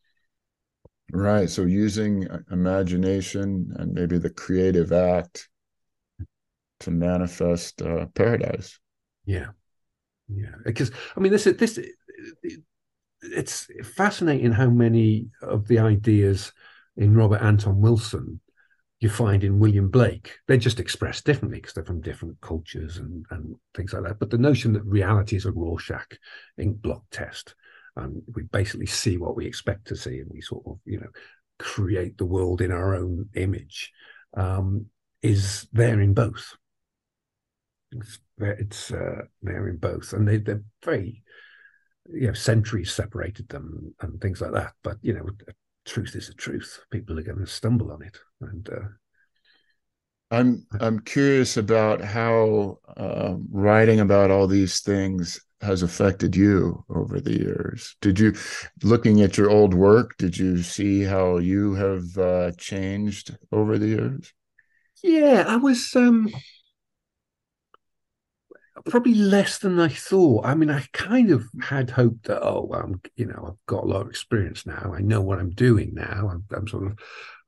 Right. 1.11 1.49
So 1.49 1.63
using 1.63 2.27
uh, 2.27 2.39
imagination 2.51 3.73
and 3.77 3.93
maybe 3.93 4.17
the 4.17 4.29
creative 4.29 4.91
act 4.91 5.47
to 6.81 6.91
manifest 6.91 7.81
uh, 7.81 8.05
paradise. 8.07 8.79
Yeah, 9.25 9.47
yeah. 10.27 10.55
Because 10.65 10.91
I 11.15 11.19
mean, 11.19 11.31
this 11.31 11.45
this 11.45 11.79
it's 13.21 13.67
fascinating 13.95 14.51
how 14.51 14.69
many 14.69 15.27
of 15.41 15.67
the 15.67 15.79
ideas 15.79 16.51
in 16.95 17.15
Robert 17.15 17.41
Anton 17.41 17.81
Wilson 17.81 18.39
you 18.99 19.09
find 19.09 19.43
in 19.43 19.59
William 19.59 19.89
Blake. 19.89 20.39
They're 20.47 20.57
just 20.57 20.79
expressed 20.79 21.25
differently 21.25 21.59
because 21.59 21.73
they're 21.73 21.85
from 21.85 22.01
different 22.01 22.39
cultures 22.41 22.97
and 22.97 23.25
and 23.29 23.55
things 23.75 23.93
like 23.93 24.03
that. 24.03 24.19
But 24.19 24.29
the 24.29 24.37
notion 24.37 24.73
that 24.73 24.85
reality 24.85 25.35
is 25.35 25.45
a 25.45 25.51
Rorschach 25.51 26.17
ink 26.57 26.81
block 26.81 27.03
test, 27.11 27.55
and 27.95 28.21
we 28.33 28.43
basically 28.43 28.87
see 28.87 29.17
what 29.17 29.35
we 29.35 29.45
expect 29.45 29.87
to 29.87 29.95
see, 29.95 30.19
and 30.19 30.29
we 30.31 30.41
sort 30.41 30.65
of 30.65 30.79
you 30.85 30.99
know 30.99 31.09
create 31.59 32.17
the 32.17 32.25
world 32.25 32.61
in 32.61 32.71
our 32.71 32.95
own 32.95 33.29
image, 33.35 33.91
um, 34.35 34.87
is 35.21 35.67
there 35.73 36.01
in 36.01 36.13
both. 36.13 36.55
It's, 37.91 38.19
it's 38.39 38.91
uh, 38.91 39.23
there 39.41 39.67
in 39.67 39.77
both, 39.77 40.13
and 40.13 40.27
they, 40.27 40.37
they're 40.37 40.63
very, 40.83 41.23
you 42.13 42.27
know, 42.27 42.33
centuries 42.33 42.91
separated 42.91 43.49
them 43.49 43.95
and 44.01 44.19
things 44.21 44.41
like 44.41 44.51
that. 44.53 44.73
But 44.83 44.97
you 45.01 45.13
know, 45.13 45.29
truth 45.85 46.15
is 46.15 46.29
a 46.29 46.33
truth. 46.33 46.79
People 46.91 47.17
are 47.17 47.23
going 47.23 47.39
to 47.39 47.47
stumble 47.47 47.91
on 47.91 48.01
it, 48.01 48.17
and 48.41 48.69
uh, 48.69 48.87
I'm 50.29 50.65
I'm 50.79 50.99
curious 50.99 51.55
about 51.55 52.01
how 52.01 52.79
uh, 52.97 53.35
writing 53.49 53.99
about 54.01 54.29
all 54.31 54.47
these 54.47 54.81
things 54.81 55.39
has 55.61 55.81
affected 55.83 56.35
you 56.35 56.83
over 56.89 57.19
the 57.19 57.39
years. 57.39 57.95
Did 58.01 58.19
you, 58.19 58.35
looking 58.83 59.21
at 59.21 59.37
your 59.37 59.49
old 59.49 59.73
work, 59.73 60.15
did 60.17 60.37
you 60.37 60.61
see 60.61 61.01
how 61.03 61.37
you 61.37 61.73
have 61.75 62.17
uh, 62.17 62.51
changed 62.57 63.35
over 63.51 63.77
the 63.79 63.87
years? 63.87 64.33
Yeah, 65.03 65.45
I 65.47 65.55
was. 65.55 65.95
um 65.95 66.29
probably 68.85 69.13
less 69.13 69.59
than 69.59 69.79
I 69.79 69.89
thought. 69.89 70.45
I 70.45 70.55
mean, 70.55 70.69
I 70.69 70.85
kind 70.93 71.31
of 71.31 71.45
had 71.61 71.89
hoped 71.89 72.25
that, 72.25 72.41
oh, 72.41 72.69
I'm, 72.73 73.01
you 73.15 73.25
know, 73.25 73.45
I've 73.47 73.65
got 73.65 73.83
a 73.83 73.87
lot 73.87 74.01
of 74.01 74.09
experience 74.09 74.65
now. 74.65 74.93
I 74.95 75.01
know 75.01 75.21
what 75.21 75.39
I'm 75.39 75.51
doing 75.51 75.91
now. 75.93 76.29
I'm, 76.31 76.43
I'm 76.55 76.67
sort 76.67 76.87
of, 76.87 76.99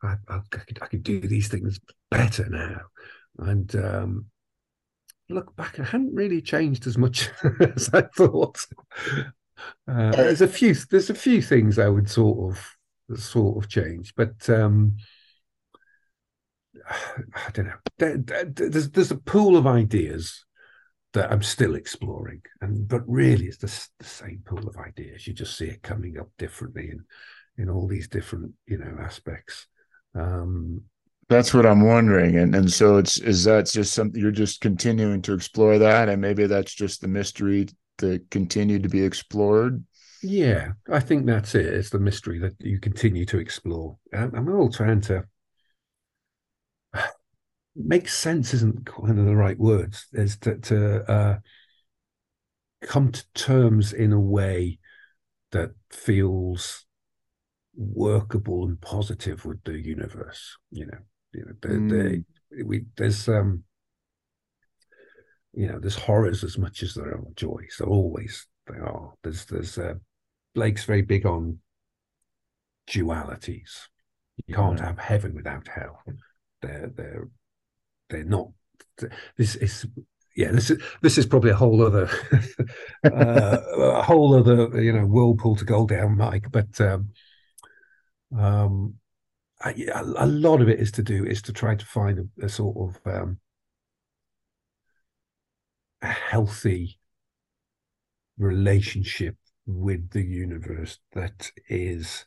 I, 0.04 0.16
I, 0.28 0.40
could, 0.50 0.80
I 0.82 0.88
could 0.88 1.04
do 1.04 1.20
these 1.20 1.48
things 1.48 1.80
better 2.10 2.48
now. 2.50 2.82
And 3.38 3.74
um, 3.76 4.26
look 5.30 5.56
back, 5.56 5.80
I 5.80 5.84
hadn't 5.84 6.16
really 6.16 6.42
changed 6.42 6.88
as 6.88 6.98
much 6.98 7.30
as 7.60 7.90
I 7.94 8.02
thought. 8.16 8.66
Uh, 9.88 10.12
there's 10.12 10.42
a 10.42 10.48
few, 10.48 10.74
there's 10.90 11.10
a 11.10 11.16
few 11.16 11.42
things 11.42 11.78
I 11.80 11.90
would 11.90 12.10
sort 12.10 12.52
of, 12.52 13.20
sort 13.20 13.64
of 13.64 13.70
change, 13.70 14.14
but 14.16 14.50
um, 14.50 14.96
I 16.90 17.52
don't 17.54 17.68
know. 17.68 17.74
There's 17.98 18.90
there's 18.92 19.12
a 19.12 19.18
pool 19.18 19.58
of 19.58 19.68
ideas 19.68 20.46
that 21.14 21.32
I'm 21.32 21.42
still 21.42 21.76
exploring. 21.76 22.42
And 22.62 22.88
but 22.88 23.02
really, 23.08 23.46
it's 23.46 23.58
the, 23.58 23.88
the, 24.00 24.06
same 24.06 24.42
pool 24.46 24.68
of 24.68 24.78
ideas. 24.78 25.28
You 25.28 25.34
just 25.34 25.58
see 25.58 25.66
it 25.66 25.82
coming 25.82 26.20
up 26.20 26.30
differently 26.38 26.92
in 26.92 27.04
in 27.58 27.70
all 27.70 27.88
these 27.88 28.08
different 28.08 28.54
you 28.68 28.78
know 28.78 28.98
aspects. 29.02 29.68
Um, 30.16 30.84
That's 31.28 31.54
what 31.54 31.66
I'm 31.66 31.86
wondering, 31.86 32.38
and 32.38 32.56
and 32.56 32.72
so 32.72 32.98
it's 32.98 33.20
is 33.20 33.44
that 33.46 33.68
just 33.68 33.94
something 33.94 34.22
you're 34.22 34.32
just 34.32 34.62
continuing 34.62 35.22
to 35.24 35.34
explore 35.34 35.78
that, 35.80 36.10
and 36.10 36.22
maybe 36.22 36.48
that's 36.48 36.74
just 36.74 37.02
the 37.02 37.08
mystery 37.08 37.68
to 38.00 38.20
continue 38.30 38.80
to 38.80 38.90
be 38.90 39.04
explored. 39.04 39.84
Yeah, 40.22 40.74
I 40.90 41.00
think 41.00 41.26
that's 41.26 41.56
it. 41.56 41.66
It's 41.66 41.90
the 41.90 42.00
mystery 42.00 42.40
that 42.40 42.54
you 42.60 42.80
continue 42.80 43.26
to 43.28 43.40
explore. 43.40 43.98
And 44.12 44.46
we're 44.46 44.60
all 44.60 44.70
trying 44.70 45.02
to 45.02 45.24
make 47.84 48.08
sense 48.08 48.54
isn't 48.54 48.86
kind 48.86 49.18
of 49.18 49.26
the 49.26 49.36
right 49.36 49.58
words. 49.58 50.08
Is 50.14 50.38
to, 50.40 50.58
to 50.58 51.12
uh, 51.12 51.38
come 52.82 53.12
to 53.12 53.24
terms 53.34 53.94
in 53.94 54.14
a 54.14 54.20
way 54.20 54.80
that 55.52 55.72
feels 55.90 56.86
workable 57.76 58.66
and 58.66 58.80
positive 58.82 59.46
with 59.46 59.64
the 59.64 59.80
universe. 59.80 60.58
You 60.72 60.88
know, 60.88 61.00
you 61.34 61.46
know, 61.46 61.54
the, 61.62 61.68
mm. 61.70 62.26
the, 62.52 62.64
we 62.64 62.86
there's 62.98 63.28
um, 63.30 63.64
you 65.54 65.68
know, 65.68 65.80
there's 65.80 65.96
horrors 65.96 66.44
as 66.44 66.58
much 66.58 66.84
as 66.84 66.94
there 66.94 67.08
are 67.08 67.24
joys. 67.36 67.76
There 67.80 67.88
always 67.88 68.46
there 68.68 68.86
are. 68.86 69.14
There's 69.24 69.46
there's 69.46 69.78
uh, 69.78 69.96
Blake's 70.54 70.86
very 70.86 71.02
big 71.02 71.26
on 71.26 71.60
dualities. 72.90 73.88
You 74.48 74.56
can't 74.56 74.80
have 74.80 74.98
heaven 74.98 75.36
without 75.36 75.68
hell. 75.68 76.02
They're 76.62 76.92
they're 76.96 77.28
they're 78.10 78.24
not. 78.24 78.50
This 79.38 79.56
is 79.56 79.86
yeah, 80.36 80.52
this 80.52 80.70
is 80.70 80.82
this 81.02 81.18
is 81.18 81.26
probably 81.26 81.52
a 81.52 81.56
whole 81.56 81.86
other 81.86 82.10
uh, 83.04 83.58
a 83.78 84.02
whole 84.02 84.36
other 84.36 84.82
you 84.82 84.94
know 84.94 85.06
whirlpool 85.06 85.56
to 85.56 85.66
go 85.66 85.86
down, 85.86 86.18
Mike. 86.18 86.52
But 86.52 86.80
um, 86.82 87.10
um, 88.38 88.96
I, 89.62 89.76
a 89.96 90.26
lot 90.26 90.62
of 90.62 90.70
it 90.70 90.80
is 90.80 90.92
to 90.94 91.04
do 91.04 91.26
is 91.26 91.42
to 91.44 91.54
try 91.54 91.76
to 91.76 91.86
find 91.86 92.20
a, 92.20 92.46
a 92.46 92.50
sort 92.50 92.78
of 92.78 93.14
um, 93.14 93.40
a 96.02 96.08
healthy 96.08 97.00
relationship 98.38 99.36
with 99.66 100.10
the 100.12 100.24
universe 100.24 101.00
that 101.14 101.52
is 101.68 102.26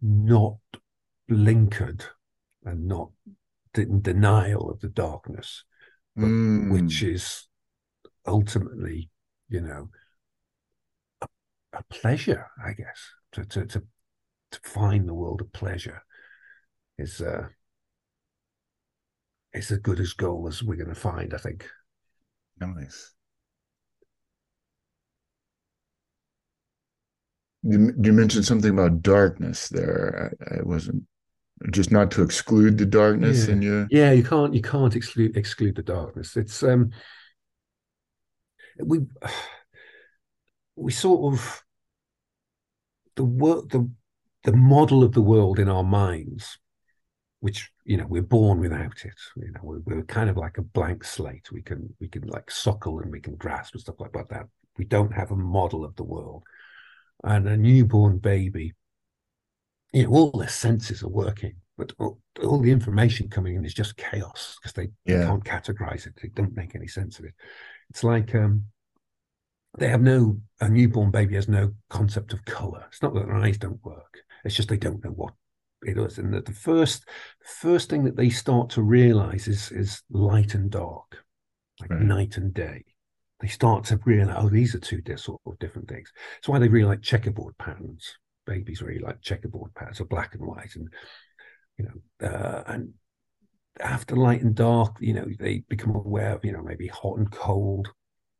not 0.00 0.56
blinkered 1.30 2.04
and 2.64 2.88
not 2.88 3.10
in 3.74 4.00
denial 4.00 4.70
of 4.70 4.80
the 4.80 4.88
darkness, 4.88 5.64
mm. 6.18 6.70
which 6.70 7.02
is 7.02 7.48
ultimately, 8.26 9.10
you 9.48 9.60
know, 9.60 9.88
a, 11.20 11.26
a 11.72 11.82
pleasure, 11.84 12.46
I 12.64 12.72
guess, 12.72 13.10
to, 13.32 13.44
to, 13.44 13.66
to, 13.66 13.82
to 14.50 14.60
find 14.64 15.08
the 15.08 15.14
world 15.14 15.40
of 15.40 15.52
pleasure 15.52 16.02
is 16.98 17.20
uh, 17.20 17.48
it's 19.52 19.70
as 19.70 19.78
good 19.78 20.00
as 20.00 20.12
goal 20.12 20.46
as 20.48 20.62
we're 20.62 20.76
going 20.76 20.88
to 20.88 20.94
find, 20.94 21.34
I 21.34 21.38
think. 21.38 21.66
Nice. 22.60 23.12
You, 27.62 27.92
you 28.00 28.12
mentioned 28.12 28.44
something 28.44 28.70
about 28.70 29.02
darkness 29.02 29.68
there. 29.68 30.34
I, 30.50 30.58
I 30.58 30.62
wasn't 30.62 31.04
just 31.70 31.90
not 31.90 32.10
to 32.12 32.22
exclude 32.22 32.78
the 32.78 32.86
darkness 32.86 33.46
yeah. 33.46 33.52
in 33.52 33.62
you. 33.62 33.86
Yeah, 33.90 34.12
you 34.12 34.22
can't 34.22 34.54
you 34.54 34.62
can't 34.62 34.96
exclude 34.96 35.36
exclude 35.36 35.76
the 35.76 35.82
darkness. 35.82 36.36
It's 36.36 36.62
um 36.62 36.90
we 38.78 39.00
we 40.76 40.92
sort 40.92 41.34
of 41.34 41.62
the 43.16 43.24
work 43.24 43.68
the 43.70 43.90
the 44.44 44.56
model 44.56 45.04
of 45.04 45.12
the 45.12 45.22
world 45.22 45.58
in 45.58 45.68
our 45.68 45.84
minds 45.84 46.58
which 47.40 47.70
you 47.84 47.96
know 47.96 48.06
we're 48.08 48.22
born 48.22 48.60
without 48.60 49.04
it 49.04 49.18
you 49.36 49.50
know 49.52 49.60
we're, 49.62 49.80
we're, 49.84 50.02
kind 50.04 50.30
of 50.30 50.36
like 50.36 50.56
a 50.58 50.62
blank 50.62 51.04
slate 51.04 51.50
we 51.52 51.60
can 51.60 51.92
we 52.00 52.08
can 52.08 52.22
like 52.28 52.50
suckle 52.50 53.00
and 53.00 53.10
we 53.10 53.20
can 53.20 53.34
grasp 53.34 53.74
and 53.74 53.82
stuff 53.82 54.00
like 54.00 54.12
that 54.28 54.46
we 54.78 54.84
don't 54.84 55.12
have 55.12 55.30
a 55.30 55.36
model 55.36 55.84
of 55.84 55.94
the 55.96 56.04
world 56.04 56.42
and 57.24 57.46
a 57.48 57.56
newborn 57.56 58.18
baby 58.18 58.72
you 59.92 60.04
know 60.04 60.10
all 60.10 60.30
their 60.30 60.48
senses 60.48 61.02
are 61.02 61.08
working 61.08 61.54
but 61.76 61.92
all, 61.98 62.20
all 62.44 62.60
the 62.60 62.70
information 62.70 63.28
coming 63.28 63.56
in 63.56 63.64
is 63.64 63.74
just 63.74 63.96
chaos 63.96 64.56
because 64.60 64.74
they, 64.74 64.88
yeah. 65.04 65.24
can't 65.24 65.44
categorize 65.44 66.06
it 66.06 66.14
they 66.22 66.28
don't 66.28 66.56
make 66.56 66.74
any 66.74 66.86
sense 66.86 67.18
of 67.18 67.24
it 67.24 67.34
it's 67.90 68.04
like 68.04 68.34
um 68.34 68.64
they 69.78 69.88
have 69.88 70.02
no 70.02 70.38
a 70.60 70.68
newborn 70.68 71.10
baby 71.10 71.34
has 71.34 71.48
no 71.48 71.72
concept 71.88 72.32
of 72.32 72.44
color 72.44 72.84
it's 72.88 73.02
not 73.02 73.14
that 73.14 73.26
their 73.26 73.36
eyes 73.36 73.58
don't 73.58 73.84
work 73.84 74.18
it's 74.44 74.54
just 74.54 74.68
they 74.68 74.76
don't 74.76 75.04
know 75.04 75.10
what 75.10 75.32
it 75.82 75.98
is. 75.98 76.18
And 76.18 76.32
that 76.34 76.46
the 76.46 76.52
first 76.52 77.08
first 77.44 77.88
thing 77.88 78.04
that 78.04 78.16
they 78.16 78.30
start 78.30 78.70
to 78.70 78.82
realize 78.82 79.48
is 79.48 79.70
is 79.72 80.02
light 80.10 80.54
and 80.54 80.70
dark, 80.70 81.24
like 81.80 81.90
right. 81.90 82.02
night 82.02 82.36
and 82.36 82.52
day. 82.52 82.84
They 83.40 83.48
start 83.48 83.84
to 83.84 83.98
realize, 84.04 84.36
oh, 84.38 84.50
these 84.50 84.74
are 84.74 84.80
two 84.80 85.00
sort 85.16 85.40
of 85.46 85.58
different 85.58 85.88
things. 85.88 86.12
That's 86.34 86.48
why 86.48 86.58
they 86.58 86.68
really 86.68 86.88
like 86.88 87.00
checkerboard 87.00 87.56
patterns. 87.56 88.18
Babies 88.50 88.82
really 88.82 88.98
like 88.98 89.22
checkerboard 89.22 89.72
patterns, 89.74 90.00
or 90.00 90.06
black 90.06 90.34
and 90.34 90.44
white, 90.44 90.74
and 90.74 90.88
you 91.78 91.84
know, 91.84 92.28
uh, 92.28 92.64
and 92.66 92.92
after 93.78 94.16
light 94.16 94.42
and 94.42 94.56
dark, 94.56 94.96
you 95.00 95.14
know, 95.14 95.26
they 95.38 95.62
become 95.68 95.94
aware 95.94 96.34
of, 96.34 96.44
you 96.44 96.52
know, 96.52 96.62
maybe 96.62 96.88
hot 96.88 97.18
and 97.18 97.30
cold, 97.30 97.88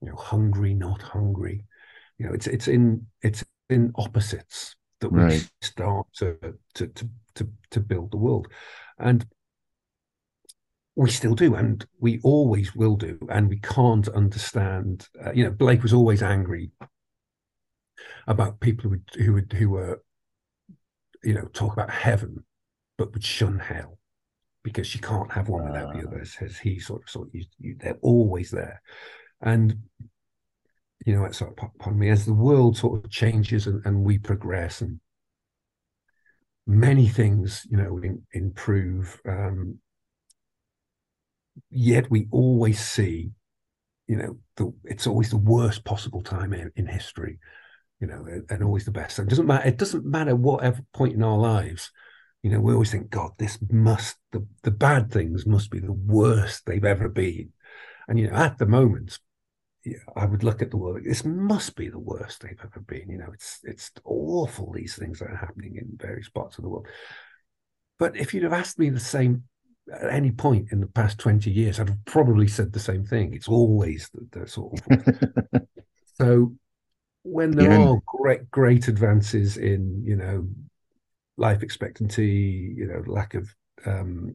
you 0.03 0.09
know, 0.09 0.17
hungry, 0.17 0.75
not 0.75 1.01
hungry. 1.01 1.65
You 2.19 2.27
know, 2.27 2.33
it's 2.33 2.49
it's 2.49 2.67
in 2.67 3.07
it's 3.23 3.45
in 3.69 3.93
opposites 3.95 4.75
that 4.99 5.11
right. 5.11 5.33
we 5.33 5.67
start 5.67 6.07
to, 6.17 6.37
to 6.75 6.89
to 6.89 7.09
to 7.37 7.49
to 7.71 7.81
build 7.81 8.11
the 8.11 8.17
world, 8.17 8.49
and 8.99 9.25
we 10.97 11.09
still 11.11 11.37
do, 11.37 11.55
and 11.55 11.87
we 12.01 12.21
always 12.25 12.75
will 12.75 12.97
do, 12.97 13.17
and 13.31 13.49
we 13.49 13.61
can't 13.61 14.09
understand. 14.09 15.07
Uh, 15.25 15.33
you 15.33 15.45
know, 15.45 15.53
Blake 15.53 15.85
was 15.85 15.93
always 15.93 16.21
angry 16.21 16.73
about 18.26 18.61
people 18.61 18.84
who 18.84 18.90
would, 18.90 19.24
who 19.24 19.32
would 19.34 19.53
who 19.53 19.70
were, 19.70 20.03
you 21.22 21.34
know, 21.34 21.48
talk 21.53 21.72
about 21.72 21.90
heaven, 21.90 22.44
but 22.98 23.12
would 23.12 23.24
shun 23.24 23.59
hell 23.59 23.98
because 24.62 24.94
you 24.94 25.01
can't 25.01 25.32
have 25.32 25.48
one 25.48 25.64
without 25.64 25.94
the 25.94 26.07
other. 26.07 26.24
As 26.40 26.59
he 26.59 26.78
sort 26.78 27.03
of 27.03 27.11
sort 27.11 27.28
of, 27.28 27.34
you, 27.34 27.44
you, 27.59 27.76
they're 27.78 27.98
always 28.03 28.51
there, 28.51 28.80
and 29.40 29.76
you 31.07 31.16
know, 31.16 31.30
sort 31.30 31.57
of 31.59 31.70
upon 31.74 31.98
me 31.98 32.11
as 32.11 32.26
the 32.26 32.34
world 32.34 32.76
sort 32.76 33.05
of 33.05 33.11
changes 33.11 33.66
and, 33.66 33.84
and 33.86 34.05
we 34.05 34.18
progress 34.18 34.82
and 34.82 35.01
many 36.66 37.09
things, 37.09 37.66
you 37.70 37.76
know, 37.76 37.98
in, 37.98 38.22
improve. 38.32 39.20
Um, 39.26 39.78
yet 41.70 42.11
we 42.11 42.28
always 42.30 42.80
see, 42.80 43.30
you 44.07 44.16
know, 44.16 44.38
the, 44.57 44.72
it's 44.84 45.07
always 45.07 45.30
the 45.30 45.38
worst 45.38 45.84
possible 45.84 46.22
time 46.22 46.53
in, 46.53 46.70
in 46.76 46.86
history, 46.86 47.38
you 48.01 48.07
know, 48.07 48.24
and, 48.48 48.64
always 48.64 48.86
the 48.86 48.90
best. 48.90 49.16
So 49.16 49.22
it 49.22 49.28
doesn't 49.28 49.46
matter. 49.46 49.68
It 49.68 49.76
doesn't 49.76 50.05
matter 50.05 50.34
whatever 50.34 50.80
point 50.92 51.14
in 51.14 51.22
our 51.22 51.36
lives. 51.36 51.90
You 52.42 52.51
know, 52.51 52.61
we 52.61 52.72
always 52.72 52.90
think, 52.90 53.11
God, 53.11 53.32
this 53.38 53.59
must 53.70 54.16
the 54.32 54.46
the 54.62 54.70
bad 54.70 55.12
things 55.12 55.46
must 55.46 55.70
be 55.70 55.78
the 55.78 55.92
worst 55.92 56.64
they've 56.64 56.84
ever 56.84 57.09
been. 57.09 57.53
And 58.09 58.18
you 58.18 58.30
know, 58.30 58.36
at 58.36 58.57
the 58.57 58.66
moment, 58.66 59.18
yeah, 59.84 59.98
I 60.16 60.24
would 60.24 60.42
look 60.42 60.62
at 60.62 60.70
the 60.70 60.78
world. 60.78 61.01
This 61.05 61.24
must 61.24 61.76
be 61.76 61.88
the 61.88 61.98
worst 61.98 62.40
they've 62.40 62.59
ever 62.62 62.80
been. 62.80 63.11
You 63.11 63.18
know, 63.18 63.30
it's 63.34 63.61
it's 63.64 63.90
awful. 64.05 64.72
These 64.72 64.96
things 64.96 65.18
that 65.18 65.30
are 65.30 65.36
happening 65.36 65.76
in 65.76 65.96
various 65.96 66.30
parts 66.30 66.57
of 66.57 66.64
the 66.64 66.70
world. 66.70 66.88
But 67.98 68.16
if 68.16 68.32
you'd 68.32 68.44
have 68.44 68.55
asked 68.55 68.78
me 68.78 68.88
the 68.88 68.98
same 68.98 69.44
at 69.92 70.11
any 70.11 70.30
point 70.30 70.72
in 70.72 70.80
the 70.80 70.86
past 70.86 71.18
twenty 71.18 71.51
years, 71.51 71.78
I'd 71.78 71.90
have 71.90 72.05
probably 72.07 72.48
said 72.48 72.72
the 72.72 72.80
same 72.80 73.05
thing. 73.05 73.34
It's 73.34 73.48
always 73.48 74.09
the, 74.14 74.40
the 74.40 74.48
sort 74.48 74.80
of 74.80 75.62
so 76.14 76.55
when 77.23 77.53
there 77.53 77.71
yeah. 77.71 77.89
are 77.89 78.01
great 78.07 78.51
great 78.51 78.89
advances 78.89 79.57
in 79.57 80.03
you 80.05 80.16
know 80.16 80.49
life 81.37 81.62
expectancy, 81.62 82.75
you 82.77 82.87
know 82.87 83.03
lack 83.07 83.35
of 83.35 83.55
um, 83.87 84.35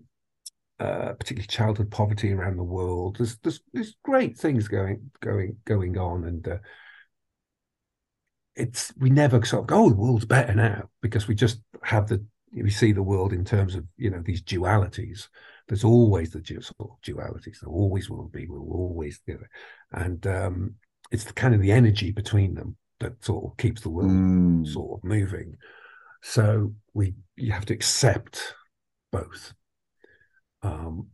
uh, 0.80 1.14
particularly 1.14 1.48
childhood 1.48 1.90
poverty 1.90 2.34
around 2.34 2.58
the 2.58 2.64
world. 2.64 3.18
There's, 3.18 3.38
there's 3.38 3.62
there's 3.74 3.96
great 4.04 4.38
things 4.38 4.68
going 4.68 5.12
going 5.22 5.58
going 5.66 5.98
on, 5.98 6.26
and 6.26 6.48
uh, 6.48 6.58
it's 8.56 8.94
we 8.98 9.10
never 9.10 9.44
sort 9.46 9.62
of 9.62 9.68
go, 9.68 9.86
oh, 9.86 9.90
the 9.90 9.96
world's 9.96 10.26
better 10.26 10.54
now 10.54 10.90
because 11.02 11.28
we 11.28 11.36
just 11.36 11.62
have 11.84 12.08
the 12.08 12.24
we 12.54 12.70
see 12.70 12.92
the 12.92 13.04
world 13.04 13.34
in 13.34 13.44
terms 13.44 13.76
of 13.76 13.86
you 13.98 14.10
know 14.10 14.22
these 14.24 14.42
dualities. 14.42 15.28
There's 15.68 15.84
always 15.84 16.32
the 16.32 16.44
sort 16.46 16.92
of 16.92 17.02
dualities. 17.02 17.60
There 17.60 17.70
always 17.70 18.10
will 18.10 18.28
be. 18.28 18.46
We'll 18.48 18.72
always 18.72 19.20
do 19.26 19.34
it, 19.34 19.50
and 19.92 20.26
um, 20.28 20.76
it's 21.12 21.24
the 21.24 21.34
kind 21.34 21.54
of 21.54 21.62
the 21.62 21.72
energy 21.72 22.12
between 22.12 22.56
them 22.56 22.76
that 23.00 23.24
sort 23.24 23.46
of 23.46 23.58
keeps 23.58 23.82
the 23.82 23.90
world 23.90 24.10
mm. 24.10 24.68
sort 24.68 25.00
of 25.00 25.04
moving. 25.04 25.56
So 26.22 26.74
we 26.94 27.14
you 27.36 27.52
have 27.52 27.66
to 27.66 27.74
accept 27.74 28.56
both 29.12 29.54
um, 30.66 31.08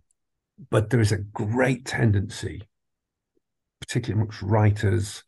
but 0.70 0.90
there 0.90 1.02
is 1.02 1.12
a 1.12 1.18
great 1.18 1.86
tendency, 1.86 2.62
particularly 3.82 4.22
amongst 4.22 4.42
writers, 4.42 5.24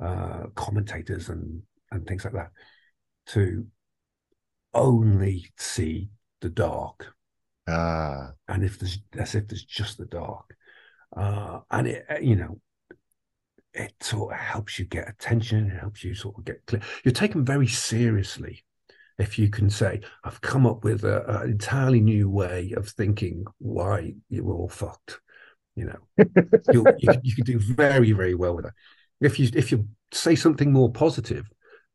uh, 0.00 0.46
commentators, 0.54 1.28
and 1.28 1.62
and 1.92 2.06
things 2.06 2.24
like 2.24 2.34
that, 2.34 2.50
to 3.26 3.66
only 4.74 5.46
see 5.56 6.10
the 6.40 6.48
dark. 6.48 7.14
Ah. 7.68 8.32
And 8.48 8.64
if 8.64 8.78
there's 8.78 8.98
as 9.18 9.34
if 9.34 9.48
there's 9.48 9.64
just 9.64 9.98
the 9.98 10.06
dark, 10.06 10.56
uh, 11.16 11.60
and 11.70 11.86
it 11.86 12.06
you 12.22 12.36
know 12.36 12.60
it 13.74 13.92
sort 14.00 14.32
of 14.32 14.40
helps 14.40 14.78
you 14.78 14.84
get 14.84 15.08
attention. 15.08 15.70
It 15.70 15.78
helps 15.78 16.04
you 16.04 16.14
sort 16.14 16.38
of 16.38 16.44
get 16.44 16.64
clear. 16.66 16.82
You're 17.04 17.12
taken 17.12 17.44
very 17.44 17.66
seriously 17.66 18.64
if 19.20 19.38
you 19.38 19.50
can 19.50 19.68
say, 19.68 20.00
I've 20.24 20.40
come 20.40 20.66
up 20.66 20.82
with 20.82 21.04
an 21.04 21.50
entirely 21.50 22.00
new 22.00 22.30
way 22.30 22.72
of 22.76 22.88
thinking 22.88 23.44
why 23.58 24.14
you're 24.30 24.50
all 24.50 24.68
fucked, 24.68 25.20
you 25.76 25.84
know, 25.84 26.24
you, 26.72 26.84
you, 27.22 27.34
can 27.34 27.44
do 27.44 27.58
very, 27.58 28.12
very 28.12 28.34
well 28.34 28.56
with 28.56 28.64
that. 28.64 28.74
If 29.20 29.38
you 29.38 29.50
if 29.54 29.70
you 29.70 29.86
say 30.12 30.34
something 30.34 30.72
more 30.72 30.90
positive, 30.90 31.46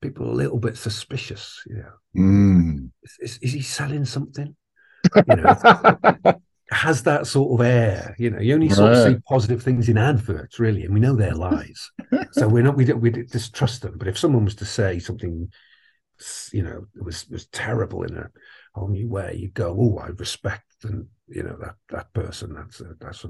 people 0.01 0.27
are 0.27 0.31
a 0.31 0.35
little 0.35 0.59
bit 0.59 0.77
suspicious. 0.77 1.61
You 1.65 1.77
know, 1.77 2.21
mm. 2.21 2.89
is, 3.03 3.17
is, 3.19 3.39
is, 3.41 3.53
he 3.53 3.61
selling 3.61 4.05
something? 4.05 4.55
You 5.27 5.35
know, 5.35 6.41
has 6.71 7.03
that 7.03 7.27
sort 7.27 7.59
of 7.59 7.65
air. 7.65 8.15
You 8.17 8.31
know, 8.31 8.39
you 8.39 8.53
only 8.53 8.69
sort 8.69 8.91
right. 8.91 9.07
of 9.07 9.13
see 9.13 9.19
positive 9.27 9.61
things 9.61 9.89
in 9.89 9.97
adverts, 9.97 10.59
really, 10.59 10.83
and 10.83 10.93
we 10.93 10.99
know 10.99 11.15
they're 11.15 11.33
lies. 11.33 11.91
so 12.31 12.47
we're 12.47 12.63
not 12.63 12.75
we 12.75 12.85
don't 12.85 13.01
we 13.01 13.09
distrust 13.09 13.81
them. 13.81 13.97
But 13.97 14.07
if 14.07 14.17
someone 14.17 14.45
was 14.45 14.55
to 14.55 14.65
say 14.65 14.99
something 14.99 15.49
you 16.53 16.63
know, 16.63 16.87
it 16.95 17.03
was 17.03 17.27
was 17.29 17.47
terrible 17.47 18.03
in 18.03 18.17
a 18.17 18.29
whole 18.73 18.87
new 18.87 19.09
way. 19.09 19.35
You 19.37 19.49
go, 19.49 19.75
oh, 19.77 19.99
I 19.99 20.07
respect 20.07 20.63
and 20.83 21.07
you 21.27 21.43
know 21.43 21.57
that 21.59 21.75
that 21.89 22.13
person 22.13 22.53
that's 22.53 22.79
a 22.81 22.95
that's 22.99 23.23
a 23.23 23.29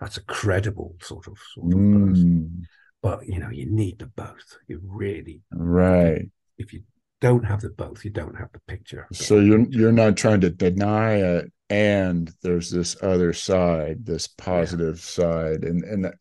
that's 0.00 0.16
a 0.16 0.24
credible 0.24 0.94
sort 1.00 1.26
of 1.26 1.36
sort 1.54 1.72
of 1.72 1.78
mm. 1.78 2.08
person 2.08 2.66
but 3.02 3.26
you 3.26 3.38
know 3.38 3.50
you 3.50 3.70
need 3.70 3.98
the 3.98 4.06
both 4.06 4.58
you 4.68 4.80
really 4.84 5.42
right 5.52 6.30
if 6.58 6.72
you 6.72 6.82
don't 7.24 7.46
have 7.46 7.62
the 7.62 7.70
both 7.70 8.04
you 8.04 8.10
don't 8.10 8.36
have 8.36 8.52
the 8.52 8.60
picture 8.68 9.06
so 9.10 9.40
you're 9.40 9.66
you're 9.70 9.92
not 9.92 10.14
trying 10.14 10.42
to 10.42 10.50
deny 10.50 11.14
it 11.14 11.50
and 11.70 12.30
there's 12.42 12.70
this 12.70 13.02
other 13.02 13.32
side 13.32 14.04
this 14.04 14.26
positive 14.26 14.96
yeah. 14.96 15.24
side 15.24 15.64
and 15.64 15.82
and 15.84 16.12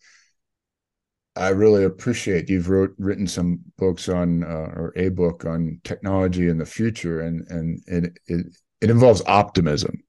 I 1.36 1.50
really 1.50 1.84
appreciate 1.84 2.50
you've 2.50 2.70
wrote 2.70 2.94
written 2.98 3.28
some 3.28 3.60
books 3.78 4.08
on 4.08 4.46
uh, 4.46 4.72
or 4.78 4.94
a 4.96 5.10
book 5.10 5.46
on 5.46 5.82
technology 5.84 6.48
in 6.48 6.58
the 6.58 6.66
future 6.66 7.20
and 7.20 7.46
and 7.50 7.82
it, 7.86 8.18
it 8.28 8.46
it 8.80 8.90
involves 8.90 9.22
optimism 9.28 10.02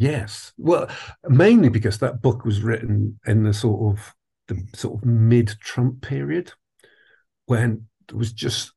Yes. 0.00 0.52
Well, 0.56 0.88
mainly 1.28 1.70
because 1.70 1.98
that 1.98 2.22
book 2.22 2.44
was 2.44 2.62
written 2.62 3.18
in 3.26 3.42
the 3.42 3.52
sort 3.52 3.98
of 3.98 4.14
the 4.46 4.64
sort 4.72 5.02
of 5.02 5.04
mid 5.04 5.48
Trump 5.60 6.02
period 6.02 6.52
when 7.46 7.88
there 8.06 8.16
was 8.16 8.32
just 8.32 8.72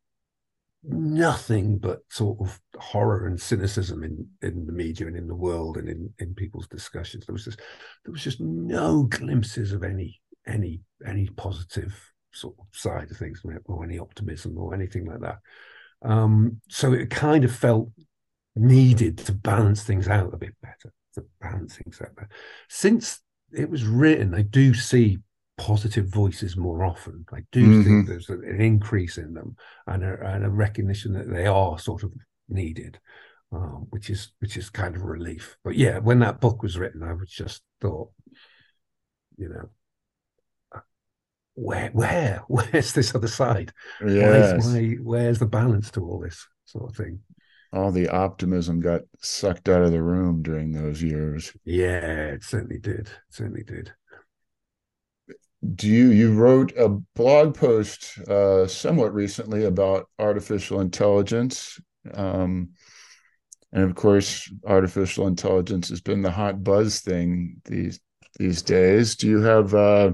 nothing 0.84 1.78
but 1.78 2.00
sort 2.10 2.38
of 2.40 2.60
horror 2.80 3.28
and 3.28 3.40
cynicism 3.40 4.04
in 4.04 4.28
in 4.42 4.66
the 4.66 4.74
media 4.74 5.06
and 5.06 5.16
in 5.16 5.28
the 5.28 5.36
world 5.36 5.78
and 5.78 5.88
in 5.88 6.12
in 6.18 6.34
people's 6.34 6.68
discussions 6.68 7.26
there 7.26 7.34
was 7.34 7.46
just 7.46 7.60
there 8.04 8.12
was 8.12 8.24
just 8.24 8.42
no 8.42 9.04
glimpses 9.04 9.74
of 9.74 9.84
any 9.84 10.20
any 10.48 10.82
any 11.06 11.28
positive 11.38 11.94
sort 12.34 12.56
of 12.60 12.66
side 12.72 13.12
of 13.12 13.18
things 13.18 13.44
or 13.66 13.84
any 13.84 14.00
optimism 14.00 14.58
or 14.58 14.74
anything 14.74 15.06
like 15.06 15.20
that 15.20 15.38
um 16.02 16.60
so 16.68 16.94
it 16.94 17.12
kind 17.12 17.44
of 17.44 17.56
felt 17.56 17.90
needed 18.56 19.20
to 19.20 19.32
balance 19.32 19.84
things 19.84 20.08
out 20.08 20.34
a 20.34 20.38
bit 20.38 20.56
better 20.64 20.92
the 21.16 21.26
balancing 21.40 21.92
setback. 21.92 22.32
Since 22.70 23.20
it 23.52 23.70
was 23.70 23.86
written, 23.86 24.34
I 24.34 24.42
do 24.44 24.74
see 24.74 25.20
positive 25.58 26.08
voices 26.08 26.58
more 26.58 26.84
often. 26.84 27.26
I 27.32 27.42
do 27.52 27.66
mm-hmm. 27.66 27.84
think 27.84 28.08
there's 28.08 28.30
an 28.30 28.60
increase 28.60 29.18
in 29.18 29.34
them 29.34 29.56
and 29.88 30.04
a, 30.04 30.20
and 30.26 30.46
a 30.46 30.50
recognition 30.50 31.14
that 31.14 31.30
they 31.30 31.46
are 31.46 31.78
sort 31.80 32.04
of 32.04 32.12
needed, 32.50 33.00
um, 33.52 33.88
which 33.90 34.10
is 34.10 34.32
which 34.40 34.58
is 34.58 34.70
kind 34.70 34.96
of 34.96 35.02
a 35.02 35.06
relief. 35.06 35.58
But 35.64 35.76
yeah, 35.76 36.00
when 36.00 36.20
that 36.20 36.42
book 36.42 36.64
was 36.64 36.78
written, 36.78 37.04
I 37.04 37.14
was 37.14 37.30
just 37.30 37.62
thought, 37.80 38.10
you 39.38 39.50
know, 39.50 40.82
where 41.56 41.90
where 41.94 42.44
where's 42.48 42.94
this 42.94 43.14
other 43.16 43.28
side? 43.28 43.72
Yes. 44.06 44.54
Where's, 44.54 44.66
why, 44.66 44.96
where's 45.02 45.40
the 45.40 45.48
balance 45.48 45.92
to 45.92 46.02
all 46.02 46.20
this 46.20 46.48
sort 46.66 46.90
of 46.90 46.96
thing? 46.96 47.20
all 47.74 47.92
the 47.92 48.10
optimism 48.10 48.82
got 48.82 49.02
sucked 49.22 49.70
out 49.70 49.82
of 49.82 49.92
the 49.92 50.02
room 50.02 50.42
during 50.42 50.72
those 50.72 51.02
years. 51.02 51.54
Yeah, 51.64 52.26
it 52.26 52.44
certainly 52.44 52.80
did. 52.80 53.08
It 53.08 53.10
certainly 53.30 53.64
did. 53.64 53.94
Do 55.76 55.88
you 55.88 56.10
you 56.12 56.34
wrote 56.34 56.76
a 56.76 56.90
blog 56.90 57.56
post 57.56 58.18
uh, 58.28 58.66
somewhat 58.66 59.14
recently 59.14 59.66
about 59.66 60.10
artificial 60.18 60.82
intelligence, 60.82 61.80
um, 62.14 62.70
and 63.72 63.84
of 63.84 63.94
course, 63.94 64.52
artificial 64.66 65.28
intelligence 65.28 65.90
has 65.90 66.02
been 66.02 66.24
the 66.24 66.32
hot 66.32 66.64
buzz 66.64 67.02
thing 67.02 67.62
these 67.66 68.00
these 68.40 68.64
days. 68.64 69.16
Do 69.16 69.28
you 69.28 69.42
have 69.42 69.76
uh, 69.76 70.14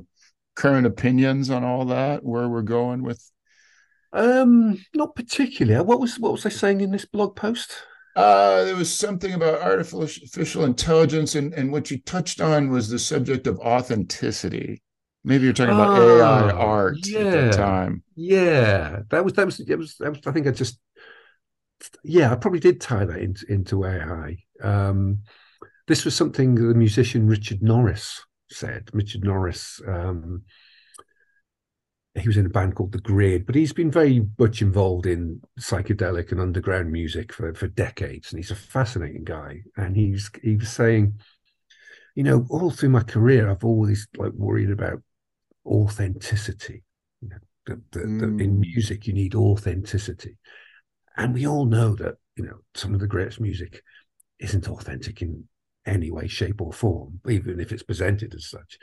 current 0.56 0.86
opinions 0.86 1.50
on 1.50 1.64
all 1.64 1.86
that? 1.86 2.26
Where 2.26 2.50
we're 2.50 2.62
going 2.62 3.04
with 3.04 3.24
um, 4.14 4.84
not 4.94 5.16
particularly. 5.16 5.84
What 5.86 6.00
was 6.00 6.20
what 6.20 6.32
was 6.32 6.46
I 6.46 6.50
saying 6.50 6.82
in 6.82 6.92
this 6.92 7.06
blog 7.06 7.36
post? 7.36 7.74
Uh, 8.16 8.64
there 8.64 8.76
was 8.76 8.92
something 8.92 9.34
about 9.34 9.62
artificial 9.62 10.66
intelligence, 10.66 11.36
and, 11.36 11.54
and 11.54 11.72
what 11.72 11.92
you 11.92 12.00
touched 12.02 12.42
on 12.42 12.70
was 12.70 12.90
the 12.90 12.98
subject 12.98 13.46
of 13.46 13.60
authenticity. 13.60 14.82
Maybe 15.24 15.44
you're 15.44 15.54
talking 15.54 15.76
about 15.76 16.00
AI 16.00 16.52
ah, 16.52 16.58
art 16.58 16.98
yeah, 17.06 17.20
at 17.20 17.32
that 17.32 17.54
time. 17.54 18.04
Yeah, 18.16 19.02
that 19.10 19.24
was 19.24 19.34
that 19.34 19.46
was 19.46 19.60
it 19.60 19.78
was, 19.78 19.96
that 19.98 20.12
was 20.12 20.20
I 20.26 20.32
think 20.32 20.48
I 20.48 20.52
just 20.52 20.80
yeah 22.04 22.32
I 22.32 22.36
probably 22.36 22.60
did 22.60 22.80
tie 22.80 23.06
that 23.06 23.20
into, 23.20 23.46
into 23.52 23.86
AI. 23.86 24.38
Um, 24.62 25.20
this 25.88 26.06
was 26.06 26.16
something 26.16 26.56
the 26.56 26.74
musician 26.74 27.28
Richard 27.28 27.62
Norris 27.62 28.24
said. 28.50 28.90
Richard 28.94 29.24
Norris 29.24 29.82
um, 29.88 30.44
he 32.20 32.28
was 32.28 32.38
in 32.38 32.46
a 32.46 32.50
band 32.50 32.76
called 32.76 32.92
The 32.92 33.00
Grid, 33.00 33.46
but 33.46 33.56
he's 33.56 33.74
been 33.74 33.92
very 33.92 34.26
much 34.40 34.62
involved 34.62 35.06
in 35.06 35.42
psychedelic 35.60 36.32
and 36.32 36.42
underground 36.42 36.92
music 36.92 37.32
for, 37.32 37.54
for 37.54 37.68
decades, 37.68 38.32
and 38.32 38.40
he's 38.40 38.52
a 38.52 38.56
fascinating 38.56 39.24
guy. 39.24 39.62
And 39.76 39.96
he's 39.96 40.30
he 40.42 40.58
was 40.58 40.70
saying, 40.70 41.20
you 42.16 42.24
know, 42.24 42.46
all 42.50 42.72
through 42.72 42.90
my 42.90 43.04
career, 43.04 43.50
I've 43.50 43.64
always 43.64 44.08
like 44.18 44.34
worried 44.34 44.72
about 44.72 45.02
authenticity. 45.68 46.84
You 47.22 47.30
know, 47.30 47.38
the, 47.66 47.82
the, 47.92 48.00
mm. 48.06 48.20
the, 48.20 48.44
in 48.44 48.60
music, 48.60 49.08
you 49.08 49.14
need 49.14 49.36
authenticity, 49.36 50.38
and 51.16 51.34
we 51.34 51.48
all 51.48 51.66
know 51.66 51.96
that 51.96 52.16
you 52.36 52.46
know 52.46 52.60
some 52.76 52.94
of 52.94 53.00
the 53.00 53.08
greatest 53.08 53.40
music 53.40 53.82
isn't 54.40 54.70
authentic 54.70 55.22
in 55.22 55.44
any 55.86 56.12
way, 56.12 56.28
shape, 56.28 56.62
or 56.62 56.74
form, 56.74 57.20
even 57.30 57.60
if 57.60 57.72
it's 57.72 57.84
presented 57.84 58.36
as 58.36 58.50
such. 58.50 58.78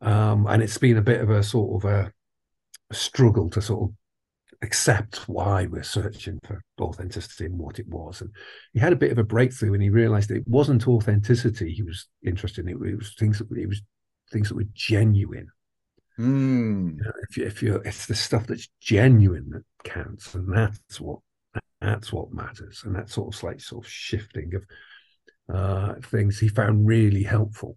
Um, 0.00 0.46
and 0.46 0.62
it's 0.62 0.78
been 0.78 0.98
a 0.98 1.02
bit 1.02 1.20
of 1.20 1.30
a 1.30 1.42
sort 1.42 1.82
of 1.82 1.90
a, 1.90 2.12
a 2.90 2.94
struggle 2.94 3.48
to 3.50 3.62
sort 3.62 3.90
of 3.90 3.96
accept 4.62 5.28
why 5.28 5.66
we're 5.66 5.82
searching 5.82 6.38
for 6.44 6.62
authenticity 6.80 7.46
and 7.46 7.58
what 7.58 7.78
it 7.78 7.88
was. 7.88 8.20
And 8.20 8.30
he 8.72 8.80
had 8.80 8.92
a 8.92 8.96
bit 8.96 9.12
of 9.12 9.18
a 9.18 9.24
breakthrough 9.24 9.74
and 9.74 9.82
he 9.82 9.90
realized 9.90 10.30
it 10.30 10.46
wasn't 10.46 10.88
authenticity 10.88 11.72
he 11.72 11.82
was 11.82 12.08
interested 12.24 12.66
in. 12.66 12.70
It 12.70 12.98
was 12.98 13.14
things 13.18 13.38
that 13.38 13.48
it 13.56 13.68
was 13.68 13.82
things 14.32 14.48
that 14.48 14.56
were 14.56 14.64
genuine. 14.74 15.48
Mm. 16.18 16.96
You 16.96 17.04
know, 17.04 17.12
if 17.28 17.36
you 17.36 17.44
if 17.46 17.62
you 17.62 17.74
it's 17.84 18.06
the 18.06 18.14
stuff 18.14 18.46
that's 18.46 18.68
genuine 18.80 19.50
that 19.50 19.64
counts, 19.84 20.34
and 20.34 20.52
that's 20.54 21.00
what 21.00 21.18
that's 21.80 22.12
what 22.12 22.32
matters. 22.32 22.82
And 22.84 22.94
that 22.96 23.10
sort 23.10 23.34
of 23.34 23.38
slight 23.38 23.60
sort 23.60 23.84
of 23.84 23.90
shifting 23.90 24.52
of 24.54 24.64
uh, 25.54 25.94
things 26.00 26.38
he 26.38 26.48
found 26.48 26.86
really 26.86 27.22
helpful 27.22 27.76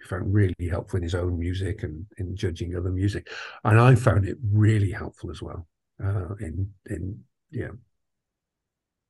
He 0.00 0.06
found 0.06 0.32
really 0.32 0.54
helpful 0.70 0.98
in 0.98 1.02
his 1.02 1.14
own 1.14 1.38
music 1.38 1.82
and 1.82 2.06
in 2.18 2.36
judging 2.36 2.76
other 2.76 2.90
music, 2.90 3.28
and 3.64 3.80
I 3.80 3.94
found 3.94 4.26
it 4.28 4.36
really 4.52 4.90
helpful 4.92 5.30
as 5.30 5.42
well 5.42 5.66
uh, 6.02 6.34
in 6.40 6.70
in 6.86 7.24
yeah, 7.50 7.70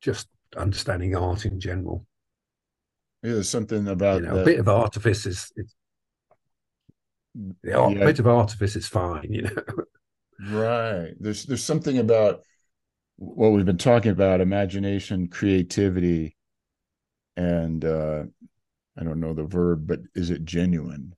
just 0.01 0.29
understanding 0.57 1.16
art 1.16 1.45
in 1.45 1.61
general. 1.61 2.07
Yeah, 3.22 3.35
there's 3.35 3.49
something 3.49 3.89
about 3.89 4.22
you 4.22 4.29
know, 4.29 4.39
a 4.39 4.45
bit 4.45 4.61
of 4.61 4.68
artifice 4.68 5.26
is 5.26 5.53
it's, 7.62 7.91
yeah, 7.91 8.03
a 8.03 8.07
bit 8.07 8.18
of 8.18 8.26
artifice 8.26 8.76
is 8.76 8.89
fine, 8.89 9.32
you 9.32 9.43
know. 9.43 9.53
right. 10.51 11.12
There's 11.18 11.45
there's 11.45 11.64
something 11.64 11.99
about 11.99 12.43
what 13.16 13.51
we've 13.51 13.66
been 13.66 13.78
talking 13.78 14.12
about 14.12 14.41
imagination, 14.41 15.28
creativity, 15.28 16.36
and 17.36 17.84
uh, 17.84 18.24
I 18.99 19.05
don't 19.05 19.20
know 19.20 19.34
the 19.34 19.45
verb, 19.45 19.86
but 19.86 20.01
is 20.14 20.30
it 20.30 20.45
genuine? 20.45 21.14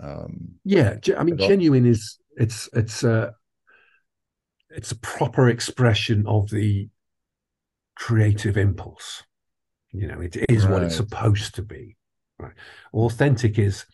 Um, 0.00 0.56
yeah, 0.64 0.96
I 1.16 1.24
mean, 1.24 1.38
genuine 1.38 1.86
is 1.86 2.18
it's 2.36 2.68
it's 2.72 3.04
a 3.04 3.34
it's 4.70 4.92
a 4.92 4.96
proper 4.96 5.48
expression 5.48 6.26
of 6.26 6.50
the 6.50 6.88
creative 7.96 8.56
impulse. 8.56 9.22
You 9.90 10.08
know, 10.08 10.20
it 10.20 10.36
is 10.48 10.64
right. 10.64 10.72
what 10.72 10.82
it's 10.82 10.96
supposed 10.96 11.54
to 11.56 11.62
be. 11.62 11.96
Right? 12.38 12.54
Authentic 12.94 13.58
is 13.58 13.84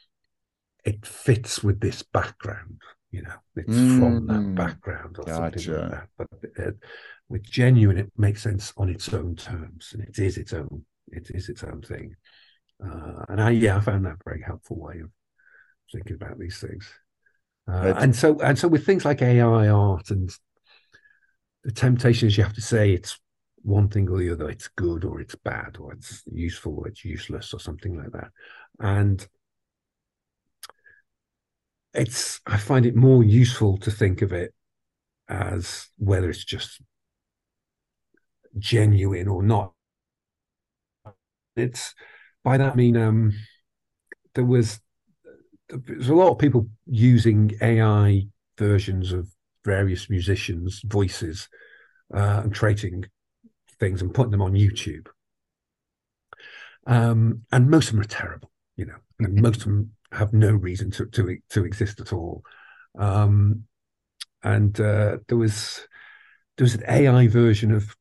it 0.89 1.05
fits 1.05 1.63
with 1.63 1.81
this 1.81 2.03
background. 2.03 2.81
You 3.11 3.23
know, 3.23 3.35
it's 3.57 3.75
mm, 3.75 3.99
from 3.99 4.27
that 4.27 4.41
mm. 4.41 4.55
background 4.55 5.17
or 5.19 5.25
gotcha. 5.25 5.59
something 5.61 5.83
like 5.83 5.91
that. 5.91 6.09
But 6.17 6.67
uh, 6.67 6.71
with 7.29 7.43
genuine, 7.43 7.99
it 7.99 8.13
makes 8.17 8.43
sense 8.43 8.73
on 8.77 8.89
its 8.89 9.13
own 9.13 9.37
terms, 9.37 9.91
and 9.93 10.03
it 10.03 10.19
is 10.19 10.39
its 10.39 10.53
own. 10.53 10.85
It 11.09 11.31
is 11.31 11.49
its 11.49 11.63
own 11.63 11.83
thing. 11.83 12.17
Uh, 12.85 13.25
and 13.29 13.41
I, 13.41 13.51
yeah, 13.51 13.77
I 13.77 13.81
found 13.81 14.07
that 14.07 14.17
very 14.25 14.43
helpful 14.43 14.79
way 14.79 15.01
of 15.01 15.11
thinking 15.93 16.17
about 16.17 16.39
these 16.39 16.59
things. 16.59 16.91
Uh, 17.71 17.95
and 17.99 18.17
so, 18.17 18.39
and 18.41 18.59
so 18.59 18.67
with 18.67 18.87
things 18.87 19.05
like 19.05 19.21
AI 19.21 19.69
art 19.69 20.11
and 20.11 20.31
the 21.65 21.73
temptation 21.73 22.29
is 22.29 22.39
you 22.39 22.45
have 22.45 22.55
to 22.55 22.63
say 22.63 22.93
it's 22.93 23.19
one 23.63 23.89
thing 23.89 24.09
or 24.09 24.19
the 24.19 24.31
other, 24.31 24.49
it's 24.49 24.69
good 24.69 25.05
or 25.05 25.21
it's 25.21 25.35
bad, 25.35 25.77
or 25.79 25.93
it's 25.93 26.23
useful 26.33 26.79
or 26.79 26.89
it's 26.89 27.05
useless, 27.05 27.53
or 27.53 27.61
something 27.61 27.97
like 27.97 28.13
that. 28.13 28.31
And 28.81 29.27
it's, 31.99 32.41
I 32.47 32.59
find 32.59 32.87
it 32.87 32.97
more 32.97 33.25
useful 33.25 33.79
to 33.79 33.91
think 33.91 34.23
of 34.23 34.33
it 34.33 34.55
as 35.29 35.89
whether 35.99 36.31
it's 36.31 36.45
just 36.45 36.81
genuine 38.59 39.29
or 39.29 39.43
not. 39.43 39.73
It's 41.57 41.95
by 42.45 42.57
that 42.59 42.73
I 42.73 42.77
mean 42.77 42.97
um, 42.97 43.33
there 44.35 44.45
was 44.45 44.81
there's 45.69 46.09
a 46.09 46.15
lot 46.15 46.33
of 46.33 46.39
people 46.39 46.69
using 46.87 47.53
AI 47.63 48.29
versions 48.59 49.13
of 49.13 49.29
various 49.65 50.11
musicians' 50.11 50.83
voices 50.85 51.49
uh, 52.15 52.43
and 52.45 52.55
creating 52.55 53.07
things 53.81 54.03
and 54.03 54.15
putting 54.15 54.33
them 54.33 54.43
on 54.43 54.55
YouTube. 54.55 55.09
um, 56.87 57.43
and 57.53 57.71
most 57.71 57.89
of 57.89 57.93
them 57.93 58.01
are 58.01 58.09
terrible. 58.09 58.51
You 58.77 58.87
know, 58.87 58.97
and 59.21 59.43
most 59.43 59.59
of 59.59 59.65
them 59.65 59.93
have 60.13 60.33
no 60.33 60.53
reason 60.53 60.91
to 60.93 61.07
to 61.07 61.37
to 61.51 61.65
exist 61.65 62.01
at 62.01 62.13
all. 62.13 62.43
Um, 62.99 63.65
and 64.43 64.79
uh, 64.81 65.19
there 65.29 65.39
was 65.39 65.87
there 66.57 66.65
was 66.65 66.75
an 66.75 66.85
AI 66.89 67.29
version 67.29 67.73
of 67.73 67.97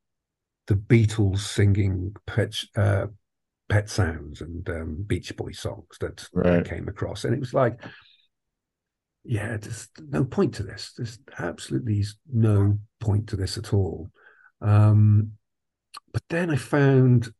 the 0.67 0.75
Beatles 0.75 1.39
singing 1.39 2.15
Pet, 2.25 2.55
uh, 2.75 3.07
pet 3.69 3.89
Sounds 3.89 4.41
and 4.41 4.67
um, 4.69 5.03
Beach 5.07 5.35
Boy 5.35 5.51
songs 5.51 5.97
that 6.01 6.27
right. 6.33 6.59
I 6.59 6.69
came 6.69 6.87
across, 6.87 7.23
and 7.23 7.33
it 7.33 7.39
was 7.39 7.53
like, 7.53 7.79
yeah, 9.23 9.57
there's 9.57 9.89
no 10.09 10.25
point 10.25 10.55
to 10.55 10.63
this. 10.63 10.93
There's 10.95 11.19
absolutely 11.39 12.03
no 12.31 12.79
point 12.99 13.27
to 13.29 13.35
this 13.35 13.57
at 13.57 13.73
all. 13.73 14.09
Um, 14.61 15.33
but 16.11 16.23
then 16.29 16.49
I 16.49 16.55
found, 16.55 17.31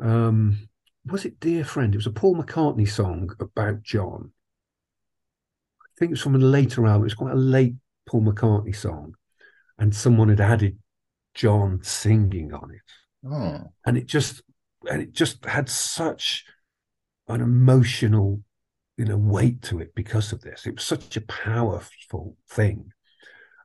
um, 0.00 0.68
was 1.06 1.24
it 1.24 1.40
Dear 1.40 1.64
Friend? 1.64 1.94
It 1.94 1.98
was 1.98 2.06
a 2.06 2.10
Paul 2.12 2.36
McCartney 2.36 2.88
song 2.88 3.30
about 3.38 3.82
John. 3.82 4.32
I 5.82 5.90
think 5.98 6.10
it 6.10 6.14
was 6.14 6.22
from 6.22 6.34
a 6.34 6.38
later 6.38 6.86
album. 6.86 7.02
It 7.02 7.04
was 7.04 7.14
quite 7.14 7.34
a 7.34 7.36
late 7.36 7.74
Paul 8.06 8.22
McCartney 8.22 8.74
song, 8.74 9.14
and 9.78 9.94
someone 9.94 10.28
had 10.28 10.40
added 10.40 10.78
John 11.34 11.80
singing 11.82 12.52
on 12.52 12.70
it. 12.70 13.28
Oh. 13.30 13.72
And 13.86 13.96
it 13.96 14.06
just 14.06 14.42
and 14.90 15.02
it 15.02 15.12
just 15.12 15.44
had 15.44 15.68
such 15.68 16.44
an 17.28 17.40
emotional, 17.40 18.42
you 18.96 19.04
know, 19.04 19.16
weight 19.16 19.62
to 19.62 19.80
it 19.80 19.94
because 19.94 20.32
of 20.32 20.40
this. 20.40 20.66
It 20.66 20.76
was 20.76 20.84
such 20.84 21.16
a 21.16 21.22
powerful 21.22 22.36
thing 22.48 22.92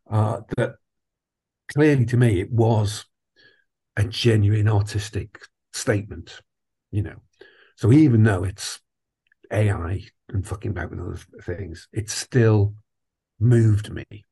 uh, 0.10 0.42
that 0.58 0.76
clearly 1.74 2.06
to 2.06 2.18
me 2.18 2.42
it 2.42 2.52
was 2.52 3.06
a 3.96 4.04
genuine 4.04 4.68
artistic 4.68 5.40
statement, 5.74 6.42
you 6.92 7.02
know. 7.02 7.22
So 7.80 7.94
even 7.94 8.24
though 8.24 8.44
it's 8.44 8.82
AI 9.54 10.04
and 10.28 10.46
fucking 10.46 10.72
about 10.72 10.90
with 10.90 11.00
other 11.00 11.18
things, 11.42 11.88
it 11.94 12.10
still 12.10 12.74
moved 13.40 13.90
me. 13.90 14.26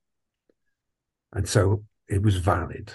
And 1.32 1.48
so 1.48 1.86
it 2.10 2.22
was 2.22 2.36
valid 2.36 2.91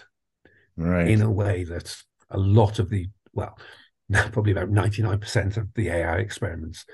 right. 0.77 1.09
in 1.09 1.23
a 1.23 1.31
way 1.31 1.65
that 1.65 1.97
a 2.29 2.37
lot 2.37 2.79
of 2.79 2.91
the, 2.91 3.09
well, 3.33 3.59
probably 4.13 4.53
about 4.53 4.71
99% 4.71 5.57
of 5.57 5.73
the 5.75 5.89
AI 5.89 6.17
experiments 6.19 6.85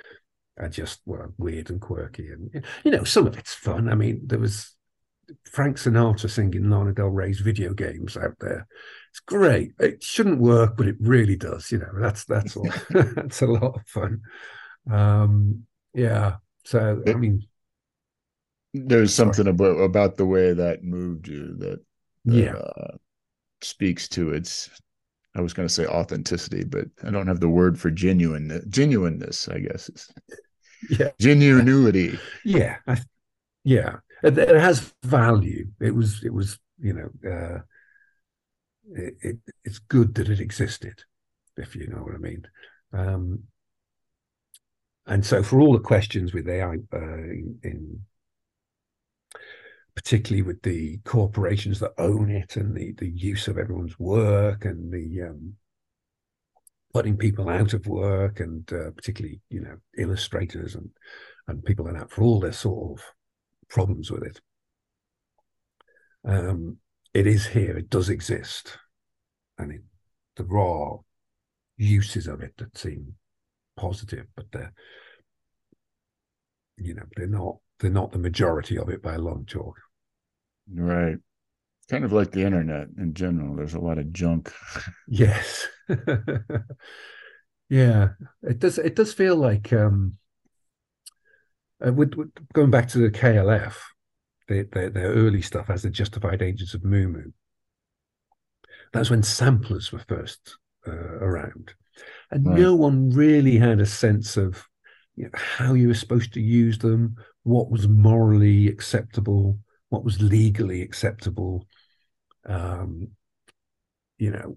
are 0.56 0.68
just 0.68 1.00
well, 1.04 1.34
weird 1.36 1.68
and 1.68 1.80
quirky. 1.80 2.28
And, 2.28 2.64
you 2.84 2.92
know, 2.92 3.02
some 3.02 3.26
of 3.26 3.36
it's 3.36 3.54
fun. 3.54 3.88
I 3.88 3.96
mean, 3.96 4.20
there 4.24 4.38
was 4.38 4.76
Frank 5.50 5.78
Sinatra 5.78 6.30
singing 6.30 6.70
Lana 6.70 6.92
Del 6.92 7.08
Rey's 7.08 7.40
video 7.40 7.74
games 7.74 8.16
out 8.16 8.38
there. 8.38 8.68
It's 9.10 9.20
great. 9.20 9.72
It 9.78 10.02
shouldn't 10.02 10.40
work, 10.40 10.76
but 10.76 10.86
it 10.86 10.96
really 11.00 11.36
does. 11.36 11.70
You 11.72 11.78
know, 11.78 11.90
that's 11.98 12.24
that's 12.24 12.56
all. 12.56 12.68
that's 12.90 13.42
a 13.42 13.46
lot 13.46 13.76
of 13.76 13.86
fun. 13.86 14.20
Um, 14.90 15.64
yeah. 15.94 16.36
So 16.64 17.02
I 17.06 17.14
mean, 17.14 17.46
there's 18.74 19.14
something 19.14 19.46
about 19.46 19.78
about 19.78 20.16
the 20.16 20.26
way 20.26 20.52
that 20.52 20.84
moved 20.84 21.28
you 21.28 21.56
that, 21.58 21.80
that 22.26 22.34
yeah 22.34 22.52
uh, 22.52 22.96
speaks 23.62 24.08
to 24.08 24.32
its. 24.32 24.70
I 25.34 25.40
was 25.40 25.52
going 25.52 25.68
to 25.68 25.74
say 25.74 25.86
authenticity, 25.86 26.64
but 26.64 26.86
I 27.04 27.10
don't 27.10 27.28
have 27.28 27.38
the 27.38 27.48
word 27.48 27.78
for 27.78 27.90
genuine 27.90 28.64
genuineness. 28.68 29.48
I 29.48 29.60
guess. 29.60 29.90
Yeah. 30.90 31.10
Genuinity. 31.20 32.18
Yeah. 32.44 32.76
I, 32.86 32.98
yeah 33.64 33.96
it, 34.22 34.38
it, 34.38 34.56
has 34.56 34.92
value. 35.02 35.68
It 35.80 35.94
was 35.94 36.22
it 36.24 36.32
was 36.32 36.58
you 36.80 36.92
know 36.92 37.30
uh, 37.30 37.58
it, 38.94 39.14
it, 39.20 39.36
it's 39.64 39.78
good 39.78 40.14
that 40.14 40.28
it 40.28 40.40
existed, 40.40 41.02
if 41.56 41.74
you 41.76 41.86
know 41.88 41.98
what 41.98 42.14
I 42.14 42.18
mean. 42.18 42.46
Um, 42.92 43.44
and 45.06 45.24
so 45.24 45.42
for 45.42 45.60
all 45.60 45.72
the 45.72 45.80
questions 45.80 46.32
with 46.32 46.48
AI 46.48 46.76
uh, 46.92 46.98
in, 46.98 47.58
in 47.62 48.00
particularly 49.94 50.42
with 50.42 50.62
the 50.62 50.98
corporations 50.98 51.80
that 51.80 51.92
own 51.98 52.30
it 52.30 52.56
and 52.56 52.76
the 52.76 52.92
the 52.98 53.08
use 53.08 53.48
of 53.48 53.58
everyone's 53.58 53.98
work 53.98 54.64
and 54.64 54.92
the 54.92 55.22
um, 55.22 55.54
putting 56.92 57.16
people 57.16 57.48
out 57.48 57.72
of 57.72 57.86
work 57.86 58.40
and 58.40 58.72
uh, 58.72 58.90
particularly 58.92 59.40
you 59.50 59.60
know 59.60 59.76
illustrators 59.96 60.74
and 60.74 60.90
and 61.48 61.64
people 61.64 61.84
like 61.84 61.94
that 61.94 62.10
for 62.10 62.22
all 62.22 62.38
their 62.38 62.52
sort 62.52 62.98
of 62.98 63.04
problems 63.68 64.10
with 64.10 64.22
it. 64.22 64.40
Um, 66.24 66.76
it 67.14 67.26
is 67.26 67.46
here, 67.46 67.76
it 67.76 67.90
does 67.90 68.08
exist, 68.08 68.78
and 69.56 69.72
it, 69.72 69.82
there 70.36 70.58
are 70.58 71.00
uses 71.76 72.26
of 72.26 72.40
it 72.42 72.54
that 72.58 72.76
seem 72.76 73.14
positive, 73.76 74.26
but 74.36 74.46
they're 74.52 74.72
you 76.76 76.94
know 76.94 77.04
they're 77.16 77.26
not 77.26 77.56
they're 77.80 77.90
not 77.90 78.12
the 78.12 78.18
majority 78.18 78.78
of 78.78 78.88
it 78.88 79.02
by 79.02 79.14
a 79.14 79.18
long 79.18 79.44
chalk. 79.46 79.78
Right. 80.72 81.16
Kind 81.90 82.04
of 82.04 82.12
like 82.12 82.32
the 82.32 82.44
internet 82.44 82.88
in 82.98 83.14
general. 83.14 83.56
There's 83.56 83.74
a 83.74 83.80
lot 83.80 83.98
of 83.98 84.12
junk. 84.12 84.52
yes. 85.08 85.66
yeah. 87.70 88.08
It 88.42 88.58
does 88.58 88.78
it 88.78 88.94
does 88.94 89.14
feel 89.14 89.36
like 89.36 89.72
um 89.72 90.18
uh, 91.84 91.92
with, 91.92 92.14
with, 92.14 92.30
going 92.52 92.70
back 92.70 92.88
to 92.88 92.98
the 92.98 93.10
KLF, 93.10 93.74
their, 94.48 94.64
their, 94.64 94.90
their 94.90 95.12
early 95.12 95.42
stuff 95.42 95.70
as 95.70 95.82
the 95.82 95.90
Justified 95.90 96.42
Ancients 96.42 96.74
of 96.74 96.84
Mu 96.84 97.08
Mu. 97.08 97.22
That's 98.92 99.10
when 99.10 99.22
samplers 99.22 99.92
were 99.92 100.02
first 100.08 100.56
uh, 100.86 100.90
around. 100.90 101.74
And 102.30 102.46
right. 102.46 102.58
no 102.58 102.74
one 102.74 103.10
really 103.10 103.58
had 103.58 103.80
a 103.80 103.86
sense 103.86 104.36
of 104.36 104.66
you 105.16 105.24
know, 105.24 105.30
how 105.34 105.74
you 105.74 105.88
were 105.88 105.94
supposed 105.94 106.32
to 106.34 106.40
use 106.40 106.78
them, 106.78 107.16
what 107.42 107.70
was 107.70 107.88
morally 107.88 108.68
acceptable, 108.68 109.58
what 109.88 110.04
was 110.04 110.22
legally 110.22 110.82
acceptable. 110.82 111.66
Um, 112.46 113.08
you 114.16 114.30
know, 114.30 114.56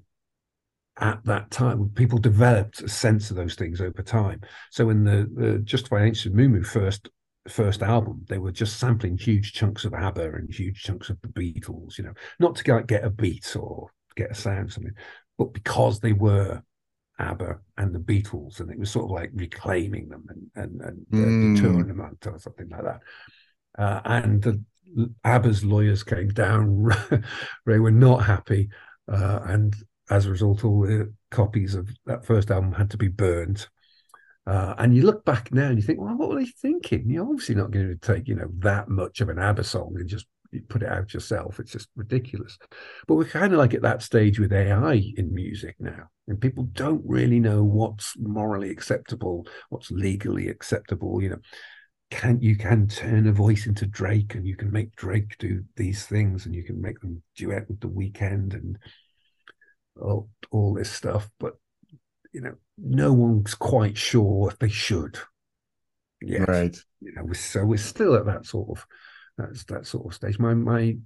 at 1.01 1.23
that 1.25 1.51
time. 1.51 1.89
People 1.95 2.19
developed 2.19 2.81
a 2.81 2.89
sense 2.89 3.31
of 3.31 3.35
those 3.35 3.55
things 3.55 3.81
over 3.81 4.01
time. 4.01 4.41
So 4.69 4.89
in 4.89 5.03
the, 5.03 5.29
the 5.33 5.59
Justified 5.59 6.17
Moo 6.31 6.49
Moo 6.49 6.63
first 6.63 7.09
first 7.47 7.81
album, 7.81 8.25
they 8.27 8.37
were 8.37 8.51
just 8.51 8.79
sampling 8.79 9.17
huge 9.17 9.53
chunks 9.53 9.85
of 9.85 9.93
ABBA 9.93 10.33
and 10.33 10.53
huge 10.53 10.81
chunks 10.83 11.09
of 11.09 11.19
the 11.21 11.27
Beatles, 11.27 11.97
you 11.97 12.03
know, 12.03 12.13
not 12.39 12.55
to 12.55 12.63
get, 12.63 12.87
get 12.87 13.03
a 13.03 13.09
beat 13.09 13.55
or 13.55 13.89
get 14.15 14.31
a 14.31 14.35
sound 14.35 14.69
or 14.69 14.71
something, 14.71 14.93
but 15.37 15.53
because 15.53 15.99
they 15.99 16.13
were 16.13 16.61
ABBA 17.19 17.59
and 17.77 17.93
the 17.93 17.99
Beatles, 17.99 18.59
and 18.59 18.71
it 18.71 18.79
was 18.79 18.91
sort 18.91 19.05
of 19.05 19.11
like 19.11 19.31
reclaiming 19.33 20.09
them 20.09 20.25
and 20.29 20.51
and, 20.55 20.81
and 20.81 21.05
mm. 21.11 21.55
deterring 21.55 21.87
them 21.87 22.01
out 22.01 22.17
or 22.25 22.39
something 22.39 22.69
like 22.69 22.83
that. 22.83 23.01
Uh, 23.77 24.01
and 24.05 24.41
the 24.41 24.63
ABBA's 25.23 25.63
lawyers 25.63 26.03
came 26.03 26.29
down; 26.29 26.89
they 27.65 27.79
were 27.79 27.91
not 27.91 28.25
happy, 28.25 28.69
uh, 29.11 29.39
and 29.45 29.75
as 30.09 30.25
a 30.25 30.31
result, 30.31 30.65
all 30.65 30.81
the 30.81 31.13
copies 31.29 31.75
of 31.75 31.89
that 32.05 32.25
first 32.25 32.51
album 32.51 32.73
had 32.73 32.89
to 32.91 32.97
be 32.97 33.07
burned. 33.07 33.67
Uh, 34.47 34.73
and 34.77 34.95
you 34.95 35.03
look 35.03 35.23
back 35.23 35.53
now 35.53 35.67
and 35.67 35.77
you 35.77 35.83
think, 35.83 35.99
well, 35.99 36.15
what 36.15 36.29
were 36.29 36.39
they 36.39 36.45
thinking? 36.45 37.09
You're 37.09 37.25
obviously 37.25 37.55
not 37.55 37.71
going 37.71 37.87
to 37.87 37.95
take, 37.95 38.27
you 38.27 38.35
know, 38.35 38.49
that 38.59 38.89
much 38.89 39.21
of 39.21 39.29
an 39.29 39.37
ABBA 39.37 39.63
song 39.63 39.95
and 39.97 40.09
just 40.09 40.25
put 40.67 40.83
it 40.83 40.89
out 40.89 41.13
yourself. 41.13 41.59
It's 41.59 41.71
just 41.71 41.89
ridiculous. 41.95 42.57
But 43.07 43.15
we're 43.15 43.25
kind 43.25 43.53
of 43.53 43.59
like 43.59 43.73
at 43.73 43.83
that 43.83 44.01
stage 44.01 44.39
with 44.39 44.51
AI 44.51 45.13
in 45.15 45.33
music 45.33 45.75
now. 45.79 46.09
And 46.27 46.41
people 46.41 46.63
don't 46.73 47.03
really 47.05 47.39
know 47.39 47.63
what's 47.63 48.15
morally 48.17 48.71
acceptable, 48.71 49.47
what's 49.69 49.91
legally 49.91 50.49
acceptable. 50.49 51.21
You 51.21 51.29
know, 51.29 51.39
can 52.09 52.41
you 52.41 52.55
can 52.57 52.87
turn 52.87 53.27
a 53.27 53.31
voice 53.31 53.67
into 53.67 53.85
Drake 53.85 54.35
and 54.35 54.45
you 54.45 54.55
can 54.55 54.71
make 54.71 54.95
Drake 54.95 55.37
do 55.37 55.63
these 55.75 56.05
things 56.05 56.45
and 56.45 56.55
you 56.55 56.63
can 56.63 56.81
make 56.81 56.99
them 56.99 57.21
duet 57.35 57.67
with 57.69 57.79
the 57.79 57.87
Weeknd 57.87 58.53
and 58.53 58.77
all, 59.99 60.29
all 60.51 60.73
this 60.73 60.91
stuff, 60.91 61.29
but 61.39 61.55
you 62.33 62.41
know, 62.41 62.55
no 62.77 63.13
one's 63.13 63.55
quite 63.55 63.97
sure 63.97 64.49
if 64.49 64.59
they 64.59 64.69
should. 64.69 65.19
Yeah, 66.21 66.45
right. 66.47 66.75
You 67.01 67.13
know, 67.13 67.33
so 67.33 67.65
we're 67.65 67.77
still 67.77 68.15
at 68.15 68.25
that 68.25 68.45
sort 68.45 68.69
of 68.77 68.85
that's 69.37 69.63
that 69.65 69.87
sort 69.87 70.07
of 70.07 70.13
stage. 70.13 70.39
My 70.39 70.53
my 70.53 70.97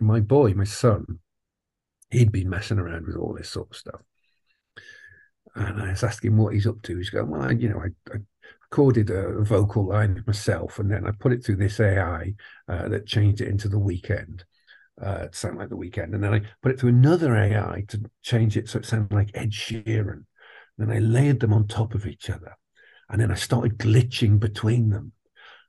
my 0.00 0.20
boy, 0.20 0.54
my 0.54 0.64
son, 0.64 1.20
he'd 2.10 2.32
been 2.32 2.50
messing 2.50 2.78
around 2.78 3.06
with 3.06 3.16
all 3.16 3.34
this 3.34 3.50
sort 3.50 3.70
of 3.70 3.76
stuff, 3.76 4.02
and 5.54 5.82
I 5.82 5.90
was 5.90 6.02
asking 6.02 6.36
what 6.36 6.54
he's 6.54 6.66
up 6.66 6.82
to. 6.82 6.96
He's 6.96 7.10
going, 7.10 7.28
well, 7.28 7.42
I, 7.42 7.50
you 7.52 7.68
know, 7.68 7.80
I, 7.80 8.12
I 8.12 8.18
recorded 8.70 9.10
a 9.10 9.42
vocal 9.42 9.86
line 9.86 10.22
myself, 10.26 10.78
and 10.78 10.90
then 10.90 11.06
I 11.06 11.10
put 11.12 11.32
it 11.32 11.44
through 11.44 11.56
this 11.56 11.78
AI 11.80 12.34
uh, 12.68 12.88
that 12.88 13.06
changed 13.06 13.40
it 13.40 13.48
into 13.48 13.68
the 13.68 13.78
Weeknd. 13.78 14.42
uh, 15.02 15.28
to 15.28 15.34
sound 15.36 15.58
like 15.58 15.70
the 15.70 15.76
Weeknd, 15.76 16.14
And 16.14 16.24
then 16.24 16.34
I 16.34 16.42
put 16.62 16.72
it 16.72 16.80
through 16.80 16.90
another 16.90 17.36
AI 17.36 17.84
to 17.88 18.02
change 18.22 18.56
it 18.56 18.68
so 18.70 18.80
it 18.80 18.86
sounded 18.86 19.14
like 19.14 19.32
Ed 19.34 19.52
Sheeran. 19.52 20.24
Then 20.78 20.90
I 20.90 20.98
layered 20.98 21.40
them 21.40 21.52
on 21.52 21.66
top 21.66 21.94
of 21.94 22.06
each 22.06 22.30
other. 22.30 22.56
And 23.08 23.20
then 23.20 23.30
I 23.30 23.34
started 23.34 23.78
glitching 23.78 24.40
between 24.40 24.90
them. 24.90 25.12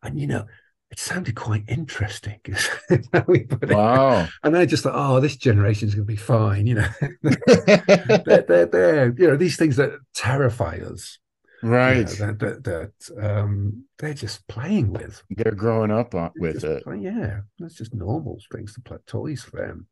And, 0.02 0.20
you 0.20 0.28
know, 0.28 0.46
it 0.94 1.00
sounded 1.00 1.36
quite 1.36 1.64
interesting. 1.68 2.40
wow. 3.64 4.28
And 4.44 4.56
I 4.56 4.66
just 4.66 4.84
thought, 4.84 4.94
oh, 4.96 5.20
this 5.20 5.38
generation 5.38 5.88
is 5.88 5.96
going 5.96 6.06
to 6.06 6.12
be 6.12 6.16
fine. 6.16 6.68
You 6.68 6.76
know, 6.76 6.88
they're, 7.24 8.46
they're, 8.48 8.66
they're, 8.68 9.16
you 9.18 9.28
know, 9.28 9.36
these 9.36 9.58
things 9.58 9.76
that 9.78 9.92
terrify 10.14 10.80
us. 10.86 11.18
Right. 11.64 11.98
You 11.98 12.04
know, 12.04 12.34
that, 12.34 12.64
that, 12.64 12.94
that 13.10 13.28
um, 13.28 13.86
they're 13.98 14.14
just 14.14 14.48
playing 14.48 14.94
with. 14.94 15.24
They're 15.32 15.56
growing 15.56 15.92
up 15.92 16.14
on, 16.14 16.32
with 16.36 16.62
just, 16.62 16.66
it. 16.66 17.02
Yeah. 17.02 17.40
That's 17.58 17.76
just 17.76 17.96
normal 17.96 18.40
things 18.54 18.76
to 18.76 18.82
play 18.82 18.98
toys 19.08 19.42
for 19.42 19.66
them. 19.66 19.88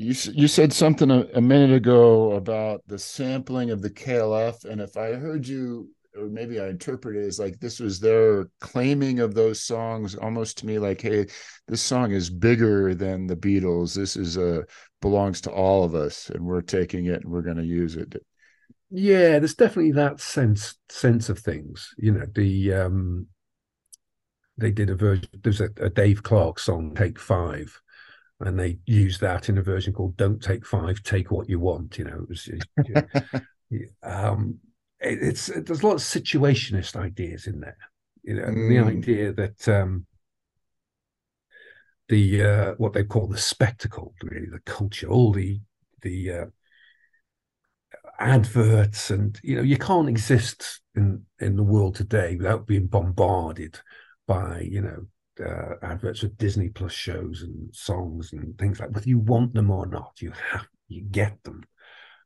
You, 0.00 0.14
you 0.32 0.48
said 0.48 0.72
something 0.72 1.10
a, 1.10 1.26
a 1.34 1.42
minute 1.42 1.76
ago 1.76 2.32
about 2.32 2.80
the 2.86 2.98
sampling 2.98 3.70
of 3.70 3.82
the 3.82 3.90
KLF. 3.90 4.64
And 4.64 4.80
if 4.80 4.96
I 4.96 5.12
heard 5.12 5.46
you 5.46 5.90
or 6.16 6.26
maybe 6.28 6.58
I 6.58 6.68
interpret 6.68 7.16
it 7.16 7.26
as 7.26 7.38
like 7.38 7.60
this 7.60 7.80
was 7.80 8.00
their 8.00 8.46
claiming 8.60 9.20
of 9.20 9.34
those 9.34 9.60
songs 9.60 10.14
almost 10.14 10.56
to 10.58 10.66
me 10.66 10.78
like, 10.78 11.02
hey, 11.02 11.26
this 11.68 11.82
song 11.82 12.12
is 12.12 12.30
bigger 12.30 12.94
than 12.94 13.26
the 13.26 13.36
Beatles. 13.36 13.94
This 13.94 14.16
is 14.16 14.38
a 14.38 14.64
belongs 15.02 15.42
to 15.42 15.50
all 15.50 15.84
of 15.84 15.94
us, 15.94 16.30
and 16.30 16.46
we're 16.46 16.62
taking 16.62 17.04
it 17.04 17.22
and 17.22 17.30
we're 17.30 17.42
going 17.42 17.58
to 17.58 17.64
use 17.64 17.96
it. 17.96 18.16
Yeah, 18.90 19.38
there's 19.38 19.54
definitely 19.54 19.92
that 19.92 20.18
sense 20.18 20.76
sense 20.88 21.28
of 21.28 21.38
things. 21.38 21.90
You 21.98 22.12
know, 22.12 22.26
the 22.34 22.72
um 22.72 23.26
they 24.56 24.70
did 24.70 24.88
a 24.88 24.94
version. 24.94 25.28
There's 25.42 25.60
a, 25.60 25.68
a 25.76 25.90
Dave 25.90 26.22
Clark 26.22 26.58
song, 26.58 26.94
"Take 26.94 27.18
Five, 27.18 27.80
and 28.40 28.58
they 28.58 28.78
used 28.86 29.20
that 29.20 29.48
in 29.48 29.58
a 29.58 29.62
version 29.62 29.92
called 29.92 30.16
"Don't 30.16 30.42
Take 30.42 30.64
Five, 30.66 31.02
Take 31.02 31.30
What 31.30 31.48
You 31.48 31.60
Want." 31.60 31.98
You 31.98 32.04
know, 32.04 32.22
it 32.22 32.28
was, 32.28 33.42
um, 34.02 34.58
it's 35.00 35.46
there's 35.46 35.82
a 35.82 35.86
lot 35.86 35.94
of 35.94 36.00
situationist 36.00 36.96
ideas 36.96 37.46
in 37.46 37.60
there. 37.60 37.76
You 38.22 38.34
know, 38.36 38.46
mm. 38.46 38.68
the 38.68 38.78
idea 38.78 39.32
that 39.32 39.68
um, 39.68 40.06
the 42.08 42.42
uh, 42.42 42.74
what 42.78 42.92
they 42.92 43.04
call 43.04 43.26
the 43.26 43.38
spectacle, 43.38 44.14
really 44.22 44.48
the 44.50 44.60
culture, 44.60 45.08
all 45.08 45.32
the 45.32 45.60
the 46.02 46.30
uh, 46.30 46.46
adverts, 48.18 49.10
and 49.10 49.38
you 49.42 49.56
know, 49.56 49.62
you 49.62 49.76
can't 49.76 50.08
exist 50.08 50.80
in 50.94 51.24
in 51.40 51.56
the 51.56 51.62
world 51.62 51.94
today 51.94 52.36
without 52.36 52.66
being 52.66 52.86
bombarded 52.86 53.80
by 54.26 54.60
you 54.60 54.80
know 54.80 55.06
uh, 55.40 55.74
adverts 55.82 56.22
with 56.22 56.36
Disney 56.38 56.68
Plus 56.68 56.92
shows 56.92 57.42
and 57.42 57.74
songs 57.74 58.32
and 58.32 58.56
things 58.58 58.80
like. 58.80 58.90
Whether 58.90 59.08
you 59.08 59.18
want 59.18 59.54
them 59.54 59.70
or 59.70 59.86
not, 59.86 60.12
you 60.20 60.32
have 60.50 60.66
you 60.88 61.02
get 61.02 61.42
them, 61.44 61.62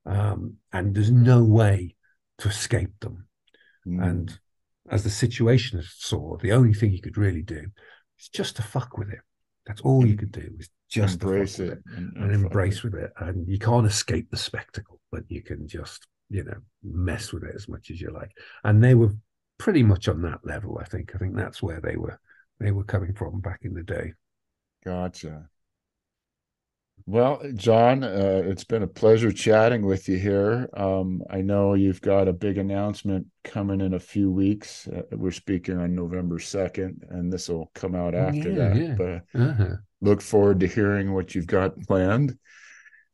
um, 0.06 0.54
and 0.72 0.94
there's 0.94 1.10
no 1.10 1.44
way 1.44 1.96
to 2.38 2.48
escape 2.48 2.98
them. 3.00 3.26
Mm. 3.86 4.08
And 4.08 4.38
as 4.90 5.04
the 5.04 5.10
situationist 5.10 5.98
saw, 5.98 6.36
the 6.38 6.52
only 6.52 6.74
thing 6.74 6.92
you 6.92 7.00
could 7.00 7.16
really 7.16 7.42
do 7.42 7.66
is 8.18 8.28
just 8.28 8.56
to 8.56 8.62
fuck 8.62 8.98
with 8.98 9.10
it. 9.10 9.20
That's 9.66 9.80
all 9.80 10.06
you 10.06 10.16
could 10.16 10.32
do 10.32 10.50
is 10.58 10.68
just 10.90 11.22
embrace 11.22 11.58
it, 11.58 11.72
it 11.72 11.78
and, 11.96 12.16
and, 12.16 12.24
and 12.24 12.34
embrace 12.34 12.82
with 12.82 12.94
it. 12.94 13.12
And 13.18 13.48
you 13.48 13.58
can't 13.58 13.86
escape 13.86 14.30
the 14.30 14.36
spectacle, 14.36 15.00
but 15.10 15.22
you 15.28 15.42
can 15.42 15.66
just, 15.66 16.06
you 16.28 16.44
know, 16.44 16.58
mess 16.82 17.32
with 17.32 17.44
it 17.44 17.54
as 17.54 17.68
much 17.68 17.90
as 17.90 18.00
you 18.00 18.10
like. 18.10 18.30
And 18.62 18.84
they 18.84 18.94
were 18.94 19.12
pretty 19.58 19.82
much 19.82 20.08
on 20.08 20.20
that 20.22 20.40
level, 20.44 20.78
I 20.80 20.84
think. 20.84 21.12
I 21.14 21.18
think 21.18 21.34
that's 21.34 21.62
where 21.62 21.80
they 21.80 21.96
were 21.96 22.20
they 22.60 22.70
were 22.70 22.84
coming 22.84 23.12
from 23.12 23.40
back 23.40 23.60
in 23.62 23.74
the 23.74 23.82
day. 23.82 24.12
Gotcha. 24.84 25.48
Well, 27.06 27.42
John, 27.54 28.02
uh, 28.02 28.42
it's 28.46 28.64
been 28.64 28.82
a 28.82 28.86
pleasure 28.86 29.30
chatting 29.30 29.84
with 29.84 30.08
you 30.08 30.16
here. 30.16 30.70
Um, 30.74 31.22
I 31.28 31.42
know 31.42 31.74
you've 31.74 32.00
got 32.00 32.28
a 32.28 32.32
big 32.32 32.56
announcement 32.56 33.26
coming 33.42 33.82
in 33.82 33.92
a 33.92 33.98
few 33.98 34.30
weeks. 34.30 34.88
Uh, 34.88 35.02
we're 35.10 35.30
speaking 35.30 35.78
on 35.78 35.94
November 35.94 36.38
2nd, 36.38 37.10
and 37.10 37.30
this 37.30 37.50
will 37.50 37.70
come 37.74 37.94
out 37.94 38.14
after 38.14 38.50
yeah, 38.50 38.54
that. 38.54 38.76
Yeah. 38.76 38.94
But 38.96 39.38
uh-huh. 39.38 39.76
look 40.00 40.22
forward 40.22 40.60
to 40.60 40.66
hearing 40.66 41.12
what 41.12 41.34
you've 41.34 41.46
got 41.46 41.78
planned. 41.80 42.38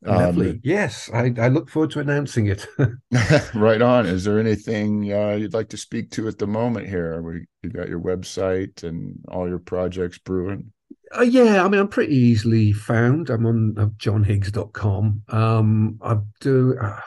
Lovely. 0.03 0.49
Um, 0.51 0.61
yes, 0.63 1.11
I, 1.13 1.31
I, 1.37 1.49
look 1.49 1.69
forward 1.69 1.91
to 1.91 1.99
announcing 1.99 2.47
it. 2.47 2.65
right 3.53 3.81
on. 3.81 4.07
Is 4.07 4.23
there 4.23 4.39
anything 4.39 5.13
uh, 5.13 5.35
you'd 5.35 5.53
like 5.53 5.69
to 5.69 5.77
speak 5.77 6.09
to 6.11 6.27
at 6.27 6.39
the 6.39 6.47
moment 6.47 6.89
here? 6.89 7.21
We, 7.21 7.45
you 7.61 7.69
got 7.69 7.87
your 7.87 7.99
website 7.99 8.83
and 8.83 9.19
all 9.27 9.47
your 9.47 9.59
projects 9.59 10.17
brewing. 10.17 10.71
Uh, 11.15 11.21
yeah, 11.21 11.63
I 11.63 11.67
mean, 11.67 11.79
I'm 11.79 11.87
pretty 11.87 12.15
easily 12.15 12.73
found. 12.73 13.29
I'm 13.29 13.45
on 13.45 13.75
uh, 13.77 13.87
johnhiggs.com. 13.97 15.23
Um, 15.27 15.99
I 16.01 16.17
do. 16.39 16.75
Uh, 16.81 16.99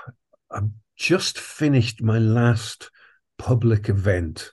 I've 0.52 0.70
just 0.96 1.38
finished 1.38 2.00
my 2.00 2.18
last 2.18 2.90
public 3.38 3.88
event 3.88 4.52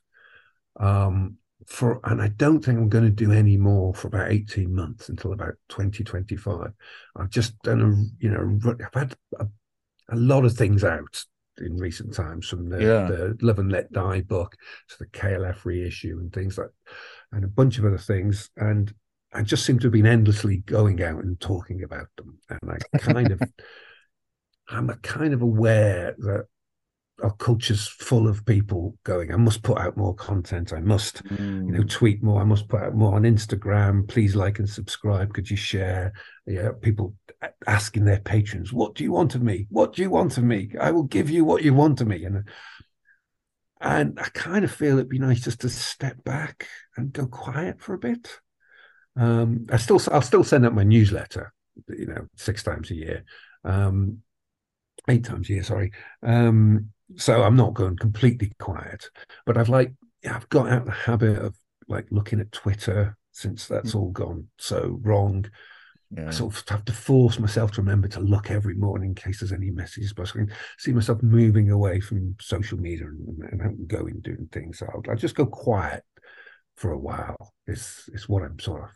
um, 0.79 1.37
for, 1.67 1.99
and 2.03 2.21
I 2.21 2.29
don't 2.29 2.63
think 2.63 2.77
I'm 2.77 2.89
going 2.89 3.05
to 3.05 3.09
do 3.09 3.31
any 3.31 3.57
more 3.57 3.93
for 3.93 4.07
about 4.07 4.31
18 4.31 4.73
months 4.73 5.09
until 5.09 5.33
about 5.33 5.55
2025. 5.69 6.71
I've 7.15 7.29
just 7.29 7.59
done 7.63 7.81
a, 7.81 8.23
you 8.23 8.31
know, 8.31 8.75
I've 8.85 8.93
had 8.93 9.15
a, 9.39 9.47
a 10.09 10.15
lot 10.15 10.45
of 10.45 10.53
things 10.53 10.83
out 10.83 11.23
in 11.57 11.77
recent 11.77 12.13
times 12.13 12.47
from 12.47 12.69
the, 12.69 12.79
yeah. 12.81 13.07
the 13.07 13.37
Love 13.41 13.59
and 13.59 13.71
Let 13.71 13.91
Die 13.91 14.21
book 14.21 14.55
to 14.89 14.95
the 14.99 15.07
KLF 15.07 15.65
reissue 15.65 16.17
and 16.19 16.33
things 16.33 16.57
like, 16.57 16.69
and 17.31 17.43
a 17.43 17.49
bunch 17.49 17.77
of 17.77 17.85
other 17.85 17.97
things. 17.97 18.49
And 18.57 18.93
I 19.33 19.43
just 19.43 19.65
seem 19.65 19.79
to 19.79 19.87
have 19.87 19.93
been 19.93 20.07
endlessly 20.07 20.57
going 20.57 21.01
out 21.01 21.23
and 21.23 21.39
talking 21.39 21.83
about 21.83 22.07
them, 22.17 22.37
and 22.49 22.71
I 22.71 22.97
kind 22.97 23.31
of, 23.31 23.41
I'm 24.69 24.89
a 24.89 24.97
kind 24.97 25.33
of 25.33 25.41
aware 25.41 26.15
that 26.17 26.47
our 27.23 27.33
culture's 27.33 27.87
full 27.87 28.27
of 28.27 28.45
people 28.45 28.97
going. 29.03 29.33
I 29.33 29.37
must 29.37 29.63
put 29.63 29.77
out 29.77 29.97
more 29.97 30.15
content. 30.15 30.73
I 30.73 30.79
must, 30.79 31.23
mm. 31.25 31.67
you 31.67 31.71
know, 31.71 31.81
mm. 31.81 31.89
tweet 31.89 32.23
more. 32.23 32.41
I 32.41 32.45
must 32.45 32.67
put 32.67 32.81
out 32.81 32.95
more 32.95 33.15
on 33.15 33.23
Instagram. 33.23 34.07
Please 34.07 34.35
like 34.35 34.59
and 34.59 34.69
subscribe. 34.69 35.33
Could 35.33 35.49
you 35.49 35.57
share? 35.57 36.13
Yeah, 36.45 36.71
people 36.81 37.15
asking 37.67 38.05
their 38.05 38.19
patrons, 38.19 38.73
"What 38.73 38.95
do 38.95 39.03
you 39.03 39.11
want 39.11 39.35
of 39.35 39.41
me? 39.41 39.67
What 39.69 39.93
do 39.93 40.01
you 40.01 40.09
want 40.09 40.37
of 40.37 40.43
me? 40.43 40.71
I 40.79 40.91
will 40.91 41.03
give 41.03 41.29
you 41.29 41.45
what 41.45 41.63
you 41.63 41.73
want 41.73 42.01
of 42.01 42.07
me." 42.07 42.25
And 42.25 42.47
and 43.79 44.19
I 44.19 44.29
kind 44.29 44.63
of 44.63 44.71
feel 44.71 44.97
it'd 44.97 45.09
be 45.09 45.19
nice 45.19 45.41
just 45.41 45.61
to 45.61 45.69
step 45.69 46.23
back 46.23 46.67
and 46.95 47.13
go 47.13 47.25
quiet 47.25 47.81
for 47.81 47.93
a 47.93 47.99
bit 47.99 48.39
um, 49.15 49.65
I 49.69 49.77
still 49.77 49.99
I'll 50.11 50.21
still 50.21 50.43
send 50.43 50.65
out 50.65 50.73
my 50.73 50.83
newsletter, 50.83 51.53
you 51.89 52.07
know, 52.07 52.27
six 52.35 52.63
times 52.63 52.91
a 52.91 52.95
year, 52.95 53.23
um, 53.63 54.19
eight 55.09 55.25
times 55.25 55.49
a 55.49 55.53
year. 55.53 55.63
Sorry. 55.63 55.91
Um, 56.23 56.89
so 57.17 57.43
I'm 57.43 57.55
not 57.55 57.73
going 57.73 57.97
completely 57.97 58.51
quiet, 58.59 59.09
but 59.45 59.57
I've 59.57 59.69
like 59.69 59.93
I've 60.29 60.49
got 60.49 60.69
out 60.69 60.85
the 60.85 60.91
habit 60.91 61.39
of 61.39 61.55
like 61.87 62.07
looking 62.11 62.39
at 62.39 62.51
Twitter 62.51 63.17
since 63.31 63.67
that's 63.67 63.93
mm. 63.93 63.99
all 63.99 64.11
gone 64.11 64.47
so 64.57 64.99
wrong. 65.01 65.45
Yeah. 66.15 66.27
I 66.27 66.31
sort 66.31 66.53
of 66.53 66.67
have 66.67 66.83
to 66.85 66.91
force 66.91 67.39
myself 67.39 67.71
to 67.73 67.81
remember 67.81 68.09
to 68.09 68.19
look 68.19 68.51
every 68.51 68.73
morning 68.73 69.09
in 69.09 69.15
case 69.15 69.39
there's 69.39 69.53
any 69.53 69.71
messages. 69.71 70.11
But 70.11 70.29
I 70.29 70.31
can 70.31 70.51
see 70.77 70.91
myself 70.91 71.23
moving 71.23 71.71
away 71.71 72.01
from 72.01 72.35
social 72.41 72.77
media 72.77 73.05
and, 73.07 73.61
and 73.61 73.87
going 73.87 74.19
doing 74.19 74.49
things. 74.51 74.79
So 74.79 74.87
I'll, 74.93 75.01
I'll, 75.09 75.15
just 75.15 75.35
go 75.35 75.45
quiet 75.45 76.03
for 76.75 76.91
a 76.91 76.99
while 76.99 77.53
is 77.65 78.09
is 78.13 78.27
what 78.27 78.43
I'm 78.43 78.59
sort 78.59 78.83
of 78.83 78.89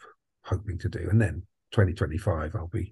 hoping 0.43 0.77
to 0.79 0.89
do. 0.89 1.07
And 1.09 1.21
then 1.21 1.43
2025, 1.71 2.53
I'll 2.55 2.67
be 2.67 2.91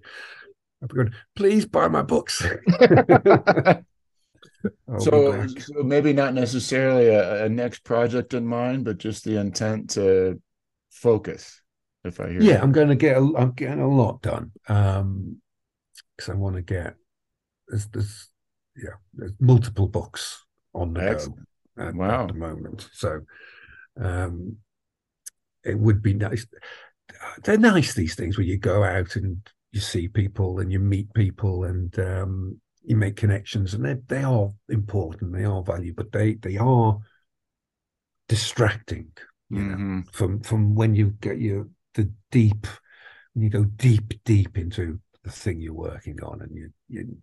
I'll 0.80 0.88
be 0.88 0.94
going, 0.94 1.14
please 1.36 1.66
buy 1.66 1.88
my 1.88 2.02
books. 2.02 2.46
so, 4.98 5.46
so, 5.46 5.82
maybe 5.82 6.12
not 6.12 6.34
necessarily 6.34 7.08
a, 7.08 7.44
a, 7.44 7.48
next 7.48 7.84
project 7.84 8.34
in 8.34 8.46
mind, 8.46 8.84
but 8.84 8.98
just 8.98 9.24
the 9.24 9.38
intent 9.38 9.90
to 9.90 10.40
focus. 10.90 11.60
If 12.04 12.20
I 12.20 12.30
hear, 12.30 12.42
yeah, 12.42 12.62
I'm 12.62 12.72
going 12.72 12.88
to 12.88 12.96
get. 12.96 13.16
A, 13.16 13.32
I'm 13.36 13.52
getting 13.52 13.80
a 13.80 13.88
lot 13.88 14.22
done 14.22 14.52
um, 14.68 15.40
because 16.16 16.30
I 16.30 16.34
want 16.34 16.56
to 16.56 16.62
get. 16.62 16.94
There's, 17.68 17.86
there's, 17.88 18.30
yeah, 18.76 18.94
there's 19.14 19.32
multiple 19.40 19.88
books 19.88 20.44
on 20.74 20.92
the 20.92 21.02
Excellent. 21.02 21.46
go 21.76 21.88
at, 21.88 21.94
wow. 21.94 22.22
at 22.22 22.28
the 22.28 22.34
moment. 22.34 22.88
So, 22.92 23.20
um, 24.00 24.56
it 25.64 25.78
would 25.78 26.02
be 26.02 26.14
nice. 26.14 26.46
They're 27.42 27.58
nice 27.58 27.94
these 27.94 28.14
things 28.14 28.36
where 28.36 28.46
you 28.46 28.58
go 28.58 28.84
out 28.84 29.16
and 29.16 29.38
you 29.72 29.80
see 29.80 30.08
people 30.08 30.60
and 30.60 30.70
you 30.70 30.78
meet 30.78 31.12
people 31.14 31.64
and 31.64 31.98
um, 31.98 32.60
you 32.84 32.96
make 32.96 33.16
connections, 33.16 33.74
and 33.74 33.84
they 33.84 33.96
they 34.06 34.22
are 34.22 34.50
important, 34.68 35.32
they 35.32 35.44
are 35.44 35.62
valuable, 35.62 36.04
but 36.04 36.12
they 36.12 36.34
they 36.34 36.56
are 36.56 36.98
distracting. 38.28 39.08
You 39.50 39.58
mm-hmm. 39.58 39.96
know, 39.96 40.02
from 40.12 40.40
from 40.40 40.74
when 40.74 40.94
you 40.94 41.10
get 41.20 41.38
your 41.38 41.68
the 41.94 42.10
deep, 42.30 42.66
when 43.32 43.44
you 43.44 43.50
go 43.50 43.64
deep 43.64 44.22
deep 44.24 44.58
into 44.58 45.00
the 45.22 45.30
thing 45.30 45.60
you're 45.60 45.74
working 45.74 46.22
on, 46.22 46.42
and 46.42 46.54
you 46.54 46.70
you 46.88 47.16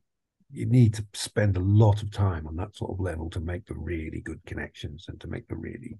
you 0.51 0.65
need 0.65 0.93
to 0.95 1.05
spend 1.13 1.55
a 1.55 1.61
lot 1.61 2.03
of 2.03 2.11
time 2.11 2.45
on 2.45 2.57
that 2.57 2.75
sort 2.75 2.91
of 2.91 2.99
level 2.99 3.29
to 3.29 3.39
make 3.39 3.65
the 3.65 3.75
really 3.75 4.19
good 4.19 4.41
connections 4.45 5.05
and 5.07 5.19
to 5.21 5.27
make 5.27 5.47
the 5.47 5.55
really 5.55 5.97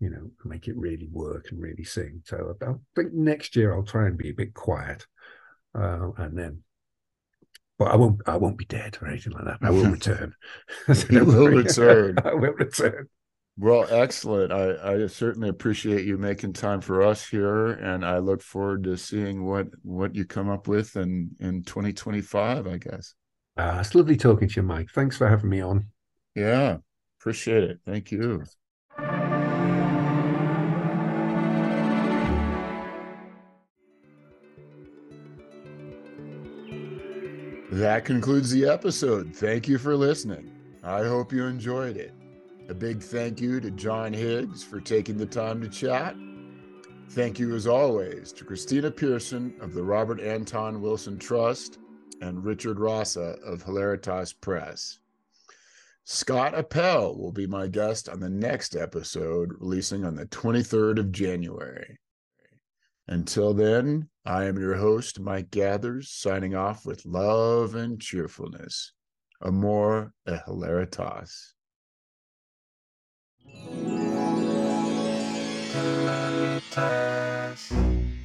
you 0.00 0.10
know, 0.10 0.30
make 0.44 0.68
it 0.68 0.76
really 0.76 1.08
work 1.10 1.46
and 1.50 1.60
really 1.60 1.84
sing. 1.84 2.22
So 2.24 2.54
I 2.62 2.66
think 2.94 3.12
next 3.12 3.56
year 3.56 3.74
I'll 3.74 3.82
try 3.82 4.06
and 4.06 4.16
be 4.16 4.30
a 4.30 4.34
bit 4.34 4.54
quiet, 4.54 5.06
uh, 5.74 6.10
and 6.16 6.38
then, 6.38 6.62
but 7.78 7.88
I 7.88 7.96
won't. 7.96 8.20
I 8.26 8.36
won't 8.36 8.58
be 8.58 8.64
dead 8.64 8.98
or 9.00 9.08
anything 9.08 9.32
like 9.32 9.44
that. 9.44 9.58
I 9.62 9.70
will 9.70 9.84
return. 9.90 10.34
you 10.88 10.94
will 11.24 11.48
return. 11.48 12.16
I 12.24 12.34
will 12.34 12.52
return. 12.52 13.08
Well, 13.56 13.86
excellent. 13.90 14.52
I, 14.52 14.94
I 14.94 15.06
certainly 15.08 15.48
appreciate 15.48 16.04
you 16.04 16.16
making 16.16 16.52
time 16.52 16.80
for 16.80 17.02
us 17.02 17.26
here, 17.26 17.72
and 17.72 18.04
I 18.04 18.18
look 18.18 18.40
forward 18.42 18.84
to 18.84 18.96
seeing 18.96 19.44
what 19.44 19.68
what 19.82 20.14
you 20.14 20.24
come 20.24 20.48
up 20.48 20.68
with 20.68 20.96
in 20.96 21.30
in 21.40 21.62
2025. 21.62 22.66
I 22.66 22.78
guess. 22.78 23.14
Uh, 23.56 23.78
it's 23.80 23.94
lovely 23.94 24.16
talking 24.16 24.48
to 24.48 24.54
you, 24.56 24.62
Mike. 24.62 24.90
Thanks 24.90 25.16
for 25.16 25.28
having 25.28 25.50
me 25.50 25.60
on. 25.60 25.88
Yeah, 26.34 26.78
appreciate 27.20 27.64
it. 27.64 27.80
Thank 27.84 28.12
you. 28.12 28.44
That 37.78 38.04
concludes 38.04 38.50
the 38.50 38.66
episode. 38.66 39.32
Thank 39.36 39.68
you 39.68 39.78
for 39.78 39.94
listening. 39.94 40.50
I 40.82 41.04
hope 41.04 41.32
you 41.32 41.44
enjoyed 41.44 41.96
it. 41.96 42.12
A 42.68 42.74
big 42.74 43.00
thank 43.00 43.40
you 43.40 43.60
to 43.60 43.70
John 43.70 44.12
Higgs 44.12 44.64
for 44.64 44.80
taking 44.80 45.16
the 45.16 45.24
time 45.24 45.60
to 45.60 45.68
chat. 45.68 46.16
Thank 47.10 47.38
you, 47.38 47.54
as 47.54 47.68
always, 47.68 48.32
to 48.32 48.44
Christina 48.44 48.90
Pearson 48.90 49.54
of 49.60 49.74
the 49.74 49.84
Robert 49.84 50.20
Anton 50.20 50.80
Wilson 50.80 51.20
Trust 51.20 51.78
and 52.20 52.44
Richard 52.44 52.80
Rasa 52.80 53.36
of 53.46 53.62
Hilaritas 53.62 54.34
Press. 54.40 54.98
Scott 56.02 56.58
Appel 56.58 57.16
will 57.16 57.30
be 57.30 57.46
my 57.46 57.68
guest 57.68 58.08
on 58.08 58.18
the 58.18 58.28
next 58.28 58.74
episode, 58.74 59.52
releasing 59.60 60.04
on 60.04 60.16
the 60.16 60.26
23rd 60.26 60.98
of 60.98 61.12
January. 61.12 61.96
Until 63.08 63.54
then, 63.54 64.10
I 64.26 64.44
am 64.44 64.58
your 64.58 64.76
host, 64.76 65.18
Mike 65.18 65.50
Gathers, 65.50 66.10
signing 66.10 66.54
off 66.54 66.84
with 66.84 67.06
love 67.06 67.74
and 67.74 67.98
cheerfulness. 67.98 68.92
Amor 69.40 70.12
e 70.28 70.32
hilaritas. 70.46 71.54
You. 76.76 78.17